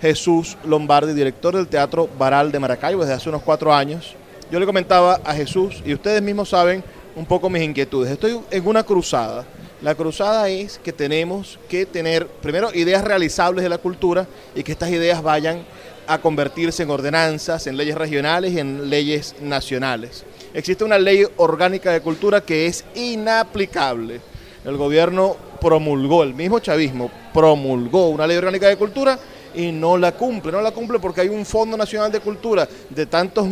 Jesús 0.00 0.56
Lombardi, 0.64 1.12
director 1.12 1.54
del 1.56 1.68
Teatro 1.68 2.08
Baral 2.18 2.52
de 2.52 2.58
Maracaibo 2.58 3.02
desde 3.02 3.14
hace 3.14 3.28
unos 3.28 3.42
cuatro 3.42 3.74
años. 3.74 4.14
Yo 4.50 4.58
le 4.58 4.66
comentaba 4.66 5.20
a 5.24 5.34
Jesús, 5.34 5.82
y 5.84 5.92
ustedes 5.92 6.22
mismos 6.22 6.48
saben 6.50 6.82
un 7.16 7.26
poco 7.26 7.50
mis 7.50 7.62
inquietudes. 7.62 8.10
Estoy 8.10 8.40
en 8.50 8.66
una 8.66 8.82
cruzada. 8.82 9.44
La 9.82 9.94
cruzada 9.94 10.48
es 10.48 10.78
que 10.78 10.92
tenemos 10.92 11.58
que 11.68 11.86
tener, 11.86 12.26
primero, 12.26 12.72
ideas 12.74 13.04
realizables 13.04 13.62
de 13.62 13.68
la 13.68 13.78
cultura 13.78 14.26
y 14.54 14.62
que 14.62 14.72
estas 14.72 14.90
ideas 14.90 15.22
vayan 15.22 15.62
a 16.06 16.18
convertirse 16.18 16.82
en 16.82 16.90
ordenanzas, 16.90 17.66
en 17.66 17.76
leyes 17.76 17.96
regionales 17.96 18.52
y 18.52 18.58
en 18.58 18.88
leyes 18.88 19.36
nacionales. 19.40 20.24
Existe 20.54 20.82
una 20.82 20.98
ley 20.98 21.24
orgánica 21.36 21.92
de 21.92 22.00
cultura 22.00 22.40
que 22.40 22.66
es 22.66 22.84
inaplicable. 22.94 24.20
El 24.64 24.76
gobierno 24.76 25.36
promulgó, 25.60 26.22
el 26.22 26.34
mismo 26.34 26.58
chavismo 26.60 27.10
promulgó 27.34 28.08
una 28.08 28.26
ley 28.26 28.36
orgánica 28.36 28.68
de 28.68 28.76
cultura 28.76 29.18
y 29.54 29.72
no 29.72 29.96
la 29.96 30.12
cumple. 30.12 30.52
No 30.52 30.60
la 30.60 30.70
cumple 30.70 30.98
porque 30.98 31.22
hay 31.22 31.28
un 31.28 31.44
Fondo 31.44 31.76
Nacional 31.76 32.10
de 32.12 32.20
Cultura 32.20 32.68
de 32.90 33.06
tantos 33.06 33.46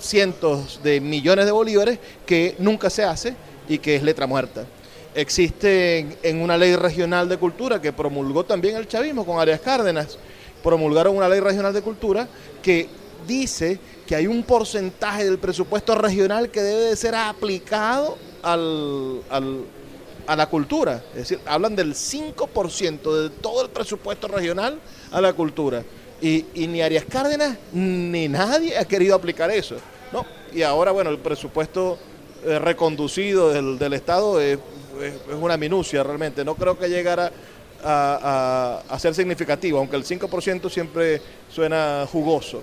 cientos 0.00 0.80
de 0.82 1.00
millones 1.00 1.46
de 1.46 1.52
bolívares 1.52 1.98
que 2.26 2.54
nunca 2.58 2.90
se 2.90 3.04
hace 3.04 3.34
y 3.68 3.78
que 3.78 3.96
es 3.96 4.02
letra 4.02 4.26
muerta. 4.26 4.64
Existe 5.14 6.18
en, 6.22 6.40
una 6.40 6.56
ley 6.56 6.76
regional 6.76 7.28
de 7.28 7.38
cultura 7.38 7.80
que 7.80 7.92
promulgó 7.92 8.44
también 8.44 8.76
el 8.76 8.86
chavismo 8.86 9.26
con 9.26 9.40
Arias 9.40 9.60
Cárdenas. 9.60 10.18
Promulgaron 10.62 11.16
una 11.16 11.28
ley 11.28 11.40
regional 11.40 11.72
de 11.72 11.82
cultura 11.82 12.28
que 12.62 12.88
dice 13.26 13.78
que 14.06 14.14
hay 14.14 14.26
un 14.26 14.42
porcentaje 14.42 15.24
del 15.24 15.38
presupuesto 15.38 15.94
regional 15.94 16.50
que 16.50 16.62
debe 16.62 16.82
de 16.82 16.96
ser 16.96 17.14
aplicado 17.14 18.16
al, 18.42 19.22
a 20.26 20.36
la 20.36 20.46
cultura. 20.46 21.02
Es 21.12 21.28
decir, 21.28 21.40
hablan 21.46 21.74
del 21.74 21.94
5% 21.94 23.22
de 23.22 23.30
todo 23.30 23.62
el 23.62 23.70
presupuesto 23.70 24.28
regional 24.28 24.78
a 25.12 25.20
la 25.20 25.32
cultura. 25.32 25.82
Y, 26.20 26.44
ni 26.54 26.82
Arias 26.82 27.04
Cárdenas 27.08 27.56
ni 27.72 28.28
nadie 28.28 28.76
ha 28.76 28.84
querido 28.84 29.14
aplicar 29.14 29.50
eso. 29.50 29.76
¿no? 30.12 30.26
Y 30.52 30.62
ahora, 30.62 30.90
bueno, 30.90 31.10
el 31.10 31.18
presupuesto 31.18 31.98
eh, 32.44 32.58
reconducido 32.58 33.50
del, 33.52 33.92
Estado 33.92 34.40
es, 34.40 34.58
una 35.40 35.56
minucia 35.56 36.02
realmente. 36.02 36.44
No 36.44 36.56
creo 36.56 36.76
que 36.76 36.88
llegara 36.88 37.30
a, 37.84 38.82
a, 38.88 38.98
ser 38.98 39.14
significativo, 39.14 39.78
aunque 39.78 39.94
el 39.94 40.04
5% 40.04 40.68
siempre 40.68 41.22
suena 41.48 42.04
jugoso. 42.10 42.62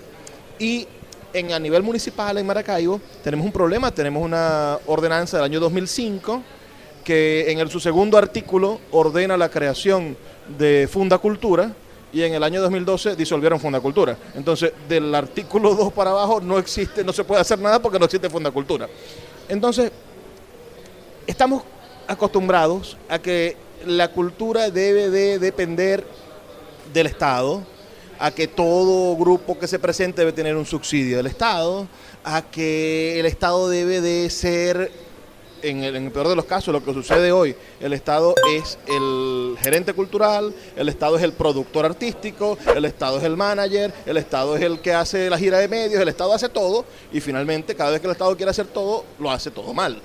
Y 0.58 0.86
en, 1.32 1.52
a 1.52 1.58
nivel 1.58 1.82
municipal 1.82 2.36
en 2.38 2.46
Maracaibo 2.46 3.00
tenemos 3.22 3.46
un 3.46 3.52
problema, 3.52 3.90
tenemos 3.90 4.22
una 4.22 4.78
ordenanza 4.86 5.38
del 5.38 5.44
año 5.44 5.60
2005 5.60 6.42
que 7.04 7.50
en 7.50 7.60
el, 7.60 7.70
su 7.70 7.78
segundo 7.78 8.18
artículo 8.18 8.80
ordena 8.90 9.36
la 9.36 9.48
creación 9.48 10.16
de 10.58 10.88
Funda 10.90 11.18
Cultura 11.18 11.72
y 12.12 12.22
en 12.22 12.34
el 12.34 12.42
año 12.42 12.60
2012 12.62 13.16
disolvieron 13.16 13.60
Funda 13.60 13.80
Cultura. 13.80 14.16
Entonces, 14.34 14.72
del 14.88 15.14
artículo 15.14 15.74
2 15.74 15.92
para 15.92 16.10
abajo 16.10 16.40
no 16.40 16.58
existe, 16.58 17.04
no 17.04 17.12
se 17.12 17.24
puede 17.24 17.40
hacer 17.40 17.58
nada 17.58 17.80
porque 17.80 17.98
no 17.98 18.04
existe 18.04 18.30
Funda 18.30 18.50
Cultura. 18.50 18.88
Entonces, 19.48 19.90
estamos 21.26 21.62
acostumbrados 22.06 22.96
a 23.08 23.18
que 23.18 23.56
la 23.84 24.08
cultura 24.12 24.70
debe 24.70 25.10
de 25.10 25.38
depender 25.38 26.06
del 26.92 27.06
Estado, 27.06 27.62
a 28.18 28.30
que 28.30 28.48
todo 28.48 29.16
grupo 29.16 29.58
que 29.58 29.66
se 29.66 29.78
presente 29.78 30.22
debe 30.22 30.32
tener 30.32 30.56
un 30.56 30.64
subsidio 30.64 31.18
del 31.18 31.26
Estado, 31.26 31.86
a 32.24 32.42
que 32.42 33.20
el 33.20 33.26
Estado 33.26 33.68
debe 33.68 34.00
de 34.00 34.30
ser 34.30 34.90
en 35.62 35.82
el, 35.82 36.10
peor 36.10 36.28
de 36.28 36.36
los 36.36 36.44
casos, 36.44 36.72
lo 36.72 36.84
que 36.84 36.92
sucede 36.92 37.32
hoy, 37.32 37.54
el 37.80 37.92
Estado 37.92 38.34
es 38.54 38.78
el 38.86 39.56
gerente 39.60 39.92
cultural, 39.92 40.54
el 40.76 40.88
Estado 40.88 41.16
es 41.16 41.22
el 41.22 41.32
productor 41.32 41.84
artístico, 41.84 42.58
el 42.74 42.84
Estado 42.84 43.18
es 43.18 43.24
el 43.24 43.36
manager, 43.36 43.92
el 44.04 44.16
Estado 44.16 44.56
es 44.56 44.62
el 44.62 44.80
que 44.80 44.92
hace 44.92 45.30
la 45.30 45.38
gira 45.38 45.58
de 45.58 45.68
medios, 45.68 46.00
el 46.00 46.08
Estado 46.08 46.32
hace 46.32 46.48
todo 46.48 46.84
y 47.12 47.20
finalmente 47.20 47.74
cada 47.74 47.90
vez 47.90 48.00
que 48.00 48.06
el 48.06 48.12
Estado 48.12 48.36
quiere 48.36 48.50
hacer 48.50 48.66
todo, 48.66 49.04
lo 49.18 49.30
hace 49.30 49.50
todo 49.50 49.72
mal. 49.74 50.00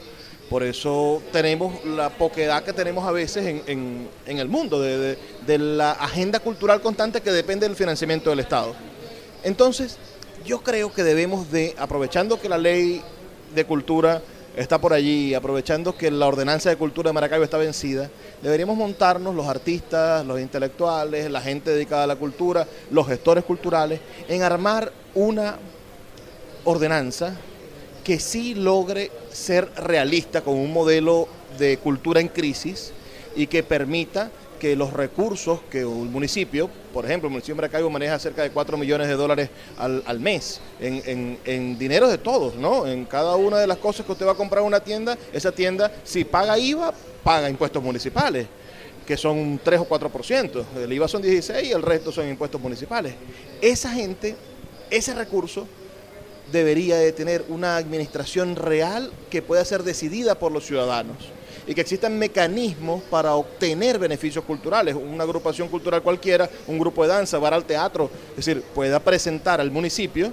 Por 0.49 0.64
eso 0.64 1.22
tenemos 1.32 1.86
la 1.86 2.10
poquedad 2.10 2.64
que 2.64 2.74
tenemos 2.74 3.08
a 3.08 3.12
veces 3.12 3.64
en, 3.68 4.10
el 4.26 4.47
mundo, 4.49 4.82
de, 4.82 5.18
de 5.47 5.58
la 5.58 5.91
agenda 5.91 6.41
cultural 6.41 6.82
constante 6.82 7.22
que 7.22 7.32
depende 7.32 7.66
del 7.66 7.78
financiamiento 7.78 8.30
del 8.30 8.41
Estado. 8.41 8.76
Entonces, 9.43 9.97
yo 10.45 10.62
creo 10.62 10.91
que 10.91 11.04
debemos 11.04 11.52
de, 11.52 11.74
aprovechando 11.78 12.39
que 12.39 12.49
la 12.49 12.58
ley 12.58 13.02
de 13.54 13.66
cultura 13.66 14.22
está 14.56 14.80
por 14.80 14.93
allí, 14.93 15.34
aprovechando 15.34 15.95
que 15.95 16.12
la 16.12 16.28
ordenanza 16.28 16.70
de 16.70 16.76
cultura 16.76 17.10
de 17.10 17.14
Maracaibo 17.14 17.43
está 17.43 17.58
vencida, 17.58 18.10
deberíamos 18.41 18.78
montarnos 18.78 19.36
los 19.36 19.47
artistas, 19.47 20.26
los 20.26 20.39
intelectuales, 20.39 21.30
la 21.32 21.41
gente 21.41 21.72
dedicada 21.72 22.04
a 22.04 22.08
la 22.08 22.16
cultura, 22.16 22.68
los 22.89 23.08
gestores 23.08 23.43
culturales, 23.43 23.99
en 24.28 24.43
armar 24.43 24.91
una 25.16 25.58
ordenanza 26.66 27.36
que 28.04 28.20
sí 28.20 28.56
logre 28.56 29.12
ser 29.32 29.70
realista 29.76 30.41
con 30.41 30.56
un 30.56 30.74
modelo 30.74 31.28
de 31.58 31.78
cultura 31.78 32.20
en 32.20 32.28
crisis 32.28 32.91
y 33.36 33.47
que 33.47 33.64
permita 33.64 34.32
que 34.60 34.76
los 34.76 34.93
recursos 34.93 35.60
que 35.70 35.86
un 35.86 36.12
municipio, 36.12 36.70
por 36.92 37.06
ejemplo, 37.06 37.28
el 37.28 37.32
municipio 37.32 37.56
de 37.56 37.62
Maracaibo 37.62 37.89
maneja 37.89 38.20
cerca 38.20 38.44
de 38.44 38.52
4 38.52 38.78
millones 38.78 39.08
de 39.08 39.14
dólares 39.14 39.50
al, 39.78 40.20
mes 40.20 40.62
en, 40.80 41.38
en, 41.46 41.78
dinero 41.78 42.08
de 42.08 42.18
todos, 42.18 42.56
¿no? 42.56 42.88
En 42.88 43.06
cada 43.06 43.36
una 43.36 43.58
de 43.58 43.68
las 43.68 43.78
cosas 43.78 44.06
que 44.06 44.12
usted 44.12 44.26
va 44.26 44.32
a 44.32 44.36
comprar 44.36 44.62
en 44.62 44.68
una 44.68 44.80
tienda, 44.80 45.18
esa 45.34 45.52
tienda, 45.52 45.92
si 46.04 46.24
paga 46.24 46.58
IVA, 46.58 46.94
paga 47.24 47.50
impuestos 47.50 47.82
municipales 47.82 48.48
que 49.06 49.18
son 49.18 49.60
3 49.62 49.82
o 49.82 49.89
4%. 49.89 50.64
El 50.84 50.94
IVA 50.94 51.08
son 51.08 51.22
16 51.22 51.68
y 51.68 51.72
el 51.72 51.82
resto 51.82 52.12
son 52.12 52.30
impuestos 52.30 52.62
municipales. 52.62 53.14
Esa 53.60 53.92
gente, 53.92 54.36
ese 54.89 55.14
recurso, 55.14 55.68
debería 56.52 56.98
de 56.98 57.12
tener 57.12 57.44
una 57.50 57.78
administración 57.78 58.56
real 58.56 59.12
que 59.30 59.42
pueda 59.42 59.66
ser 59.66 59.84
decidida 59.84 60.36
por 60.38 60.52
los 60.52 60.66
ciudadanos 60.66 61.18
y 61.68 61.74
que 61.74 61.82
existan 61.82 62.18
mecanismos 62.18 63.03
para 63.03 63.36
obtener 63.36 63.99
beneficios 63.99 64.43
culturales. 64.45 64.95
Una 64.95 65.24
agrupación 65.24 65.68
cultural 65.68 66.01
cualquiera, 66.01 66.49
un 66.68 66.80
grupo 66.80 67.03
de 67.03 67.09
danza, 67.09 67.39
va 67.39 67.49
al 67.49 67.66
teatro, 67.66 68.09
es 68.32 68.45
decir, 68.45 68.64
pueda 68.74 68.99
presentar 68.99 69.62
al 69.62 69.72
municipio 69.72 70.32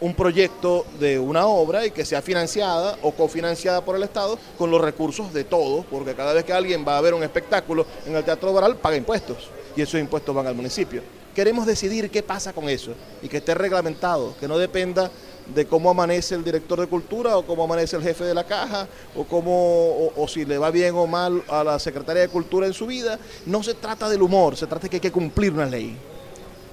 un 0.00 0.14
proyecto 0.14 0.86
de 1.00 1.18
una 1.18 1.46
obra 1.46 1.84
y 1.86 1.90
que 1.90 2.04
sea 2.04 2.22
financiada 2.22 2.96
o 3.02 3.12
cofinanciada 3.12 3.84
por 3.84 3.96
el 3.96 4.02
Estado 4.02 4.38
con 4.56 4.70
los 4.70 4.80
recursos 4.80 5.32
de 5.32 5.44
todos, 5.44 5.84
porque 5.86 6.14
cada 6.14 6.32
vez 6.32 6.44
que 6.44 6.52
alguien 6.52 6.84
va 6.86 6.98
a 6.98 7.00
ver 7.00 7.14
un 7.14 7.22
espectáculo 7.22 7.84
en 8.06 8.14
el 8.14 8.24
Teatro 8.24 8.52
Baral 8.52 8.76
paga 8.76 8.96
impuestos 8.96 9.50
y 9.76 9.82
esos 9.82 10.00
impuestos 10.00 10.34
van 10.34 10.46
al 10.46 10.54
municipio. 10.54 11.02
Queremos 11.34 11.66
decidir 11.66 12.10
qué 12.10 12.22
pasa 12.22 12.52
con 12.52 12.68
eso 12.68 12.92
y 13.22 13.28
que 13.28 13.36
esté 13.38 13.54
reglamentado, 13.54 14.34
que 14.40 14.48
no 14.48 14.58
dependa 14.58 15.10
de 15.54 15.66
cómo 15.66 15.90
amanece 15.90 16.34
el 16.34 16.44
director 16.44 16.80
de 16.80 16.86
cultura 16.86 17.36
o 17.36 17.44
cómo 17.44 17.64
amanece 17.64 17.96
el 17.96 18.02
jefe 18.02 18.24
de 18.24 18.34
la 18.34 18.44
caja 18.44 18.86
o 19.16 19.24
cómo 19.24 20.10
o, 20.16 20.28
si 20.28 20.44
le 20.44 20.58
va 20.58 20.70
bien 20.70 20.94
o 20.94 21.06
mal 21.06 21.42
a 21.48 21.64
la 21.64 21.78
secretaria 21.78 22.22
de 22.22 22.28
cultura 22.28 22.66
en 22.66 22.74
su 22.74 22.86
vida. 22.86 23.18
No 23.46 23.62
se 23.62 23.74
trata 23.74 24.08
del 24.08 24.22
humor, 24.22 24.56
se 24.56 24.66
trata 24.66 24.84
de 24.84 24.90
que 24.90 24.96
hay 24.96 25.00
que 25.00 25.12
cumplir 25.12 25.52
una 25.52 25.66
ley. 25.66 25.96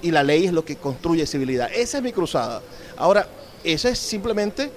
Y 0.02 0.10
la 0.10 0.22
ley 0.22 0.46
es 0.46 0.52
lo 0.52 0.64
que 0.64 0.76
construye 0.76 1.26
civilidad. 1.26 1.70
Esa 1.74 1.98
es 1.98 2.04
mi 2.04 2.12
cruzada. 2.12 2.62
Ahora, 2.96 3.26
esa 3.64 3.88
es 3.88 3.98
simplemente 3.98 4.70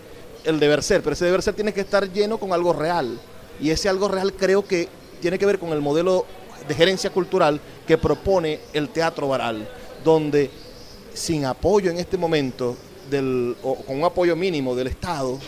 el 0.43 0.59
deber 0.59 0.81
ser, 0.81 1.03
pero 1.03 1.13
ese 1.13 1.25
deber 1.25 1.41
ser 1.41 1.53
tiene 1.53 1.73
que 1.73 1.81
estar 1.81 2.11
lleno 2.11 2.37
con 2.37 2.53
algo 2.53 2.73
real. 2.73 3.19
Y 3.61 3.69
ese 3.71 3.89
algo 3.89 4.07
real 4.07 4.33
creo 4.33 4.65
que 4.65 4.87
tiene 5.21 5.37
que 5.37 5.45
ver 5.45 5.59
con 5.59 5.69
el 5.69 5.81
modelo 5.81 6.25
de 6.67 6.73
gerencia 6.73 7.09
cultural 7.09 7.59
que 7.85 7.97
propone 7.97 8.59
el 8.73 8.89
Teatro 8.89 9.27
Baral, 9.27 9.67
donde 10.03 10.49
sin 11.13 11.45
apoyo 11.45 11.91
en 11.91 11.97
este 11.97 12.17
momento, 12.17 12.77
del, 13.09 13.55
o 13.63 13.75
con 13.75 13.97
un 13.97 14.03
apoyo 14.03 14.35
mínimo 14.35 14.75
del 14.75 14.87
Estado, 14.87 15.39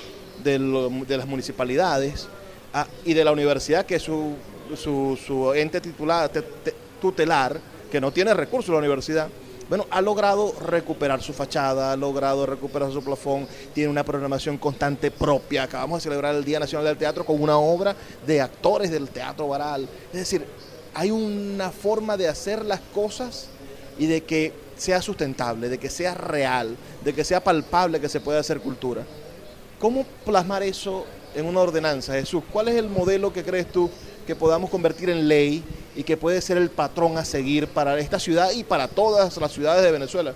de 0.43 1.17
las 1.17 1.27
municipalidades 1.27 2.27
ah, 2.73 2.87
y 3.05 3.13
de 3.13 3.23
la 3.23 3.31
universidad, 3.31 3.85
que 3.85 3.95
es 3.95 4.03
su, 4.03 4.35
su, 4.75 5.53
ente 5.53 5.79
titular, 5.81 6.31
tutelar, 6.99 7.59
que 7.91 8.01
no 8.01 8.11
tiene 8.11 8.33
recursos 8.33 8.71
la 8.71 8.79
universidad, 8.79 9.29
bueno, 9.69 9.85
ha 9.89 10.01
logrado 10.01 10.53
recuperar 10.67 11.21
su 11.21 11.31
fachada, 11.31 11.93
ha 11.93 11.95
logrado 11.95 12.45
recuperar 12.45 12.91
su 12.91 13.01
plafón, 13.01 13.47
tiene 13.73 13.89
una 13.89 14.03
programación 14.03 14.57
constante 14.57 15.11
propia. 15.11 15.63
Acabamos 15.63 15.99
de 15.99 16.09
celebrar 16.09 16.35
el 16.35 16.43
Día 16.43 16.59
Nacional 16.59 16.87
del 16.87 16.97
Teatro 16.97 17.25
con 17.25 17.41
una 17.41 17.57
obra 17.57 17.95
de 18.27 18.41
actores 18.41 18.91
del 18.91 19.07
Teatro 19.07 19.47
Baral. 19.47 19.87
Es 20.11 20.19
decir, 20.19 20.45
hay 20.93 21.09
una 21.09 21.71
forma 21.71 22.17
de 22.17 22.27
hacer 22.27 22.65
las 22.65 22.81
cosas 22.93 23.47
y 23.97 24.07
de 24.07 24.25
que 24.25 24.51
sea 24.81 24.99
sustentable, 24.99 25.69
de 25.69 25.77
que 25.77 25.91
sea 25.91 26.15
real, 26.15 26.75
de 27.03 27.13
que 27.13 27.23
sea 27.23 27.43
palpable 27.43 27.99
que 27.99 28.09
se 28.09 28.19
pueda 28.19 28.39
hacer 28.39 28.59
cultura. 28.59 29.03
¿Cómo 29.79 30.05
plasmar 30.25 30.63
eso 30.63 31.05
en 31.35 31.45
una 31.45 31.59
ordenanza, 31.59 32.13
Jesús? 32.13 32.43
¿Cuál 32.51 32.69
es 32.69 32.75
el 32.77 32.89
modelo 32.89 33.31
que 33.31 33.43
crees 33.43 33.71
tú 33.71 33.91
que 34.25 34.35
podamos 34.35 34.71
convertir 34.71 35.11
en 35.11 35.27
ley 35.27 35.63
y 35.95 36.01
que 36.01 36.17
puede 36.17 36.41
ser 36.41 36.57
el 36.57 36.71
patrón 36.71 37.19
a 37.19 37.25
seguir 37.25 37.67
para 37.67 37.99
esta 37.99 38.19
ciudad 38.19 38.49
y 38.53 38.63
para 38.63 38.87
todas 38.87 39.37
las 39.37 39.51
ciudades 39.51 39.83
de 39.83 39.91
Venezuela? 39.91 40.33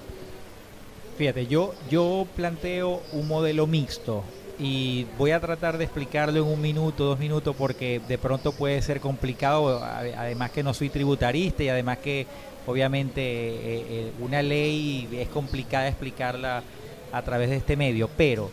Fíjate, 1.18 1.48
yo, 1.48 1.74
yo 1.90 2.28
planteo 2.36 3.02
un 3.14 3.28
modelo 3.28 3.66
mixto 3.66 4.24
y 4.60 5.08
voy 5.18 5.32
a 5.32 5.40
tratar 5.40 5.80
de 5.80 5.86
explicarlo 5.86 6.40
en 6.40 6.46
un 6.46 6.62
minuto, 6.62 7.04
dos 7.04 7.18
minutos, 7.18 7.56
porque 7.58 8.00
de 8.08 8.20
pronto 8.20 8.52
puede 8.52 8.80
ser 8.84 9.00
complicado, 9.00 9.84
además 9.84 10.52
que 10.52 10.62
no 10.62 10.76
soy 10.76 10.90
tributarista 10.90 11.64
y 11.64 11.70
además 11.70 11.98
que 11.98 12.28
obviamente 12.68 13.22
eh, 13.22 13.86
eh, 13.90 14.12
una 14.20 14.42
ley 14.42 15.08
es 15.14 15.28
complicada 15.30 15.88
explicarla 15.88 16.64
a 17.12 17.22
través 17.22 17.50
de 17.50 17.58
este 17.58 17.76
medio, 17.78 18.10
pero 18.18 18.52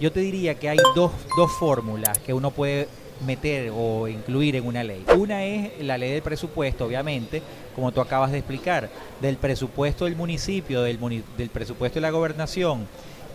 yo 0.00 0.12
te 0.12 0.20
diría 0.20 0.54
que 0.56 0.68
hay 0.68 0.78
dos, 0.94 1.12
dos 1.36 1.52
fórmulas 1.52 2.18
que 2.18 2.34
uno 2.34 2.50
puede 2.50 2.88
meter 3.24 3.70
o 3.74 4.08
incluir 4.08 4.56
en 4.56 4.66
una 4.66 4.82
ley. 4.82 5.04
Una 5.16 5.44
es 5.44 5.80
la 5.80 5.96
ley 5.96 6.10
del 6.10 6.22
presupuesto, 6.22 6.84
obviamente, 6.84 7.42
como 7.74 7.92
tú 7.92 8.00
acabas 8.00 8.32
de 8.32 8.38
explicar, 8.38 8.90
del 9.20 9.36
presupuesto 9.36 10.04
del 10.04 10.16
municipio, 10.16 10.82
del, 10.82 10.98
del 11.36 11.48
presupuesto 11.48 11.96
de 11.96 12.00
la 12.02 12.10
gobernación, 12.10 12.86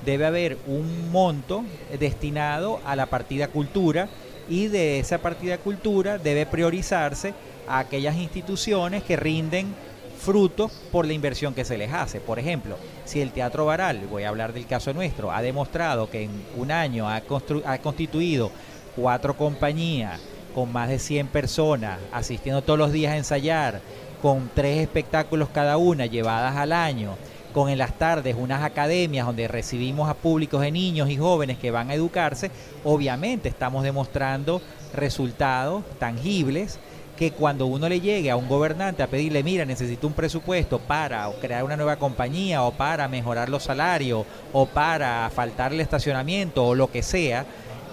debe 0.06 0.26
haber 0.26 0.58
un 0.68 1.12
monto 1.12 1.64
destinado 1.98 2.80
a 2.86 2.96
la 2.96 3.08
partida 3.08 3.48
cultura 3.48 4.10
y 4.50 4.68
de 4.68 5.00
esa 5.00 5.20
partida 5.20 5.58
cultura 5.58 6.18
debe 6.18 6.46
priorizarse 6.46 7.34
a 7.68 7.80
aquellas 7.80 8.16
instituciones 8.16 9.04
que 9.04 9.16
rinden 9.16 9.74
frutos 10.20 10.72
por 10.92 11.08
la 11.08 11.14
inversión 11.14 11.54
que 11.54 11.66
se 11.66 11.78
les 11.78 11.92
hace. 11.92 12.20
Por 12.20 12.40
ejemplo, 12.40 12.76
si 13.06 13.22
el 13.22 13.32
Teatro 13.32 13.66
Baral, 13.66 14.06
voy 14.10 14.24
a 14.24 14.30
hablar 14.30 14.54
del 14.54 14.68
caso 14.68 14.94
nuestro, 14.94 15.32
ha 15.32 15.42
demostrado 15.42 16.10
que 16.10 16.24
en 16.24 16.32
un 16.58 16.72
año 16.72 17.10
ha, 17.10 17.24
ha 17.66 17.78
constituido 17.80 18.52
cuatro 18.96 19.36
compañías 19.38 20.20
con 20.54 20.72
más 20.72 20.90
de 20.90 21.00
100 21.00 21.28
personas 21.28 22.00
asistiendo 22.12 22.62
todos 22.62 22.78
los 22.78 22.92
días 22.92 23.14
a 23.14 23.18
ensayar, 23.18 23.82
con 24.22 24.50
tres 24.54 24.80
espectáculos 24.80 25.50
cada 25.50 25.78
una 25.78 26.06
llevadas 26.06 26.58
al 26.58 26.74
año, 26.74 27.16
con 27.54 27.70
en 27.70 27.78
las 27.78 27.98
tardes 27.98 28.36
unas 28.38 28.64
academias 28.64 29.26
donde 29.26 29.48
recibimos 29.48 30.10
a 30.10 30.14
públicos 30.14 30.62
de 30.62 30.72
niños 30.72 31.10
y 31.10 31.18
jóvenes 31.18 31.58
que 31.58 31.72
van 31.72 31.90
a 31.90 31.94
educarse, 31.94 32.52
obviamente 32.84 33.50
estamos 33.50 33.84
demostrando 33.84 34.62
resultados 34.94 35.84
tangibles 35.98 36.80
que 37.20 37.32
cuando 37.32 37.66
uno 37.66 37.90
le 37.90 38.00
llegue 38.00 38.32
a 38.32 38.38
un 38.38 38.48
gobernante 38.48 39.04
a 39.04 39.08
pedirle, 39.08 39.44
mira, 39.44 39.66
necesito 39.66 40.08
un 40.08 40.14
presupuesto 40.14 40.80
para 40.80 41.30
crear 41.42 41.66
una 41.66 41.76
nueva 41.76 41.98
compañía 41.98 42.64
o 42.64 42.72
para 42.72 43.10
mejorar 43.10 43.50
los 43.50 43.64
salarios 43.64 44.26
o 44.54 44.66
para 44.66 45.30
faltarle 45.36 45.84
estacionamiento 45.84 46.66
o 46.66 46.76
lo 46.76 46.90
que 46.90 47.04
sea, 47.04 47.46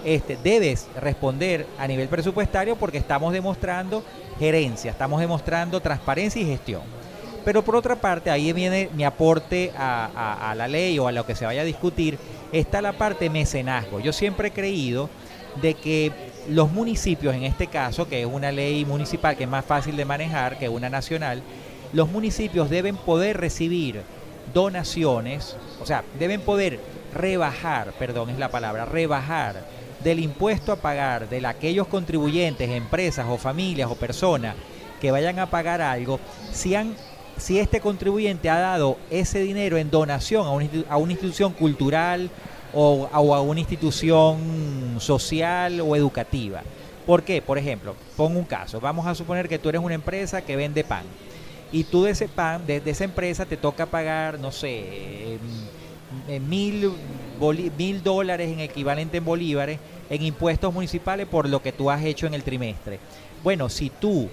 este, 0.05 0.37
debes 0.41 0.87
responder 1.01 1.67
a 1.77 1.85
nivel 1.87 2.07
presupuestario 2.07 2.77
porque 2.77 2.99
estamos 2.99 3.33
demostrando 3.33 4.01
gerencia, 4.39 4.91
estamos 4.91 5.19
demostrando 5.19 5.81
transparencia 5.81 6.41
y 6.41 6.45
gestión. 6.45 6.83
Pero 7.43 7.63
por 7.63 7.75
otra 7.75 7.97
parte, 7.97 8.29
ahí 8.29 8.53
viene 8.53 8.89
mi 8.93 9.03
aporte 9.03 9.73
a, 9.77 10.53
la 10.55 10.69
ley 10.69 10.99
o 10.99 11.07
a 11.09 11.11
lo 11.11 11.25
que 11.25 11.35
se 11.35 11.45
vaya 11.45 11.63
a 11.63 11.65
discutir, 11.65 12.17
está 12.53 12.81
la 12.81 12.93
parte 12.93 13.29
mecenazgo. 13.29 13.99
Yo 13.99 14.13
siempre 14.13 14.47
he 14.47 14.51
creído 14.51 15.09
de 15.61 15.73
que 15.73 16.13
los 16.49 16.71
municipios, 16.71 17.35
en 17.35 17.43
este 17.43 17.67
caso, 17.67 18.07
que 18.07 18.21
es 18.21 18.27
una 18.27 18.51
ley 18.51 18.85
municipal 18.85 19.35
que 19.35 19.43
es 19.43 19.49
más 19.49 19.65
fácil 19.65 19.95
de 19.97 20.05
manejar 20.05 20.57
que 20.57 20.69
una 20.69 20.89
nacional, 20.89 21.41
los 21.93 22.09
municipios 22.09 22.69
deben 22.69 22.95
poder 22.95 23.37
recibir 23.37 24.01
donaciones, 24.53 25.55
o 25.81 25.85
sea, 25.85 26.03
deben 26.19 26.41
poder 26.41 26.79
rebajar, 27.13 27.93
perdón, 27.93 28.29
es 28.29 28.39
la 28.39 28.49
palabra, 28.49 28.85
rebajar 28.85 29.65
del 30.03 30.19
impuesto 30.19 30.71
a 30.71 30.77
pagar 30.77 31.27
de 31.27 31.45
aquellos 31.45 31.87
contribuyentes, 31.87 32.69
empresas 32.69 33.25
o 33.29 33.37
familias 33.37 33.89
o 33.89 33.95
personas 33.95 34.55
que 35.01 35.11
vayan 35.11 35.39
a 35.39 35.49
pagar 35.49 35.81
algo, 35.81 36.19
si, 36.51 36.75
han, 36.75 36.95
si 37.37 37.59
este 37.59 37.81
contribuyente 37.81 38.49
ha 38.49 38.59
dado 38.59 38.97
ese 39.09 39.39
dinero 39.39 39.77
en 39.77 39.91
donación 39.91 40.47
a 40.47 40.51
una, 40.51 40.67
a 40.89 40.97
una 40.97 41.11
institución 41.11 41.53
cultural 41.53 42.29
o, 42.73 43.09
a 43.11 43.41
una 43.41 43.59
institución 43.59 44.97
social 44.99 45.81
o 45.81 45.95
educativa. 45.95 46.61
¿Por 47.05 47.23
qué? 47.23 47.41
Por 47.41 47.57
ejemplo, 47.57 47.95
pongo 48.15 48.39
un 48.39 48.45
caso. 48.45 48.79
Vamos 48.79 49.07
a 49.07 49.15
suponer 49.15 49.47
que 49.47 49.59
tú 49.59 49.69
eres 49.69 49.81
una 49.81 49.95
empresa 49.95 50.41
que 50.41 50.55
vende 50.55 50.83
pan. 50.83 51.03
Y 51.71 51.83
tú 51.83 52.03
de 52.03 52.11
ese 52.11 52.27
pan, 52.27 52.65
de, 52.65 52.81
esa 52.85 53.03
empresa, 53.03 53.45
te 53.45 53.57
toca 53.57 53.85
pagar, 53.85 54.39
no 54.39 54.51
sé, 54.51 55.37
mil, 56.47 56.91
mil 57.77 58.03
dólares 58.03 58.51
en 58.51 58.59
equivalente 58.59 59.17
en 59.17 59.25
bolívares 59.25 59.79
en 60.09 60.21
impuestos 60.21 60.73
municipales 60.73 61.27
por 61.27 61.49
lo 61.49 61.61
que 61.61 61.71
tú 61.71 61.89
has 61.89 62.03
hecho 62.03 62.27
en 62.27 62.33
el 62.33 62.43
trimestre. 62.43 62.99
Bueno, 63.43 63.69
si 63.69 63.89
tú 63.89 64.29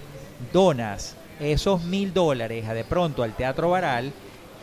donas 0.53 1.17
esos 1.41 1.83
mil 1.85 2.13
dólares 2.13 2.69
de 2.69 2.85
pronto 2.85 3.23
al 3.23 3.35
Teatro 3.35 3.71
Baral, 3.71 4.13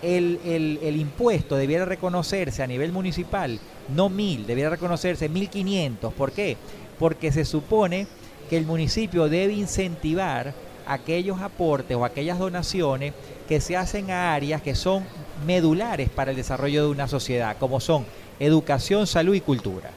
el, 0.02 0.80
el, 0.82 0.96
impuesto 0.96 1.56
debiera 1.56 1.86
reconocerse 1.86 2.64
a 2.64 2.68
nivel 2.68 2.92
municipal, 2.92 3.60
no 3.94 4.10
mil, 4.10 4.46
debiera 4.46 4.70
reconocerse 4.70 5.30
mil 5.30 5.50
quinientos. 5.50 6.14
¿Por 6.14 6.32
qué? 6.32 6.58
Porque 6.98 7.32
se 7.32 7.46
supone 7.46 8.08
que 8.50 8.58
el 8.58 8.66
municipio 8.66 9.30
debe 9.30 9.54
incentivar 9.54 10.54
aquellos 10.88 11.40
aportes 11.42 11.96
o 11.96 12.06
aquellas 12.06 12.40
donaciones 12.40 13.14
que 13.48 13.62
se 13.62 13.78
hacen 13.78 14.12
a 14.12 14.34
áreas 14.34 14.62
que 14.62 14.76
son 14.76 15.06
medulares 15.46 16.10
para 16.10 16.32
el 16.32 16.38
desarrollo 16.38 16.84
de 16.84 16.92
una 16.92 17.08
sociedad, 17.08 17.58
como 17.58 17.80
son 17.80 18.06
educación, 18.40 19.08
salud 19.08 19.36
y 19.36 19.42
cultura. 19.42 19.92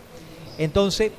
Entonces, 0.58 1.12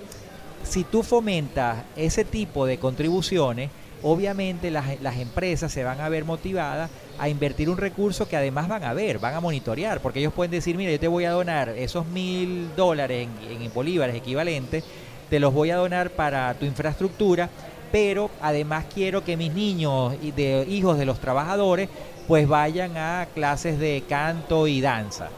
si 0.63 0.83
tú 0.83 1.03
fomentas 1.03 1.83
ese 1.95 2.23
tipo 2.23 2.65
de 2.65 2.77
contribuciones, 2.77 3.69
obviamente 4.05 4.69
las, 4.69 5.01
las, 5.01 5.17
empresas 5.17 5.71
se 5.71 5.83
van 5.83 5.99
a 5.99 6.09
ver 6.09 6.25
motivadas 6.25 6.91
a 7.17 7.27
invertir 7.27 7.71
un 7.71 7.77
recurso 7.77 8.29
que 8.29 8.37
además 8.37 8.67
van 8.67 8.83
a 8.83 8.93
ver, 8.93 9.17
van 9.17 9.33
a 9.33 9.39
monitorear, 9.39 9.99
porque 9.99 10.19
ellos 10.19 10.31
pueden 10.31 10.51
decir, 10.51 10.77
mira, 10.77 10.91
yo 10.91 10.99
te 10.99 11.07
voy 11.07 11.25
a 11.25 11.31
donar 11.31 11.69
esos 11.69 12.05
mil 12.05 12.69
dólares 12.75 13.27
en, 13.49 13.61
en 13.63 13.73
bolívares 13.73 14.15
equivalentes, 14.15 14.83
te 15.27 15.39
los 15.39 15.51
voy 15.51 15.71
a 15.71 15.77
donar 15.77 16.11
para 16.11 16.53
tu 16.53 16.65
infraestructura, 16.65 17.49
pero 17.91 18.29
además 18.41 18.85
quiero 18.93 19.23
que 19.23 19.37
mis 19.37 19.51
niños 19.51 20.13
y 20.21 20.29
de 20.31 20.67
hijos 20.69 20.99
de 20.99 21.05
los 21.05 21.19
trabajadores 21.19 21.89
pues 22.27 22.47
vayan 22.47 22.97
a 22.97 23.27
clases 23.33 23.79
de 23.79 24.03
canto 24.07 24.67
y 24.67 24.81
danza. 24.81 25.29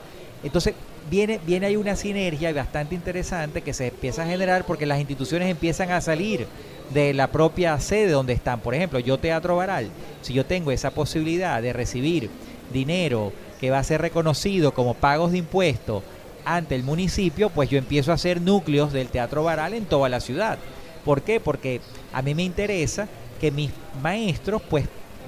Entonces, 0.43 0.74
viene, 1.09 1.39
viene 1.45 1.68
ahí 1.68 1.78
una 1.78 1.95
sinergia 1.95 2.51
bastante 2.51 2.95
interesante 2.95 3.61
que 3.61 3.74
se 3.74 3.88
empieza 3.88 4.24
a 4.24 4.26
generar 4.26 4.65
porque 4.65 4.86
las 4.86 4.99
instituciones 4.99 5.49
empiezan 5.49 5.91
a 5.91 6.01
salir 6.01 6.47
de 6.90 7.14
la 7.14 7.28
propia 7.32 7.80
sede 7.80 8.12
donde 8.12 8.34
están. 8.34 8.60
Por 8.60 8.76
ejemplo, 8.76 9.00
yo 9.00 9.18
Teatro 9.18 9.56
Baral, 9.56 9.90
si 10.22 10.34
yo 10.34 10.46
tengo 10.46 10.72
esa 10.72 10.92
posibilidad 10.92 11.62
de 11.62 11.74
recibir 11.74 12.30
dinero 12.72 13.34
que 13.60 13.70
va 13.70 13.80
a 13.80 13.84
ser 13.84 14.02
reconocido 14.02 14.74
como 14.74 14.94
pagos 14.94 15.32
de 15.32 15.40
impuestos 15.40 16.04
ante 16.46 16.76
el 16.76 16.84
municipio, 16.84 17.50
pues 17.50 17.70
yo 17.70 17.78
empiezo 17.78 18.12
a 18.12 18.16
hacer 18.16 18.42
núcleos 18.42 18.94
del 18.94 19.10
Teatro 19.10 19.44
Baral 19.44 19.74
en 19.74 19.86
toda 19.86 20.10
la 20.10 20.20
ciudad. 20.20 20.58
¿Por 21.04 21.22
qué? 21.22 21.40
Porque 21.40 21.82
a 22.14 22.22
mí 22.22 22.36
me 22.36 22.44
interesa 22.44 23.08
que 23.40 23.52
mis 23.52 23.72
maestros 24.02 24.62
pues 24.70 24.86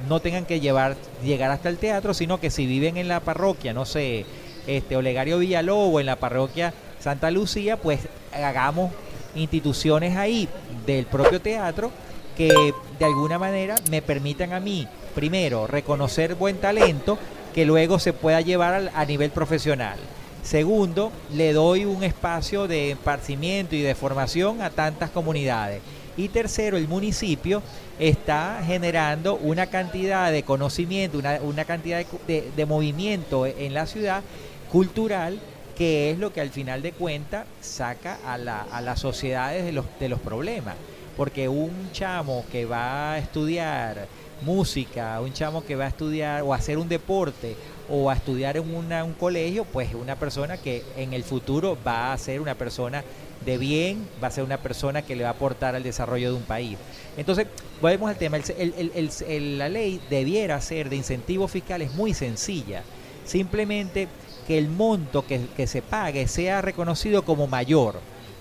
no 0.08 0.20
tengan 0.20 0.46
que 0.46 0.60
llevar, 0.60 0.96
llegar 1.24 1.52
hasta 1.52 1.70
el 1.70 1.78
teatro, 1.78 2.14
sino 2.14 2.40
que 2.40 2.50
si 2.50 2.66
viven 2.66 2.98
en 2.98 3.08
la 3.08 3.20
parroquia, 3.20 3.74
no 3.74 3.86
sé, 3.86 4.26
este, 4.68 4.96
Olegario 4.96 5.40
Villalobos, 5.40 6.00
en 6.00 6.06
la 6.06 6.16
parroquia 6.16 6.74
Santa 7.00 7.32
Lucía, 7.32 7.78
pues 7.78 8.02
hagamos 8.34 8.92
instituciones 9.36 10.16
ahí 10.18 10.48
del 10.86 11.06
propio 11.06 11.42
teatro 11.42 11.92
que 12.36 12.74
de 12.98 13.06
alguna 13.06 13.38
manera 13.38 13.76
me 13.92 14.02
permitan 14.02 14.54
a 14.54 14.60
mí, 14.60 14.88
primero, 15.14 15.68
reconocer 15.68 16.36
buen 16.36 16.58
talento 16.58 17.18
que 17.54 17.66
luego 17.66 18.00
se 18.00 18.14
pueda 18.14 18.40
llevar 18.42 18.92
a 18.94 19.06
nivel 19.06 19.32
profesional. 19.32 20.00
Segundo, 20.42 21.12
le 21.34 21.52
doy 21.52 21.86
un 21.86 22.04
espacio 22.04 22.68
de 22.68 22.92
esparcimiento 22.92 23.76
y 23.76 23.82
de 23.82 23.94
formación 23.94 24.62
a 24.62 24.70
tantas 24.70 25.10
comunidades. 25.10 25.82
Y 26.16 26.30
tercero, 26.30 26.78
el 26.78 26.88
municipio 26.88 27.62
está 28.00 28.62
generando 28.66 29.36
una 29.36 29.68
cantidad 29.68 30.32
de 30.32 30.44
conocimiento, 30.44 31.20
una, 31.42 31.66
cantidad 31.66 32.06
de, 32.28 32.66
movimiento 32.66 33.46
en 33.46 33.74
la 33.74 33.86
ciudad 33.86 34.24
cultural 34.72 35.40
que 35.80 36.12
es 36.12 36.20
lo 36.20 36.34
que 36.34 36.42
al 36.42 36.50
final 36.50 36.82
de 36.82 36.92
cuentas 36.92 37.48
saca 37.62 38.20
a, 38.26 38.38
las 38.38 39.00
sociedades 39.00 39.64
de 39.64 40.10
los, 40.10 40.20
problemas. 40.20 40.76
Porque 41.16 41.48
un 41.48 41.72
chamo 41.94 42.44
que 42.52 42.66
va 42.66 43.14
a 43.14 43.18
estudiar 43.18 44.10
música, 44.42 45.22
un 45.22 45.32
chamo 45.32 45.64
que 45.64 45.78
va 45.78 45.86
a 45.86 45.88
estudiar 45.88 46.44
o 46.44 46.54
a 46.54 46.58
hacer 46.58 46.78
un 46.78 46.90
deporte 46.90 47.56
o 47.90 48.10
a 48.10 48.14
estudiar 48.14 48.58
en 48.58 48.70
un 48.76 49.14
colegio, 49.14 49.64
pues 49.64 49.94
una 49.94 50.18
persona 50.18 50.58
que 50.58 50.84
en 50.98 51.14
el 51.14 51.24
futuro 51.24 51.78
va 51.88 52.12
a 52.12 52.18
ser 52.18 52.42
una 52.42 52.56
persona 52.56 53.06
de 53.46 53.58
bien, 53.58 54.06
va 54.22 54.28
a 54.28 54.32
ser 54.32 54.44
una 54.44 54.58
persona 54.58 55.02
que 55.02 55.16
le 55.16 55.24
va 55.24 55.30
a 55.30 55.34
aportar 55.34 55.76
al 55.76 55.84
desarrollo 55.84 56.32
de 56.32 56.36
un 56.36 56.44
país. 56.44 56.78
Entonces, 57.16 57.48
volvemos 57.82 58.10
al 58.10 58.18
tema, 58.18 58.38
la 58.38 59.70
ley 59.70 60.02
debiera 60.10 60.60
ser 60.60 60.90
de 60.90 60.98
incentivos 60.98 61.50
fiscales 61.50 61.94
muy 61.94 62.14
sencilla, 62.14 62.84
simplemente 63.24 64.10
que 64.50 64.58
el 64.58 64.68
monto 64.68 65.24
que, 65.28 65.68
se 65.68 65.84
pague 65.84 66.28
sea 66.28 66.64
reconocido 66.64 67.24
como 67.24 67.46
mayor. 67.46 68.00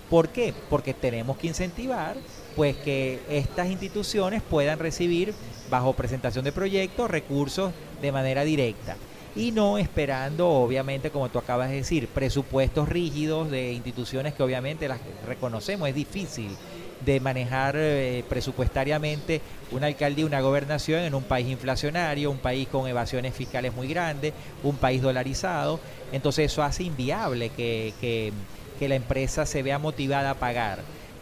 ¿Por 0.09 0.31
qué? 0.31 0.55
Porque 0.71 0.95
tenemos 0.95 1.37
que 1.37 1.49
incentivar 1.49 2.17
pues 2.57 2.77
que 2.77 3.21
estas 3.29 3.69
instituciones 3.69 4.41
puedan 4.41 4.79
recibir 4.79 5.35
bajo 5.69 5.93
presentación 5.93 6.47
de 6.47 6.53
proyectos 6.53 7.11
recursos 7.11 7.75
de 8.01 8.11
manera 8.11 8.45
directa 8.45 8.97
y 9.37 9.53
no 9.53 9.77
esperando, 9.77 10.49
obviamente, 10.49 11.11
como 11.11 11.29
tú 11.29 11.41
acabas 11.41 11.69
de 11.69 11.77
decir, 11.77 12.09
presupuestos 12.09 12.89
rígidos 12.89 13.51
de 13.51 13.75
instituciones 13.75 14.33
que 14.33 14.43
obviamente 14.43 14.89
las 14.89 15.01
reconocemos, 15.27 15.91
es 15.91 15.95
difícil 15.95 16.57
de 17.05 17.20
manejar 17.20 17.74
eh, 17.76 18.24
presupuestariamente 18.28 19.40
una 19.70 19.86
alcaldía, 19.86 20.26
una 20.26 20.40
gobernación 20.40 21.03
en 21.03 21.14
un 21.14 21.22
país 21.22 21.49
inflacionario, 21.49 22.30
un 22.30 22.38
país 22.38 22.68
con 22.68 22.88
evasiones 22.88 23.34
fiscales 23.34 23.74
muy 23.74 23.88
grandes, 23.88 24.34
un 24.62 24.76
país 24.76 25.03
dolarizado, 25.03 25.80
entonces 26.12 26.53
eso 26.53 26.62
hace 26.62 26.84
inviable 26.84 27.51
que, 27.51 28.32
que 28.78 28.88
la 28.88 28.94
empresa 28.94 29.46
se 29.46 29.62
vea 29.62 29.78
motivada 29.78 30.30
a 30.30 30.34
pagar, 30.34 30.80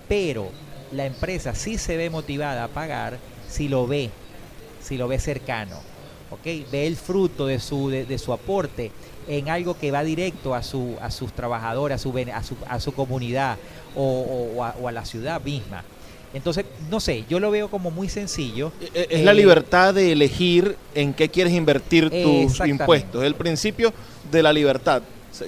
pero 0.09 0.51
la 0.93 1.07
empresa 1.07 1.55
sí 1.55 1.79
se 1.79 1.97
ve 1.97 2.11
motivada 2.11 2.65
a 2.65 2.69
pagar 2.69 3.19
si 3.49 3.69
lo 3.69 3.87
ve, 3.87 4.11
si 4.83 4.97
lo 4.97 5.09
ve 5.09 5.19
cercano 5.19 5.97
ve 6.45 6.87
el 6.87 6.97
fruto 6.97 7.47
de 7.47 7.61
su, 7.61 7.89
de, 7.89 8.19
su 8.19 8.33
aporte 8.33 8.91
en 9.29 9.49
algo 9.49 9.77
que 9.79 9.91
va 9.91 10.05
directo 10.05 10.55
a, 10.55 10.63
su, 10.63 10.97
a 11.01 11.11
sus 11.11 11.33
trabajadores, 11.33 11.97
a 11.97 11.99
su, 11.99 12.17
a 12.33 12.43
su, 12.43 12.57
a 12.69 12.81
su 12.81 12.93
comunidad 12.93 13.57
o, 13.95 14.63
a, 14.63 14.93
la 14.93 15.05
ciudad 15.05 15.41
misma. 15.43 15.85
Entonces, 16.35 16.67
no 16.91 17.01
sé, 17.01 17.25
yo 17.29 17.41
lo 17.41 17.51
veo 17.51 17.69
como 17.69 17.91
muy 17.91 18.09
sencillo. 18.09 18.73
E, 18.81 18.91
e, 18.95 19.07
es 19.11 19.25
la 19.25 19.33
eh, 19.33 19.37
libertad 19.37 19.95
de 19.95 20.13
elegir 20.13 20.77
en 20.95 21.15
qué 21.15 21.29
quieres 21.29 21.53
invertir 21.53 22.11
tus 22.11 22.61
impuestos. 22.67 23.23
Es 23.23 23.27
el 23.27 23.35
principio 23.35 23.93
de 24.31 24.43
la 24.43 24.53
libertad. 24.53 25.03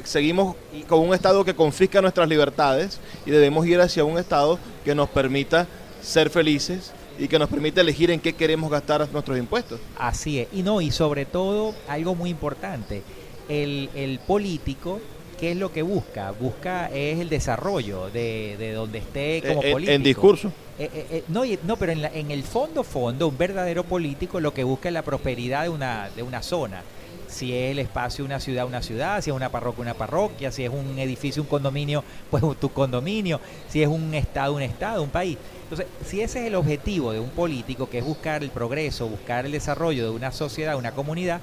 Seguimos 0.04 0.54
con 0.86 1.00
un 1.00 1.14
Estado 1.14 1.44
que 1.44 1.54
confisca 1.54 2.02
nuestras 2.02 2.28
libertades 2.28 3.00
y 3.24 3.30
debemos 3.30 3.66
ir 3.66 3.80
hacia 3.80 4.04
un 4.04 4.18
Estado 4.18 4.58
que 4.84 4.94
nos 4.94 5.08
permita 5.08 5.66
ser 6.02 6.30
felices, 6.30 6.92
y 7.18 7.28
que 7.28 7.38
nos 7.38 7.48
permite 7.48 7.80
elegir 7.80 8.10
en 8.10 8.20
qué 8.20 8.32
queremos 8.32 8.70
gastar 8.70 9.06
nuestros 9.12 9.36
impuestos. 9.36 9.80
Así 9.98 10.38
es, 10.38 10.48
y 10.52 10.62
no, 10.62 10.80
y 10.80 10.90
sobre 10.90 11.26
todo 11.26 11.74
algo 11.88 12.14
muy 12.14 12.30
importante, 12.30 13.02
el, 13.48 13.90
el 13.94 14.18
político 14.20 15.00
¿qué 15.38 15.52
es 15.52 15.56
lo 15.56 15.72
que 15.72 15.82
busca? 15.82 16.32
Busca 16.32 16.88
es 16.88 17.20
el 17.20 17.28
desarrollo 17.28 18.10
de, 18.10 18.56
de 18.58 18.72
donde 18.72 18.98
esté 18.98 19.42
como 19.46 19.62
eh, 19.62 19.72
político. 19.72 19.94
En 19.94 20.02
discurso. 20.02 20.52
Eh, 20.78 20.90
eh, 21.10 21.24
no, 21.28 21.42
no, 21.64 21.76
pero 21.76 21.92
en, 21.92 22.02
la, 22.02 22.08
en, 22.08 22.30
el 22.30 22.42
fondo, 22.42 22.84
fondo, 22.84 23.28
un 23.28 23.38
verdadero 23.38 23.84
político 23.84 24.40
lo 24.40 24.54
que 24.54 24.64
busca 24.64 24.88
es 24.88 24.92
la 24.92 25.02
prosperidad 25.02 25.62
de 25.62 25.68
una, 25.70 26.10
de 26.14 26.22
una 26.22 26.42
zona. 26.42 26.82
Si 27.28 27.54
es 27.54 27.72
el 27.72 27.78
espacio 27.78 28.24
una 28.24 28.40
ciudad, 28.40 28.66
una 28.66 28.80
ciudad, 28.80 29.20
si 29.22 29.30
es 29.30 29.36
una 29.36 29.50
parroquia, 29.50 29.82
una 29.82 29.94
parroquia, 29.94 30.50
si 30.50 30.64
es 30.64 30.70
un 30.70 30.98
edificio, 30.98 31.42
un 31.42 31.48
condominio, 31.48 32.02
pues 32.30 32.42
tu 32.58 32.70
condominio, 32.70 33.40
si 33.68 33.82
es 33.82 33.88
un 33.88 34.14
estado, 34.14 34.54
un 34.54 34.62
estado, 34.62 35.02
un 35.02 35.10
país. 35.10 35.36
Entonces, 35.64 35.86
si 36.06 36.22
ese 36.22 36.40
es 36.40 36.46
el 36.46 36.54
objetivo 36.54 37.12
de 37.12 37.20
un 37.20 37.28
político, 37.28 37.90
que 37.90 37.98
es 37.98 38.04
buscar 38.04 38.42
el 38.42 38.50
progreso, 38.50 39.06
buscar 39.06 39.44
el 39.44 39.52
desarrollo 39.52 40.04
de 40.04 40.10
una 40.10 40.32
sociedad, 40.32 40.76
una 40.76 40.92
comunidad, 40.92 41.40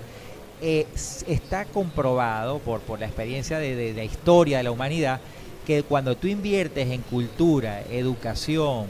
eh, 0.62 0.88
está 1.28 1.66
comprobado 1.66 2.60
por, 2.60 2.80
por 2.82 3.00
la 3.00 3.06
experiencia 3.06 3.60
de, 3.60 3.94
la 3.94 4.04
historia 4.04 4.58
de 4.58 4.64
la 4.64 4.72
humanidad 4.72 5.20
que 5.66 5.84
cuando 5.84 6.16
tú 6.16 6.28
inviertes 6.28 6.90
en 6.92 7.02
cultura, 7.02 7.82
educación, 7.90 8.88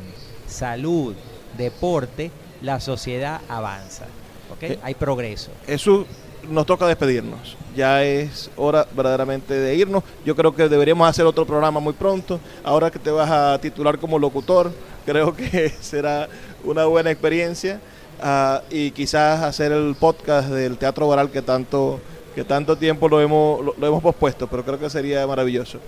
salud, 0.48 1.16
deporte, 1.58 2.32
la 2.62 2.80
sociedad 2.80 3.42
avanza. 3.48 4.06
¿okay? 4.54 4.74
Eh, 4.74 4.80
Hay 4.84 4.94
progreso. 4.94 5.52
Eso 5.68 6.06
nos 6.50 6.66
toca 6.66 6.86
despedirnos. 6.86 7.58
Ya 7.76 8.04
es 8.04 8.50
hora 8.56 8.88
verdaderamente 8.96 9.54
de 9.54 9.76
irnos. 9.76 10.04
Yo 10.26 10.36
creo 10.36 10.56
que 10.56 10.70
deberíamos 10.70 11.08
hacer 11.08 11.26
otro 11.26 11.46
programa 11.46 11.80
muy 11.80 11.94
pronto. 11.94 12.40
Ahora 12.64 12.92
que 12.92 13.00
te 13.00 13.12
vas 13.12 13.30
a 13.30 13.60
titular 13.60 13.98
como 13.98 14.20
locutor, 14.20 14.72
creo 15.06 15.36
que 15.36 15.70
será 15.82 16.28
una 16.64 16.86
buena 16.86 17.12
experiencia. 17.12 17.80
Ah, 18.22 18.62
y 18.70 18.92
quizás 18.92 19.42
hacer 19.44 19.72
el 19.72 19.96
podcast 19.96 20.50
del 20.50 20.78
teatro 20.78 21.08
oral 21.08 21.30
que 21.30 21.42
tanto, 21.42 22.00
que 22.34 22.44
tanto 22.44 22.78
tiempo 22.78 23.10
lo 23.10 23.22
hemos, 23.22 23.64
lo, 23.78 23.88
hemos 23.88 24.02
pospuesto, 24.02 24.48
pero 24.48 24.64
creo 24.64 24.80
que 24.80 24.90
sería 24.90 25.26
maravilloso. 25.28 25.80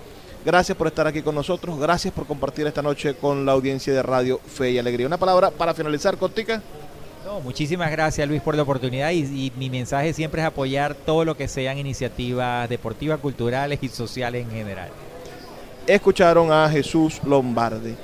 Gracias 0.45 0.77
por 0.77 0.87
estar 0.87 1.07
aquí 1.07 1.21
con 1.21 1.35
nosotros, 1.35 1.79
gracias 1.79 2.13
por 2.13 2.25
compartir 2.25 2.67
esta 2.67 2.81
noche 2.81 3.15
con 3.15 3.45
la 3.45 3.51
audiencia 3.51 3.93
de 3.93 4.03
Radio 4.03 4.39
Fe 4.45 4.71
y 4.71 4.77
Alegría. 4.77 5.07
Una 5.07 5.17
palabra 5.17 5.51
para 5.51 5.73
finalizar, 5.73 6.17
Cotica 6.17 6.61
muchísimas 7.43 7.91
gracias 7.91 8.27
Luis 8.27 8.41
por 8.41 8.55
la 8.55 8.63
oportunidad 8.63 9.11
y, 9.11 9.51
mi 9.57 9.69
mensaje 9.69 10.13
siempre 10.13 10.41
es 10.41 10.47
apoyar 10.47 10.95
todo 10.95 11.25
lo 11.25 11.35
que 11.35 11.47
sean 11.47 11.77
iniciativas 11.77 12.69
deportivas, 12.69 13.19
culturales 13.19 13.79
y 13.81 13.89
sociales 13.89 14.45
en 14.45 14.51
general. 14.51 14.89
Escucharon 15.85 16.51
a 16.51 16.69
Jesús 16.69 17.21
Lombardi. 17.23 17.95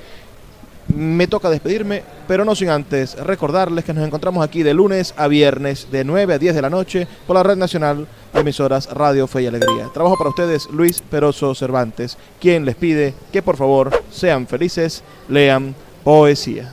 Me 0.94 1.26
toca 1.26 1.50
despedirme, 1.50 2.04
pero 2.28 2.44
no 2.44 2.54
sin 2.54 2.70
antes 2.70 3.16
recordarles 3.16 3.84
que 3.84 3.92
nos 3.92 4.06
encontramos 4.06 4.44
aquí 4.44 4.62
de 4.62 4.74
lunes 4.74 5.12
a 5.16 5.26
viernes 5.26 5.88
de 5.90 6.04
9 6.04 6.34
a 6.34 6.38
10 6.38 6.54
de 6.54 6.62
la 6.62 6.70
noche 6.70 7.08
por 7.26 7.34
la 7.34 7.42
Red 7.42 7.56
Nacional 7.56 8.06
de 8.32 8.40
Emisoras 8.40 8.88
Radio 8.90 9.26
Fe 9.26 9.42
y 9.42 9.46
Alegría. 9.48 9.90
Trabajo 9.92 10.16
para 10.16 10.30
ustedes 10.30 10.68
Luis 10.70 11.02
Peroso 11.02 11.52
Cervantes, 11.56 12.16
quien 12.40 12.64
les 12.64 12.76
pide 12.76 13.12
que 13.32 13.42
por 13.42 13.56
favor 13.56 13.90
sean 14.12 14.46
felices, 14.46 15.02
lean 15.28 15.74
poesía. 16.04 16.72